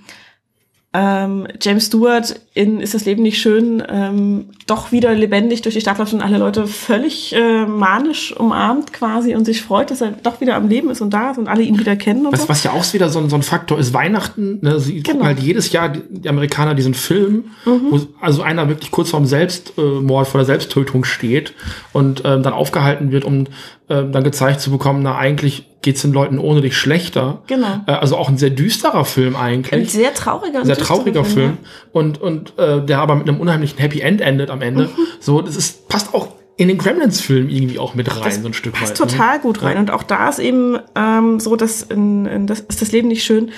[0.92, 5.82] ähm, James Stewart in Ist das Leben nicht schön ähm, doch wieder lebendig durch die
[5.82, 10.14] Stadt läuft und alle Leute völlig äh, manisch umarmt quasi und sich freut, dass er
[10.24, 12.26] doch wieder am Leben ist und da ist und alle ihn wieder kennen.
[12.26, 12.50] Und was, so.
[12.50, 15.12] was ja auch wieder so, ein, so ein Faktor ist, Weihnachten, ne, sie genau.
[15.12, 17.82] gucken halt jedes Jahr die, die Amerikaner diesen Film, mhm.
[17.92, 21.54] wo also einer wirklich kurz vorm Selbstmord, vor der Selbsttötung steht
[21.94, 23.46] und ähm, dann aufgehalten wird, um
[23.90, 27.42] ähm, dann gezeigt zu bekommen, na eigentlich geht's den Leuten ohne dich schlechter.
[27.48, 27.82] Genau.
[27.88, 29.74] Äh, also auch ein sehr düsterer Film eigentlich.
[29.74, 31.36] Ein sehr trauriger, sehr trauriger Film.
[31.36, 31.58] Film.
[31.92, 34.84] Und und äh, der aber mit einem unheimlichen Happy End endet am Ende.
[34.86, 34.90] Mhm.
[35.20, 38.54] So, das ist passt auch in den Gremlins-Film irgendwie auch mit rein, das so ein
[38.54, 38.98] Stück passt weit.
[39.00, 39.42] Passt total ne?
[39.42, 39.76] gut rein.
[39.76, 39.80] Ja.
[39.80, 43.24] Und auch da ist eben ähm, so, dass in, in das ist das Leben nicht
[43.24, 43.52] schön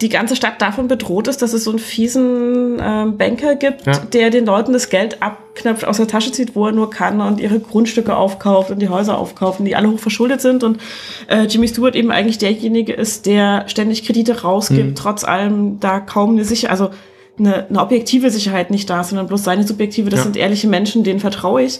[0.00, 3.98] die ganze Stadt davon bedroht ist, dass es so einen fiesen ähm, Banker gibt, ja.
[3.98, 7.40] der den Leuten das Geld abknöpft, aus der Tasche zieht, wo er nur kann und
[7.40, 10.80] ihre Grundstücke aufkauft und die Häuser aufkauft und die alle hoch verschuldet sind und
[11.28, 14.94] äh, Jimmy Stewart eben eigentlich derjenige ist, der ständig Kredite rausgibt, mhm.
[14.96, 16.90] trotz allem da kaum eine Sicherheit, also
[17.38, 20.24] eine, eine objektive Sicherheit nicht da, sondern bloß seine subjektive, das ja.
[20.24, 21.78] sind ehrliche Menschen, denen vertraue ich.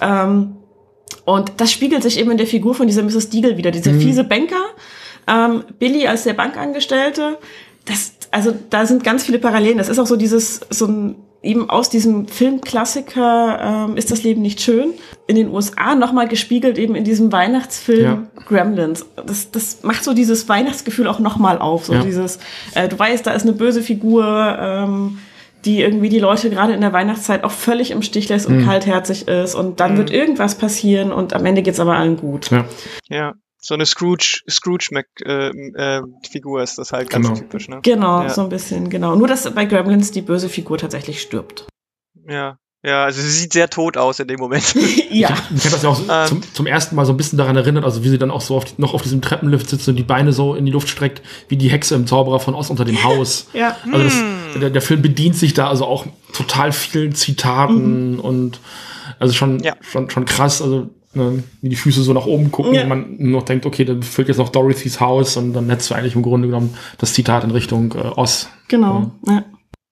[0.00, 0.56] Ähm,
[1.24, 3.30] und das spiegelt sich eben in der Figur von dieser Mrs.
[3.30, 4.00] Deagle wieder, dieser mhm.
[4.00, 4.62] fiese Banker,
[5.26, 7.38] ähm, Billy als der Bankangestellte,
[7.84, 9.78] das, also da sind ganz viele Parallelen.
[9.78, 14.42] Das ist auch so dieses, so ein, eben aus diesem Filmklassiker ähm, ist das Leben
[14.42, 14.94] nicht schön
[15.26, 18.42] in den USA nochmal gespiegelt eben in diesem Weihnachtsfilm ja.
[18.46, 19.06] Gremlins.
[19.24, 21.86] Das, das macht so dieses Weihnachtsgefühl auch nochmal auf.
[21.86, 22.02] So ja.
[22.02, 22.38] dieses,
[22.74, 25.18] äh, du weißt, da ist eine böse Figur, ähm,
[25.64, 28.64] die irgendwie die Leute gerade in der Weihnachtszeit auch völlig im Stich lässt und mhm.
[28.64, 29.98] kaltherzig ist und dann mhm.
[29.98, 32.50] wird irgendwas passieren und am Ende geht's aber allen gut.
[32.50, 32.64] Ja.
[33.08, 33.34] ja
[33.66, 37.38] so eine Scrooge, Scrooge Mac, äh, äh, Figur ist das halt ganz genau.
[37.40, 37.80] typisch, ne?
[37.82, 38.28] Genau, ja.
[38.28, 39.16] so ein bisschen, genau.
[39.16, 41.66] Nur, dass bei Gremlins die böse Figur tatsächlich stirbt.
[42.28, 42.58] Ja.
[42.84, 44.72] Ja, also sie sieht sehr tot aus in dem Moment.
[44.74, 44.80] ja.
[45.10, 47.56] Ich, ich habe das ja auch ähm, zum, zum ersten Mal so ein bisschen daran
[47.56, 50.04] erinnert, also wie sie dann auch so auf, noch auf diesem Treppenlift sitzt und die
[50.04, 53.02] Beine so in die Luft streckt, wie die Hexe im Zauberer von Ost unter dem
[53.02, 53.48] Haus.
[53.52, 53.76] ja.
[53.90, 54.60] Also das, hm.
[54.60, 58.20] der, der, Film bedient sich da also auch total vielen Zitaten mhm.
[58.20, 58.60] und
[59.18, 59.74] also schon, ja.
[59.80, 60.62] schon, schon krass.
[60.62, 62.82] Also ne, wie die Füße so nach oben gucken ja.
[62.82, 65.90] und man nur noch denkt, okay, dann füllt jetzt noch Dorothys Haus und dann hättest
[65.90, 68.48] du eigentlich im Grunde genommen das Zitat in Richtung äh, Oz.
[68.68, 69.44] Genau, ja.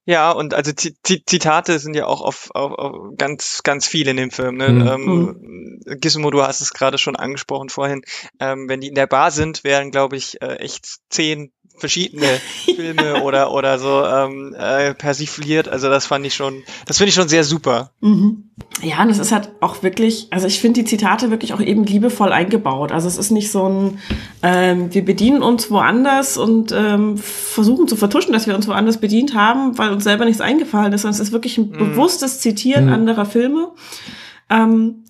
[0.06, 4.18] Ja, und also Z Zitate sind ja auch auf, auf, auf ganz, ganz viel in
[4.18, 4.58] dem Film.
[4.58, 4.68] Ne?
[4.68, 4.86] Mhm.
[4.86, 5.98] Ähm, mhm.
[5.98, 8.02] Gizmo, du hast es gerade schon angesprochen vorhin.
[8.38, 12.26] Ähm, wenn die in der Bar sind, wären, glaube ich, äh, echt zehn verschiedene
[12.76, 15.68] Filme oder oder so ähm, äh, persifliert.
[15.68, 17.90] Also das fand ich schon, das finde ich schon sehr super.
[18.00, 18.50] Mhm.
[18.82, 21.84] Ja, und es ist halt auch wirklich, also ich finde die Zitate wirklich auch eben
[21.84, 22.92] liebevoll eingebaut.
[22.92, 23.98] Also es ist nicht so ein,
[24.42, 29.34] ähm, wir bedienen uns woanders und ähm, versuchen zu vertuschen, dass wir uns woanders bedient
[29.34, 31.78] haben, weil uns selber nichts eingefallen ist, sondern es ist wirklich ein mhm.
[31.78, 32.92] bewusstes Zitieren mhm.
[32.92, 33.72] anderer Filme.
[34.50, 35.03] Ähm,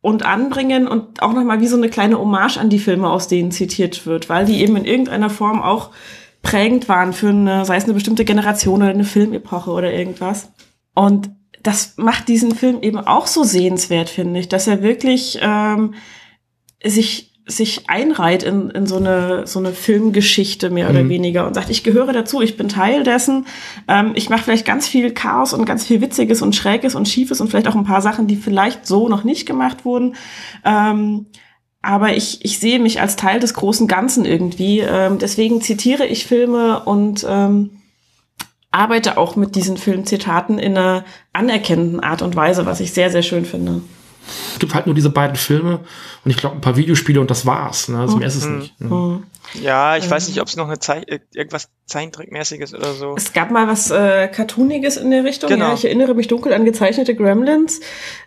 [0.00, 3.50] und anbringen und auch nochmal wie so eine kleine Hommage an die Filme, aus denen
[3.50, 5.90] zitiert wird, weil die eben in irgendeiner Form auch
[6.42, 10.52] prägend waren für eine, sei es eine bestimmte Generation oder eine Filmepoche oder irgendwas.
[10.94, 11.30] Und
[11.62, 15.94] das macht diesen Film eben auch so sehenswert, finde ich, dass er wirklich ähm,
[16.84, 21.08] sich sich einreiht in, in so eine so eine Filmgeschichte mehr oder mhm.
[21.08, 23.46] weniger und sagt, ich gehöre dazu, ich bin Teil dessen,
[23.88, 27.40] ähm, ich mache vielleicht ganz viel Chaos und ganz viel Witziges und Schräges und Schiefes
[27.40, 30.14] und vielleicht auch ein paar Sachen, die vielleicht so noch nicht gemacht wurden.
[30.64, 31.26] Ähm,
[31.80, 34.80] aber ich, ich sehe mich als Teil des großen Ganzen irgendwie.
[34.80, 37.70] Ähm, deswegen zitiere ich Filme und ähm,
[38.70, 43.22] arbeite auch mit diesen Filmzitaten in einer anerkennenden Art und Weise, was ich sehr, sehr
[43.22, 43.80] schön finde.
[44.52, 45.80] Es gibt halt nur diese beiden Filme
[46.24, 47.88] und ich glaube ein paar Videospiele und das war's.
[47.88, 47.98] Ne?
[47.98, 48.58] Also mehr ist es mhm.
[48.58, 48.80] nicht.
[48.80, 49.22] Ne?
[49.62, 53.14] Ja, ich weiß nicht, ob es noch eine Zei irgendwas Zeichentrickmäßiges oder so.
[53.16, 55.48] Es gab mal was äh, Cartooniges in der Richtung.
[55.48, 55.68] Genau.
[55.68, 57.80] Ja, ich erinnere mich dunkel an gezeichnete Gremlins.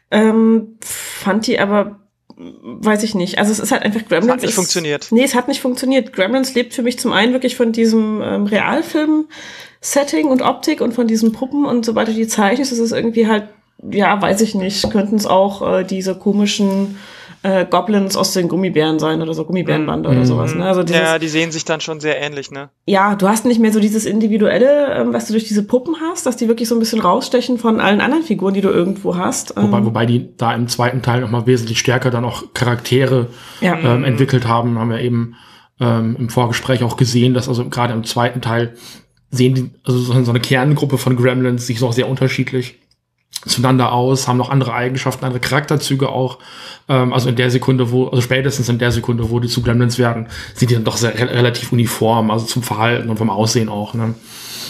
[0.10, 2.02] Ähm, fand die aber
[2.38, 3.38] weiß ich nicht.
[3.38, 4.26] Also es ist halt einfach Gremlins.
[4.26, 5.08] Es hat nicht ist, funktioniert.
[5.12, 6.14] Nee, es hat nicht funktioniert.
[6.14, 11.08] Gremlins lebt für mich zum einen wirklich von diesem ähm, Realfilm-Setting und Optik und von
[11.08, 13.50] diesen Puppen und sobald du die zeichnest, ist es irgendwie halt,
[13.90, 16.98] ja, weiß ich nicht, könnten es auch äh, diese komischen
[17.44, 20.54] äh, Goblins aus den Gummibären sein oder so Gummibärenbande oder sowas.
[20.54, 20.64] Ne?
[20.66, 22.70] Also dieses, ja, die sehen sich dann schon sehr ähnlich, ne?
[22.86, 26.26] ja, du hast nicht mehr so dieses Individuelle, ähm, was du durch diese Puppen hast,
[26.26, 29.56] dass die wirklich so ein bisschen rausstechen von allen anderen Figuren, die du irgendwo hast.
[29.56, 33.28] Wobei, Ähm, wobei die da im zweiten Teil nochmal wesentlich stärker dann auch Charaktere
[33.60, 33.76] ja.
[33.80, 35.36] ähm, entwickelt haben, haben wir eben
[35.80, 38.76] ähm, im Vorgespräch auch gesehen, dass also gerade im zweiten Teil
[39.32, 42.78] sehen die, also so so eine Kerngruppe von Gremlins sich noch sehr unterschiedlich
[43.46, 46.38] zueinander aus, haben noch andere Eigenschaften, andere Charakterzüge auch.
[46.88, 49.98] Ähm, also in der Sekunde, wo, also spätestens in der Sekunde, wo die zu Gremlins
[49.98, 53.70] werden, sind die dann doch sehr, re relativ uniform, also zum Verhalten und vom Aussehen
[53.70, 53.94] auch.
[53.94, 54.14] Ne?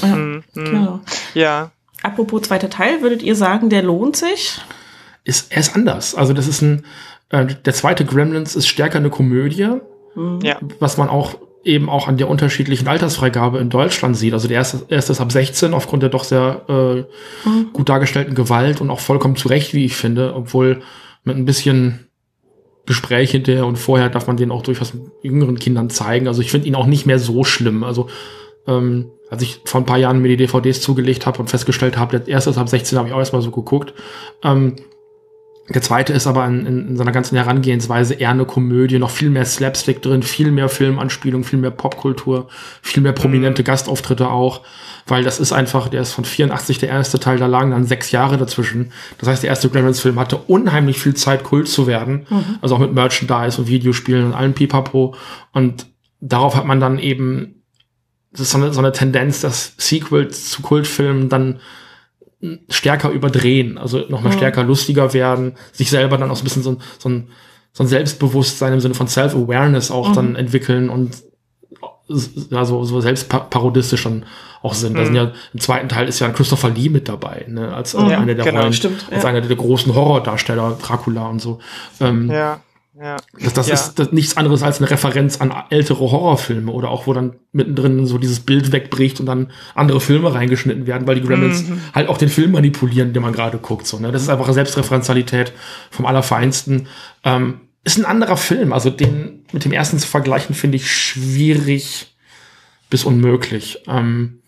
[0.02, 0.44] ja, Mhm.
[0.54, 1.00] genau.
[1.34, 1.72] Ja.
[2.04, 4.60] Apropos zweiter Teil, würdet ihr sagen, der lohnt sich?
[5.24, 6.16] Ist, er ist anders.
[6.16, 6.84] Also das ist ein,
[7.30, 9.68] äh, der zweite Gremlins ist stärker eine Komödie,
[10.42, 10.58] Ja.
[10.80, 14.34] was man auch eben auch an der unterschiedlichen Altersfreigabe in Deutschland sieht.
[14.34, 18.82] Also der erste, erste ist ab 16 aufgrund der doch sehr äh, gut dargestellten Gewalt
[18.82, 20.82] und auch vollkommen zu Recht, wie ich finde, obwohl
[21.24, 22.08] mit ein bisschen
[22.88, 26.28] Gespräch hinterher und vorher darf man den auch durchaus jüngeren Kindern zeigen.
[26.28, 27.84] Also ich finde ihn auch nicht mehr so schlimm.
[27.84, 28.10] Also
[28.68, 32.20] ähm, als ich vor ein paar Jahren mir die DVDs zugelegt habe und festgestellt habe,
[32.20, 33.94] der erste ist ab 16, habe ich auch erstmal so geguckt.
[34.44, 34.76] Ähm,
[35.70, 39.30] der zweite ist aber in, in, in seiner ganzen Herangehensweise eher eine Komödie, noch viel
[39.30, 42.48] mehr Slapstick drin, viel mehr Filmanspielung, viel mehr Popkultur,
[42.82, 44.62] viel mehr prominente Gastauftritte auch,
[45.08, 48.12] weil das ist einfach, der ist von 84 der erste Teil, da lagen dann sechs
[48.12, 48.92] Jahre dazwischen.
[49.20, 52.26] Das heißt, der erste Gremlins-Film hatte unheimlich viel Zeit, Kult zu werden,
[52.62, 55.16] also auch mit Merchandise und Videospielen und allem Pipapo.
[55.54, 55.86] Und
[56.20, 57.64] darauf hat man dann eben,
[58.32, 61.60] das ist so eine, so eine Tendenz, dass Sequels zu Kultfilmen dann
[62.70, 64.38] stärker überdrehen, also nochmal Mhm.
[64.38, 67.28] stärker lustiger werden, sich selber dann auch so ein bisschen so, ein- so, ein,
[67.74, 70.14] so ein Selbstbewusstsein im Sinne von Self-Awareness auch Mhm.
[70.14, 71.16] dann entwickeln und
[72.50, 74.26] ja, so, so selbstparodistisch dann
[74.62, 74.98] auch sind.
[74.98, 78.00] Da sind ja, im zweiten Teil ist ja Christopher Lee mit dabei, ne, als äh,
[78.02, 78.10] Mhm.
[78.10, 79.30] einer der genau, Rollen, stimmt, als ja.
[79.30, 81.60] einer der großen Horrordarsteller, Dracula und so.
[82.02, 82.60] Ähm, Ja.
[82.94, 83.16] Ja.
[83.42, 83.74] das, das Ja.
[83.76, 88.06] ist das nichts anderes als eine Referenz an ältere Horrorfilme oder auch wo dann mittendrin
[88.06, 91.80] so dieses Bild wegbricht und dann andere Filme reingeschnitten werden, weil die Gremlins Mhm.
[91.94, 93.88] halt auch den Film manipulieren, den man gerade guckt.
[93.88, 94.12] So, ne?
[94.12, 95.54] Das ist einfach eine Selbstreferenzialität
[95.90, 96.88] vom Allerfeinsten.
[97.24, 102.14] Ähm, ist ein anderer Film, also den mit dem ersten zu vergleichen, finde ich schwierig
[102.90, 103.80] bis unmöglich.
[103.88, 104.41] Ähm,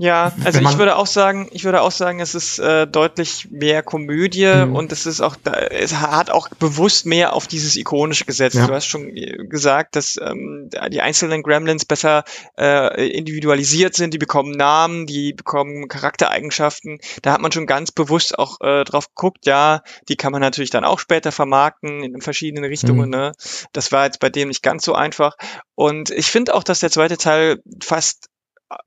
[0.00, 3.82] Ja, also ich würde auch sagen, ich würde auch sagen, es ist äh, deutlich mehr
[3.82, 4.76] Komödie Mhm.
[4.76, 5.36] und es ist auch,
[5.70, 8.54] es hat auch bewusst mehr auf dieses ikonische gesetzt.
[8.54, 8.68] Ja.
[8.68, 12.22] Du hast schon äh, gesagt, dass ähm, die einzelnen Gremlins besser
[12.56, 16.98] äh, individualisiert sind, die bekommen Namen, die bekommen Charaktereigenschaften.
[17.22, 20.70] Da hat man schon ganz bewusst auch äh, drauf geguckt, ja, die kann man natürlich
[20.70, 23.06] dann auch später vermarkten in verschiedenen Richtungen.
[23.06, 23.16] Mhm.
[23.16, 23.32] Ne?
[23.72, 25.36] Das war jetzt bei dem nicht ganz so einfach.
[25.74, 28.28] Und ich finde auch, dass der zweite Teil fast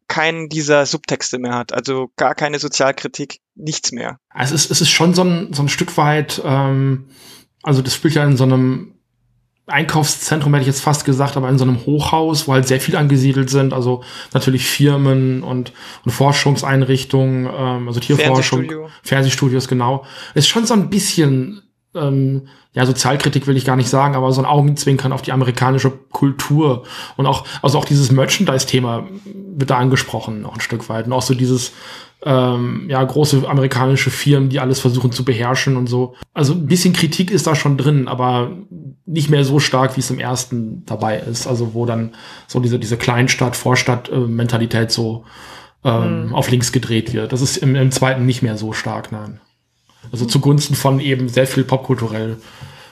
[0.07, 4.19] keinen dieser Subtexte mehr hat, also gar keine Sozialkritik, nichts mehr.
[4.29, 7.09] Also es ist, es ist schon so ein, so ein Stück weit, ähm,
[7.63, 8.95] also das spielt ja in so einem
[9.67, 12.95] Einkaufszentrum, hätte ich jetzt fast gesagt, aber in so einem Hochhaus, wo halt sehr viel
[12.95, 14.03] angesiedelt sind, also
[14.33, 15.71] natürlich Firmen und,
[16.03, 18.89] und Forschungseinrichtungen, ähm, also Tierforschung, Fernsehstudio.
[19.03, 20.05] Fernsehstudios, genau.
[20.33, 21.61] Ist schon so ein bisschen,
[21.95, 25.91] ähm, ja, Sozialkritik will ich gar nicht sagen, aber so ein Augenzwinkern auf die amerikanische
[25.91, 26.83] Kultur
[27.17, 31.05] und auch, also auch dieses Merchandise-Thema wird da angesprochen, noch ein Stück weit.
[31.05, 31.73] Und auch so dieses,
[32.23, 36.15] ähm, ja, große amerikanische Firmen, die alles versuchen zu beherrschen und so.
[36.33, 38.51] Also ein bisschen Kritik ist da schon drin, aber
[39.05, 41.47] nicht mehr so stark, wie es im ersten dabei ist.
[41.47, 42.13] Also wo dann
[42.47, 45.25] so diese, diese Kleinstadt, Vorstadt-Mentalität so
[45.83, 47.33] ähm, auf links gedreht wird.
[47.33, 49.41] Das ist im, im zweiten nicht mehr so stark, nein.
[50.11, 52.37] Also zugunsten von eben sehr viel popkulturell,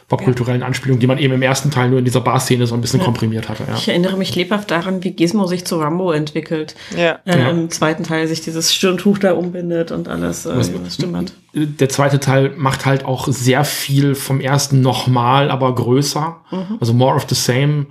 [0.08, 3.00] popkulturellen Anspielungen, die man eben im ersten Teil nur in dieser Bar-Szene so ein bisschen
[3.00, 3.64] komprimiert hatte.
[3.68, 3.76] Ja.
[3.76, 6.76] Ich erinnere mich lebhaft daran, wie Gizmo sich zu Rambo entwickelt.
[6.98, 7.20] Ja.
[7.26, 7.50] Äh, Ja.
[7.50, 10.46] Im zweiten Teil sich dieses Stirntuch da umbindet und alles.
[10.46, 11.34] Äh, das stimmt.
[11.54, 16.38] der zweite Teil macht halt auch sehr viel vom ersten nochmal, aber größer.
[16.80, 17.86] Also more of the same.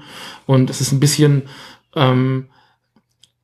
[0.46, 1.42] Und es ist ein bisschen,
[1.94, 2.46] ähm,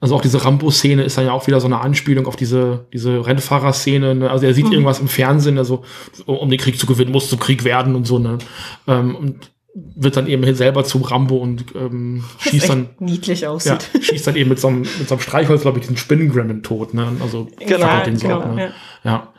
[0.04, 3.26] also auch diese Rambo-Szene ist dann ja auch wieder so eine Anspielung auf diese, diese
[3.26, 4.14] Rennfahrer-Szene.
[4.14, 4.30] Ne?
[4.30, 5.82] Also er sieht irgendwas im Fernsehen, also
[6.26, 8.36] um den Krieg zu gewinnen, muss zum Krieg werden und so, ne?
[8.86, 13.88] Ähm, und wird dann eben selber zum Rambo und ähm, schießt dann niedlich ja, aussieht.
[13.98, 16.92] schießt dann eben mit so einem, mit so einem Streichholz, glaube ich, diesen Spinnengremlin tot,
[16.92, 17.10] ne?
[17.22, 18.72] Also Genau, den so genau, ab, ne?
[19.04, 19.10] ja.
[19.10, 19.33] Ja.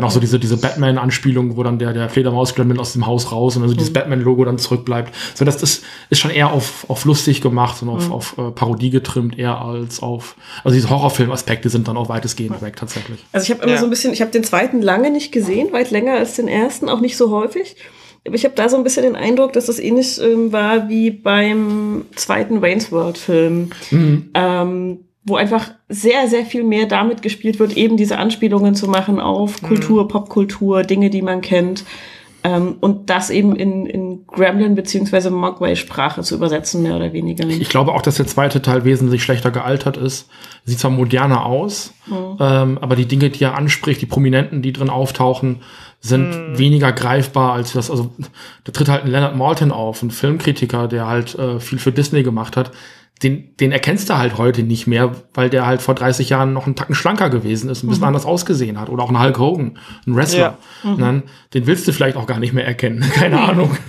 [0.00, 3.56] Dann auch so diese, diese Batman-Anspielung, wo dann der, der Fledermaus-Gremlin aus dem Haus raus
[3.56, 5.14] und also dieses Batman-Logo dann zurückbleibt.
[5.34, 8.90] So, das ist, ist schon eher auf, auf lustig gemacht und auf, auf äh, Parodie
[8.90, 13.24] getrimmt, eher als auf, also diese Horrorfilm-Aspekte sind dann auch weitestgehend weg, tatsächlich.
[13.32, 13.78] Also ich habe immer Ja.
[13.78, 16.88] so ein bisschen, ich habe den zweiten lange nicht gesehen, weit länger als den ersten,
[16.88, 17.76] auch nicht so häufig.
[18.26, 21.10] Aber ich habe da so ein bisschen den Eindruck, dass das ähnlich ähm, war wie
[21.10, 23.70] beim zweiten Wayne's World Film.
[23.90, 24.30] Mhm.
[24.34, 24.98] Ähm,
[25.28, 29.62] wo einfach sehr, sehr viel mehr damit gespielt wird, eben diese Anspielungen zu machen auf
[29.62, 29.66] mhm.
[29.66, 31.84] Kultur, Popkultur, Dinge, die man kennt.
[32.44, 37.46] Ähm, und das eben in, in Gremlin beziehungsweise Mogwai-Sprache zu übersetzen, mehr oder weniger.
[37.48, 40.28] Ich glaube auch, dass der zweite Teil wesentlich schlechter gealtert ist.
[40.64, 42.36] Sieht zwar moderner aus, mhm.
[42.38, 45.62] ähm, aber die Dinge, die er anspricht, die Prominenten, die drin auftauchen,
[46.00, 46.58] sind mhm.
[46.58, 47.90] weniger greifbar als das.
[47.90, 48.12] Also
[48.62, 52.22] da tritt halt ein Leonard Maltin auf, ein Filmkritiker, der halt äh, viel für Disney
[52.22, 52.70] gemacht hat
[53.22, 56.66] den, den erkennst du halt heute nicht mehr, weil der halt vor 30 Jahren noch
[56.66, 58.08] einen Tacken schlanker gewesen ist, ein bisschen mhm.
[58.08, 58.88] anders ausgesehen hat.
[58.88, 60.58] Oder auch ein Hulk Hogan, ein Wrestler.
[60.84, 60.90] Ja.
[60.90, 60.98] Mhm.
[60.98, 61.22] Dann,
[61.54, 63.00] den willst du vielleicht auch gar nicht mehr erkennen.
[63.14, 63.76] Keine Ahnung.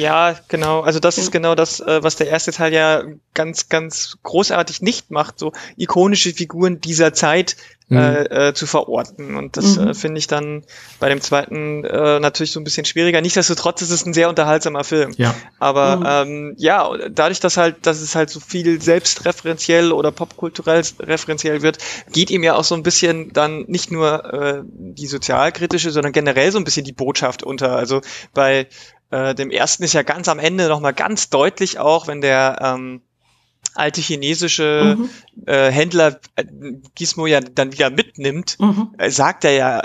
[0.00, 0.80] Ja, genau.
[0.80, 3.02] Also das ist genau das, äh, was der erste Teil ja
[3.34, 7.56] ganz, ganz großartig nicht macht, so ikonische Figuren dieser Zeit
[7.90, 7.98] mhm.
[7.98, 9.36] äh, äh, zu verorten.
[9.36, 9.88] Und das mhm.
[9.88, 10.64] äh, finde ich dann
[10.98, 13.20] bei dem zweiten äh, natürlich so ein bisschen schwieriger.
[13.20, 15.12] Nichtsdestotrotz ist es ein sehr unterhaltsamer Film.
[15.16, 15.34] Ja.
[15.58, 16.06] Aber mhm.
[16.06, 21.78] ähm, ja, dadurch, dass halt, dass es halt so viel selbstreferenziell oder popkulturell referenziell wird,
[22.12, 26.52] geht ihm ja auch so ein bisschen dann nicht nur äh, die sozialkritische, sondern generell
[26.52, 27.76] so ein bisschen die Botschaft unter.
[27.76, 28.00] Also
[28.32, 28.68] bei
[29.10, 33.02] äh, dem ersten ist ja ganz am Ende nochmal ganz deutlich auch, wenn der ähm,
[33.74, 35.10] alte chinesische mhm.
[35.46, 36.44] äh, Händler äh,
[36.94, 38.94] Gizmo ja dann wieder mitnimmt, mhm.
[38.98, 39.82] äh, sagt er ja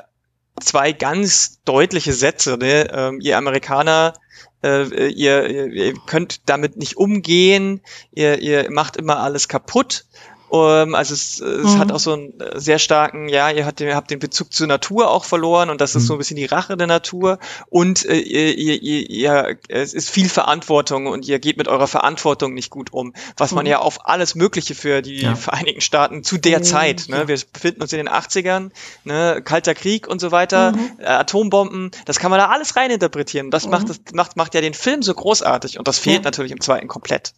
[0.62, 2.58] zwei ganz deutliche Sätze.
[2.58, 2.90] Ne?
[2.92, 4.14] Ähm, ihr Amerikaner,
[4.64, 7.82] äh, ihr, ihr könnt damit nicht umgehen,
[8.12, 10.06] ihr, ihr macht immer alles kaputt.
[10.48, 11.80] Um, also es, es mhm.
[11.80, 14.68] hat auch so einen äh, sehr starken, ja, ihr habt, ihr habt den Bezug zur
[14.68, 16.08] Natur auch verloren und das ist mhm.
[16.08, 17.40] so ein bisschen die Rache der Natur
[17.70, 21.88] und äh, ihr, ihr, ihr, ihr, es ist viel Verantwortung und ihr geht mit eurer
[21.88, 23.56] Verantwortung nicht gut um, was mhm.
[23.56, 25.36] man ja auf alles Mögliche für die ja.
[25.36, 28.70] Vereinigten Staaten zu der oh, Zeit, ne, wir befinden uns in den 80ern,
[29.04, 30.92] ne, Kalter Krieg und so weiter, mhm.
[31.00, 33.52] äh, Atombomben, das kann man da alles reininterpretieren.
[33.52, 33.96] Das macht, mhm.
[34.04, 36.24] das macht, macht ja den Film so großartig und das fehlt ja.
[36.24, 37.34] natürlich im zweiten komplett.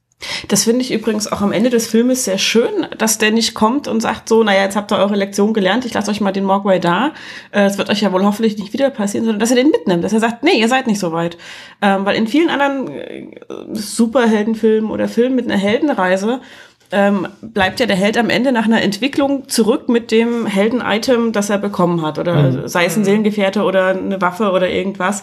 [0.48, 3.88] Das finde ich übrigens auch am Ende des Filmes sehr schön, dass der nicht kommt
[3.88, 6.44] und sagt so, naja, jetzt habt ihr eure Lektion gelernt, ich lasse euch mal den
[6.44, 7.14] Mogwai da.
[7.52, 10.03] Äh, es wird euch ja wohl hoffentlich nicht wieder passieren, sondern dass er den mitnimmt,
[10.03, 11.38] dass er sagt, nee, ihr seid nicht so weit.
[11.84, 13.27] Ähm, weil in vielen anderen äh,
[13.73, 16.41] Superheldenfilmen oder Filmen mit einer Heldenreise
[16.91, 21.49] ähm, bleibt ja der Held am Ende nach einer Entwicklung zurück mit dem Helden-Item, das
[21.49, 22.18] er bekommen hat.
[22.18, 22.68] Oder mhm.
[22.68, 25.22] sei es ein Seelengefährte oder eine Waffe oder irgendwas.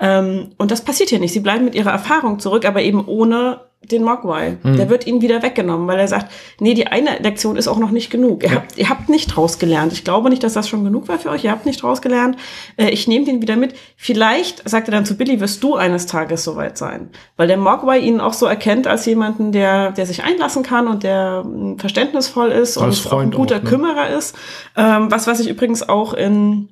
[0.00, 1.32] Ähm, und das passiert hier nicht.
[1.32, 3.60] Sie bleiben mit ihrer Erfahrung zurück, aber eben ohne
[3.90, 4.58] den Mogwai.
[4.62, 4.76] Hm.
[4.76, 6.30] Der wird ihnen wieder weggenommen, weil er sagt,
[6.60, 8.42] nee, die eine Lektion ist auch noch nicht genug.
[8.42, 8.54] Ihr, ja.
[8.56, 9.92] habt, ihr habt nicht rausgelernt.
[9.92, 11.44] Ich glaube nicht, dass das schon genug war für euch.
[11.44, 12.36] Ihr habt nicht rausgelernt.
[12.76, 13.74] Äh, ich nehme den wieder mit.
[13.96, 17.10] Vielleicht, sagt er dann zu Billy, wirst du eines Tages soweit sein.
[17.36, 21.02] Weil der Mogwai ihn auch so erkennt als jemanden, der, der sich einlassen kann und
[21.02, 23.68] der hm, verständnisvoll ist als und ein guter auch, ne?
[23.68, 24.36] Kümmerer ist.
[24.76, 26.68] Ähm, was, was ich übrigens auch in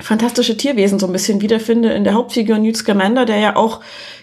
[0.00, 3.80] fantastische Tierwesen so ein bisschen wiederfinde in der Hauptfigur Newt Scamander, der ja auch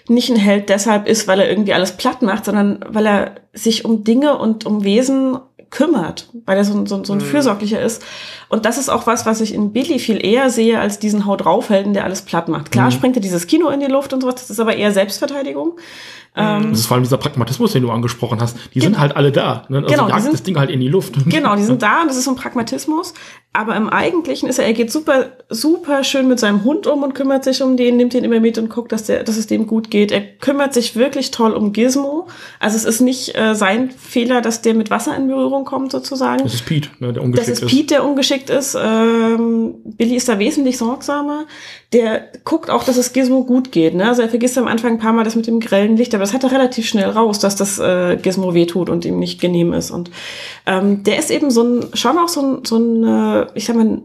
[0.07, 3.85] nicht ein Held deshalb ist, weil er irgendwie alles platt macht, sondern weil er sich
[3.85, 5.37] um Dinge und um Wesen
[5.69, 7.23] kümmert, weil er so, so, so ein mhm.
[7.23, 8.03] Fürsorglicher ist.
[8.49, 11.43] Und das ist auch was, was ich in Billy viel eher sehe als diesen Haut
[11.43, 12.71] draufhelden, der alles platt macht.
[12.71, 12.91] Klar mhm.
[12.91, 15.77] springt er dieses Kino in die Luft und sowas, das ist aber eher Selbstverteidigung.
[16.37, 18.57] Ähm, das ist vor allem dieser Pragmatismus, den du angesprochen hast.
[18.73, 19.63] Die sind halt alle da.
[19.69, 19.79] Ne?
[19.79, 21.15] Also genau, jagt sind, das Ding halt in die Luft.
[21.25, 23.13] Genau, die sind da und das ist so ein Pragmatismus.
[23.53, 27.15] Aber im Eigentlichen ist er, er geht super, super schön mit seinem Hund um und
[27.15, 29.65] kümmert sich um den, nimmt den immer mit und guckt, dass, der, dass es dem
[29.65, 30.11] gut geht.
[30.11, 32.27] Er kümmert sich wirklich toll um Gizmo.
[32.59, 36.43] Also es ist nicht äh, sein Fehler, dass der mit Wasser in Berührung kommt, sozusagen.
[36.43, 37.63] Das ist Pete, ne, der ungeschickt ist.
[37.63, 38.77] Das ist Pete, der ungeschickt ist.
[38.79, 41.45] Ähm, Billy ist da wesentlich sorgsamer.
[41.93, 43.95] Der guckt auch, dass es Gizmo gut geht.
[43.95, 44.07] Ne?
[44.07, 46.33] Also er vergisst am Anfang ein paar Mal das mit dem grellen Licht, aber das
[46.33, 49.91] hat er relativ schnell raus, dass das äh, Gizmo wehtut und ihm nicht genehm ist.
[49.91, 50.11] Und
[50.65, 53.77] ähm, der ist eben so ein, schon auch so ein, so ein äh, ich sag
[53.77, 54.01] mal,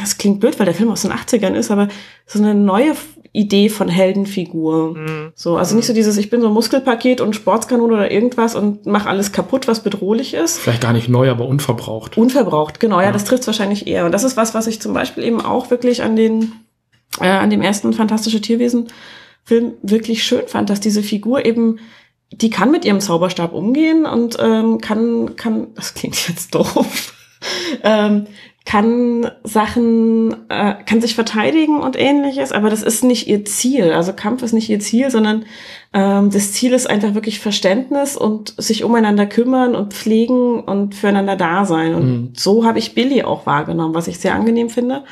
[0.00, 1.88] das klingt blöd, weil der Film aus den 80ern ist, aber
[2.26, 2.94] so eine neue
[3.34, 4.96] Idee von Heldenfigur.
[4.96, 5.32] Mhm.
[5.34, 8.86] So, also nicht so dieses, ich bin so ein Muskelpaket und Sportskanone oder irgendwas und
[8.86, 10.58] mach alles kaputt, was bedrohlich ist.
[10.58, 12.16] Vielleicht gar nicht neu, aber unverbraucht.
[12.16, 14.06] Unverbraucht, genau, ja, ja das trifft wahrscheinlich eher.
[14.06, 16.52] Und das ist was, was ich zum Beispiel eben auch wirklich an den,
[17.20, 18.88] äh, an dem ersten Fantastische Tierwesen
[19.44, 21.78] Film wirklich schön fand, dass diese Figur eben
[22.40, 27.14] die kann mit ihrem Zauberstab umgehen und ähm, kann, kann, das klingt jetzt doof,
[27.82, 28.26] ähm,
[28.66, 33.92] kann Sachen, äh, kann sich verteidigen und ähnliches, aber das ist nicht ihr Ziel.
[33.92, 35.44] Also Kampf ist nicht ihr Ziel, sondern
[35.92, 41.36] ähm, das Ziel ist einfach wirklich Verständnis und sich umeinander kümmern und pflegen und füreinander
[41.36, 41.94] da sein.
[41.94, 42.32] Und mhm.
[42.34, 45.04] so habe ich Billy auch wahrgenommen, was ich sehr angenehm finde.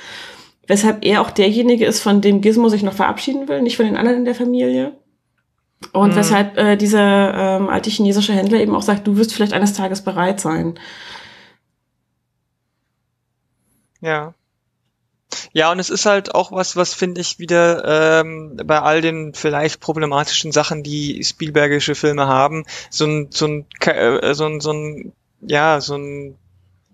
[0.67, 3.97] Weshalb er auch derjenige ist, von dem Gizmo sich noch verabschieden will, nicht von den
[3.97, 4.93] anderen in der Familie.
[5.93, 6.17] Und mhm.
[6.17, 10.03] weshalb äh, dieser ähm, alte chinesische Händler eben auch sagt, du wirst vielleicht eines Tages
[10.03, 10.79] bereit sein.
[14.01, 14.35] Ja.
[15.53, 19.35] Ja, und es ist halt auch was, was finde ich wieder ähm, bei all den
[19.35, 24.73] vielleicht problematischen Sachen, die Spielbergische Filme haben, so ein, so ein, äh, so ein, so
[24.73, 25.13] ein
[25.43, 26.37] ja, so ein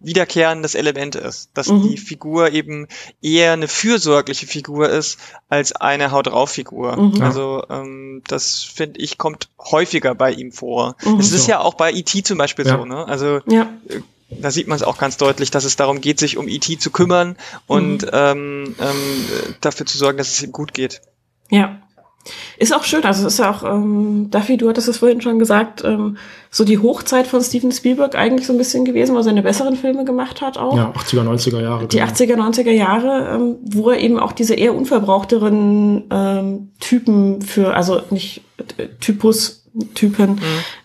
[0.01, 1.89] wiederkehrendes Element ist, dass Mhm.
[1.91, 2.87] die Figur eben
[3.20, 5.19] eher eine fürsorgliche Figur ist
[5.49, 6.97] als eine Haut drauf Figur.
[6.97, 7.23] Mhm.
[7.23, 10.97] Also ähm, das finde ich kommt häufiger bei ihm vor.
[11.05, 11.19] Mhm.
[11.19, 11.51] Es ist So.
[11.51, 12.23] ja auch bei E.T.
[12.23, 12.79] zum Beispiel Ja.
[12.79, 13.07] so, ne?
[13.09, 13.73] Also Ja,
[14.31, 16.79] da sieht man es auch ganz deutlich, dass es darum geht, sich um E.T.
[16.79, 18.09] zu kümmern und Mhm.
[18.12, 19.25] ähm, ähm,
[19.61, 21.01] dafür zu sorgen, dass es ihm gut geht.
[21.51, 21.81] ja.
[22.59, 25.39] Ist auch schön, also es ist ja auch, ähm, Duffy, du hattest es vorhin schon
[25.39, 26.19] gesagt, ähm,
[26.51, 29.77] so die Hochzeit von Steven Spielberg eigentlich so ein bisschen gewesen, wo er seine besseren
[29.77, 30.77] Filme gemacht hat auch.
[30.77, 31.86] Ja, 80er, 90er Jahre.
[31.86, 32.11] Die genau.
[32.11, 38.03] 80er, 90er Jahre, ähm, wo er eben auch diese eher unverbrauchteren ähm, Typen für, also
[38.11, 38.43] nicht
[38.77, 39.65] äh, Typus,
[39.95, 40.40] Typen, Mhm.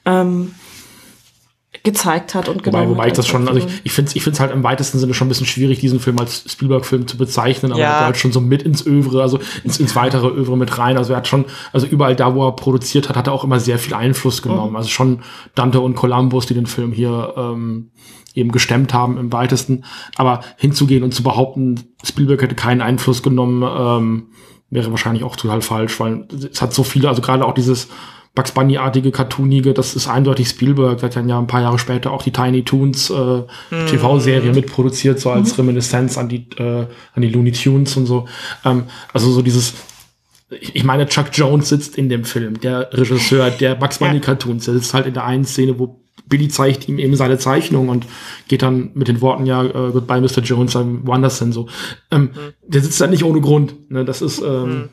[0.05, 0.55] ähm,
[1.83, 4.15] gezeigt hat und Wobei, genommen wobei hat ich das schon, also ich, ich finde es
[4.15, 7.17] ich find's halt im weitesten Sinne schon ein bisschen schwierig, diesen Film als Spielberg-Film zu
[7.17, 7.87] bezeichnen, aber Ja.
[7.87, 10.97] er hat halt schon so mit ins Övre, also ins, ins weitere Övre mit rein.
[10.97, 11.43] Also er hat schon,
[11.73, 14.71] also überall da, wo er produziert hat, hat er auch immer sehr viel Einfluss genommen.
[14.71, 14.75] Mhm.
[14.77, 15.19] Also schon
[15.55, 17.91] Dante und Columbus, die den Film hier ähm,
[18.33, 19.83] eben gestemmt haben im weitesten.
[20.15, 24.27] Aber hinzugehen und zu behaupten, Spielberg hätte keinen Einfluss genommen, ähm,
[24.69, 27.89] wäre wahrscheinlich auch total falsch, weil es hat so viele, also gerade auch dieses
[28.35, 30.99] Bugs Bunny-artige, cartoonige, das ist eindeutig Spielberg.
[30.99, 33.43] Der hat dann ja ein paar Jahre später auch die Tiny Toons äh,
[33.87, 38.27] TV-Serie mitproduziert, so als Reminiszenz an die, äh, an die Looney Tunes und so.
[38.65, 39.75] Ähm, also so dieses,
[40.49, 44.73] ich meine, Chuck Jones sitzt in dem Film, der Regisseur der Bugs Bunny Cartoons, der
[44.73, 48.07] sitzt halt in der einen Szene, wo Billy zeigt ihm eben seine Zeichnung und
[48.47, 50.41] geht dann mit den Worten, ja, äh, goodbye, Mr.
[50.41, 51.67] Jones, I'm Wanderson, so.
[52.09, 52.31] Ähm,
[52.65, 54.89] Der sitzt da nicht ohne Grund, ne, das ist, ähm,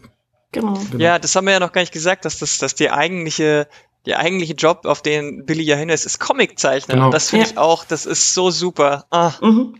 [0.52, 0.74] Genau.
[0.90, 1.02] Genau.
[1.02, 3.68] Ja, das haben wir ja noch gar nicht gesagt, dass das, dass die eigentliche,
[4.06, 6.94] der eigentliche Job, auf den Billy ja hinweist, ist Comiczeichner.
[6.94, 7.06] Genau.
[7.06, 7.52] Und das finde Ja.
[7.52, 9.04] ich auch, das ist so super.
[9.10, 9.76] Ah, Mhm.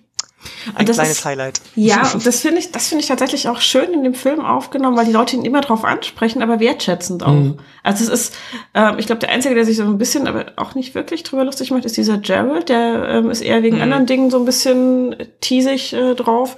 [0.75, 1.61] ein das kleines ist- Highlight.
[1.75, 4.97] Ja, und das finde ich, das finde ich tatsächlich auch schön in dem Film aufgenommen,
[4.97, 7.33] weil die Leute ihn immer drauf ansprechen, aber wertschätzend auch.
[7.33, 7.59] Mhm.
[7.83, 8.37] Also es ist,
[8.75, 11.45] ähm, ich glaube, der Einzige, der sich so ein bisschen, aber auch nicht wirklich drüber
[11.45, 13.83] lustig macht, ist dieser Gerald, der ähm, ist eher wegen Mhm.
[13.83, 16.57] anderen Dingen so ein bisschen teasig äh, drauf.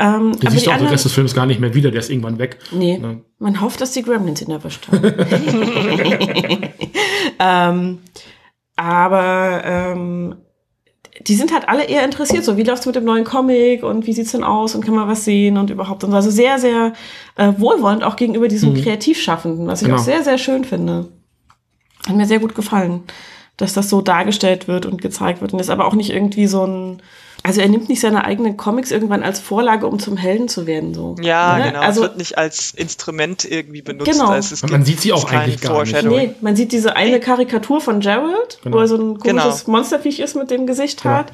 [0.00, 1.98] Ähm, den siehst du auch den anderen, Rest des Films gar nicht mehr wieder, der
[2.00, 2.58] ist irgendwann weg.
[2.72, 3.22] nee, Ne?
[3.40, 5.02] man hofft, dass die Gremlins ihn erwischt haben.
[7.38, 7.98] ähm,
[8.76, 10.36] aber ähm,
[11.26, 14.12] die sind halt alle eher interessiert, so wie läuft's mit dem neuen Comic und wie
[14.12, 16.16] sieht's denn aus und kann man was sehen und überhaupt und so.
[16.16, 16.92] also sehr, sehr
[17.36, 18.82] äh, wohlwollend auch gegenüber diesem Mhm.
[18.82, 19.98] Kreativschaffenden, was ich Genau.
[20.00, 21.08] auch sehr, sehr schön finde.
[22.06, 23.02] Hat mir sehr gut gefallen,
[23.56, 26.64] dass das so dargestellt wird und gezeigt wird und ist aber auch nicht irgendwie so
[26.64, 27.02] ein
[27.44, 30.92] also er nimmt nicht seine eigenen Comics irgendwann als Vorlage, um zum Helden zu werden,
[30.92, 31.14] so.
[31.20, 31.64] Ja, Ne?
[31.68, 31.80] genau.
[31.80, 34.10] Also es wird nicht als Instrument irgendwie benutzt.
[34.10, 34.28] Genau.
[34.28, 36.02] als es man sieht sie auch eigentlich gar nicht.
[36.04, 38.76] Nee, man sieht diese eine Karikatur von Gerald, Genau.
[38.76, 39.76] wo er so ein komisches Genau.
[39.78, 41.14] Monsterviech ist mit dem Gesicht Genau.
[41.14, 41.32] hat.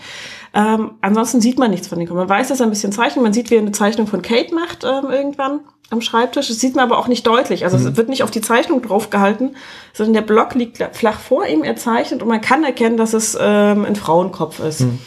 [0.54, 2.08] Ähm, ansonsten sieht man nichts von ihm.
[2.14, 3.22] Man weiß, dass er ein bisschen zeichnet.
[3.24, 5.60] Man sieht, wie er eine Zeichnung von Kate macht ähm, irgendwann
[5.90, 6.46] am Schreibtisch.
[6.48, 7.64] Das sieht man aber auch nicht deutlich.
[7.64, 7.88] Also Mhm.
[7.88, 9.56] es wird nicht auf die Zeichnung draufgehalten,
[9.92, 13.36] sondern der Block liegt flach vor ihm, er zeichnet und man kann erkennen, dass es
[13.40, 14.82] ähm, ein Frauenkopf ist.
[14.82, 14.98] Mhm.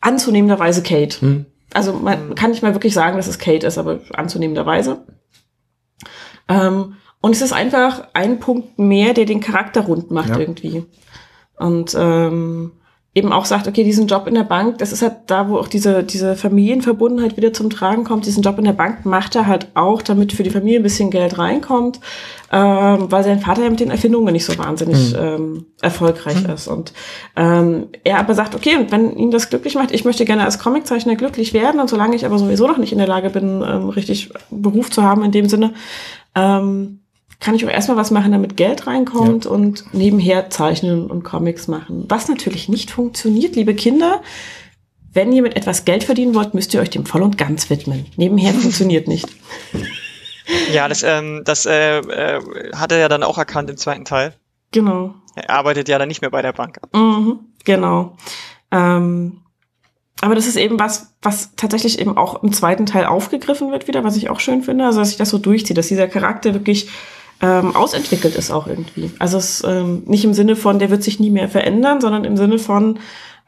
[0.00, 1.20] Anzunehmenderweise Kate.
[1.20, 1.46] Hm.
[1.74, 5.04] Also man kann nicht mal wirklich sagen, dass es Kate ist, aber anzunehmenderweise.
[6.48, 10.38] Ähm, und es ist einfach ein Punkt mehr, der den Charakter rund macht Ja.
[10.38, 10.86] irgendwie.
[11.56, 12.72] Und ähm,
[13.14, 15.66] eben auch sagt, okay, diesen Job in der Bank, das ist halt da, wo auch
[15.66, 18.26] diese, diese Familienverbundenheit wieder zum Tragen kommt.
[18.26, 21.10] Diesen Job in der Bank macht er halt auch, damit für die Familie ein bisschen
[21.10, 22.00] Geld reinkommt,
[22.52, 26.68] ähm, weil sein Vater ja mit den Erfindungen nicht so wahnsinnig ähm, erfolgreich ist.
[26.68, 26.92] Und
[27.34, 30.58] ähm, er aber sagt, okay, und wenn ihn das glücklich macht, ich möchte gerne als
[30.58, 33.88] Comiczeichner glücklich werden und solange ich aber sowieso noch nicht in der Lage bin, ähm,
[33.88, 35.72] richtig Beruf zu haben in dem Sinne,
[36.34, 37.00] ähm,
[37.40, 42.04] kann ich auch erstmal was machen, damit Geld reinkommt und nebenher zeichnen und Comics machen.
[42.08, 44.22] Was natürlich nicht funktioniert, liebe Kinder.
[45.12, 48.06] Wenn ihr mit etwas Geld verdienen wollt, müsst ihr euch dem voll und ganz widmen.
[48.16, 49.28] Nebenher funktioniert nicht.
[50.72, 54.34] Ja, das, ähm, das äh, äh, hat er ja dann auch erkannt im zweiten Teil.
[54.72, 55.14] Genau.
[55.34, 56.78] Er arbeitet ja dann nicht mehr bei der Bank.
[56.92, 58.16] Mhm, genau.
[58.70, 59.42] Ähm,
[60.20, 64.02] aber das ist eben was, was tatsächlich eben auch im zweiten Teil aufgegriffen wird wieder,
[64.02, 64.86] was ich auch schön finde.
[64.86, 66.88] Also, dass sich das so durchzieht, dass dieser Charakter wirklich
[67.40, 69.10] ähm, ausentwickelt ist auch irgendwie.
[69.18, 72.36] Also es ähm, nicht im Sinne von, der wird sich nie mehr verändern, sondern im
[72.36, 72.98] Sinne von,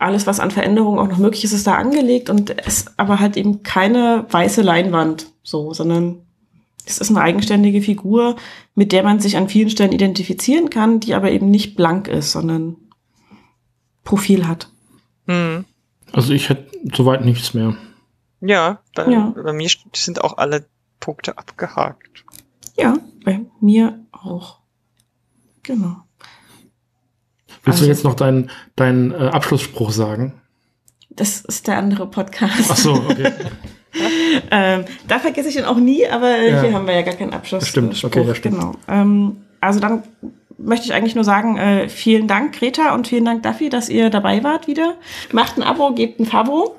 [0.01, 3.37] alles, was an Veränderungen auch noch möglich ist, ist da angelegt und es aber halt
[3.37, 6.23] eben keine weiße Leinwand so, sondern
[6.87, 8.37] es ist eine eigenständige Figur,
[8.75, 12.33] mit der man sich an vielen Stellen identifizieren kann, die aber eben nicht blank ist,
[12.33, 12.77] sondern
[14.03, 14.71] Profil hat.
[15.27, 15.67] Hm.
[16.13, 17.77] Also ich hätte soweit nichts mehr.
[18.41, 19.35] Ja, bei, Ja.
[19.37, 20.65] bei mir sind auch alle
[20.99, 22.25] Punkte abgehakt.
[22.81, 24.59] Ja, bei mir auch.
[25.63, 25.97] Genau.
[27.65, 30.35] Willst Also- du jetzt noch deinen deinen äh, Abschlussspruch sagen?
[31.11, 32.71] Das ist der andere Podcast.
[32.71, 33.33] Ach so, okay.
[34.51, 36.63] ähm, da vergesse ich ihn auch nie, aber Ja.
[36.63, 37.67] hier haben wir ja gar keinen Abschluss.
[37.67, 38.57] Stimmt, okay, ja, stimmt.
[38.59, 38.75] Genau.
[38.89, 40.05] Ähm, also dann
[40.57, 44.09] möchte ich eigentlich nur sagen, äh, vielen Dank, Greta, und vielen Dank, Duffy, dass ihr
[44.11, 44.95] dabei wart wieder.
[45.33, 46.77] Macht ein Abo, gebt ein Fabo.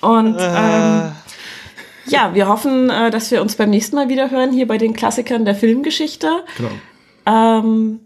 [0.00, 1.12] Und ähm,
[2.10, 4.92] ja, wir hoffen, äh, dass wir uns beim nächsten Mal wieder hören, hier bei den
[4.94, 6.28] Klassikern der Filmgeschichte.
[6.56, 6.70] Genau.
[7.26, 8.00] Ähm,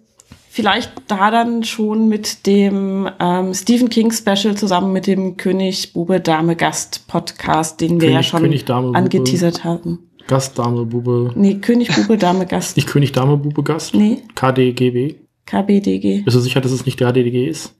[0.50, 6.20] vielleicht da dann schon mit dem ähm, Stephen King Special zusammen mit dem König Bube
[6.20, 8.98] Dame Gast Podcast, den wir König- ja schon König, Dame, Bube.
[8.98, 10.10] angeteasert haben.
[10.26, 11.32] Gast, Dame, Bube.
[11.36, 12.76] Nee, König Bube Dame Gast.
[12.76, 13.94] Nicht König, Dame, Bube, Gast?
[13.94, 15.16] Nee, KDGB.
[15.46, 16.22] KBDG.
[16.22, 17.74] Bist du sicher, dass es nicht der ADDG ist?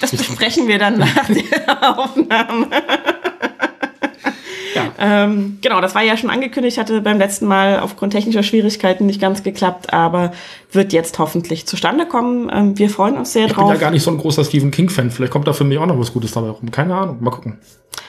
[0.00, 2.68] Das besprechen wir dann nach der Aufnahme.
[4.98, 9.20] Ähm, genau, das war ja schon angekündigt, hatte beim letzten Mal aufgrund technischer Schwierigkeiten nicht
[9.20, 10.32] ganz geklappt, aber
[10.72, 12.50] wird jetzt hoffentlich zustande kommen.
[12.52, 13.72] Ähm, wir freuen uns sehr Ich bin drauf.
[13.72, 15.10] ja gar nicht so ein großer Stephen King-Fan.
[15.10, 16.70] Vielleicht kommt da für mich auch noch was Gutes dabei rum.
[16.70, 17.18] Keine Ahnung.
[17.20, 17.58] Mal gucken.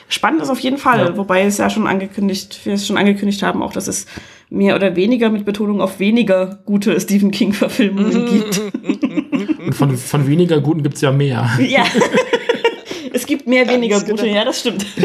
[0.10, 1.18] Spannend ist auf jeden Fall, Ja.
[1.18, 4.06] wobei es ja schon angekündigt, wir es schon angekündigt haben, auch dass es
[4.50, 8.62] mehr oder weniger mit Betonung auf weniger gute Stephen King-Verfilmungen gibt.
[9.66, 11.50] Und von, von weniger Guten gibt's ja mehr.
[11.60, 11.84] Ja.
[13.14, 14.12] es gibt mehr weniger genau.
[14.12, 14.86] gute, ja, das stimmt.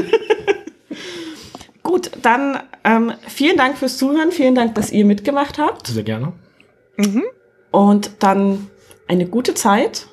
[1.82, 6.32] Gut, dann ähm, vielen Dank fürs Zuhören, vielen Dank, dass ihr mitgemacht habt Sehr gerne.
[7.70, 8.70] und dann
[9.08, 10.06] eine gute Zeit.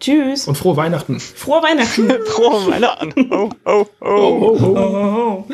[0.00, 0.48] Tschüss.
[0.48, 1.20] Und frohe Weihnachten.
[1.20, 2.10] Frohe Weihnachten.
[2.26, 3.32] Frohe Weihnachten.
[3.32, 4.06] Oh, oh, oh.
[4.06, 5.44] Oh, oh, oh.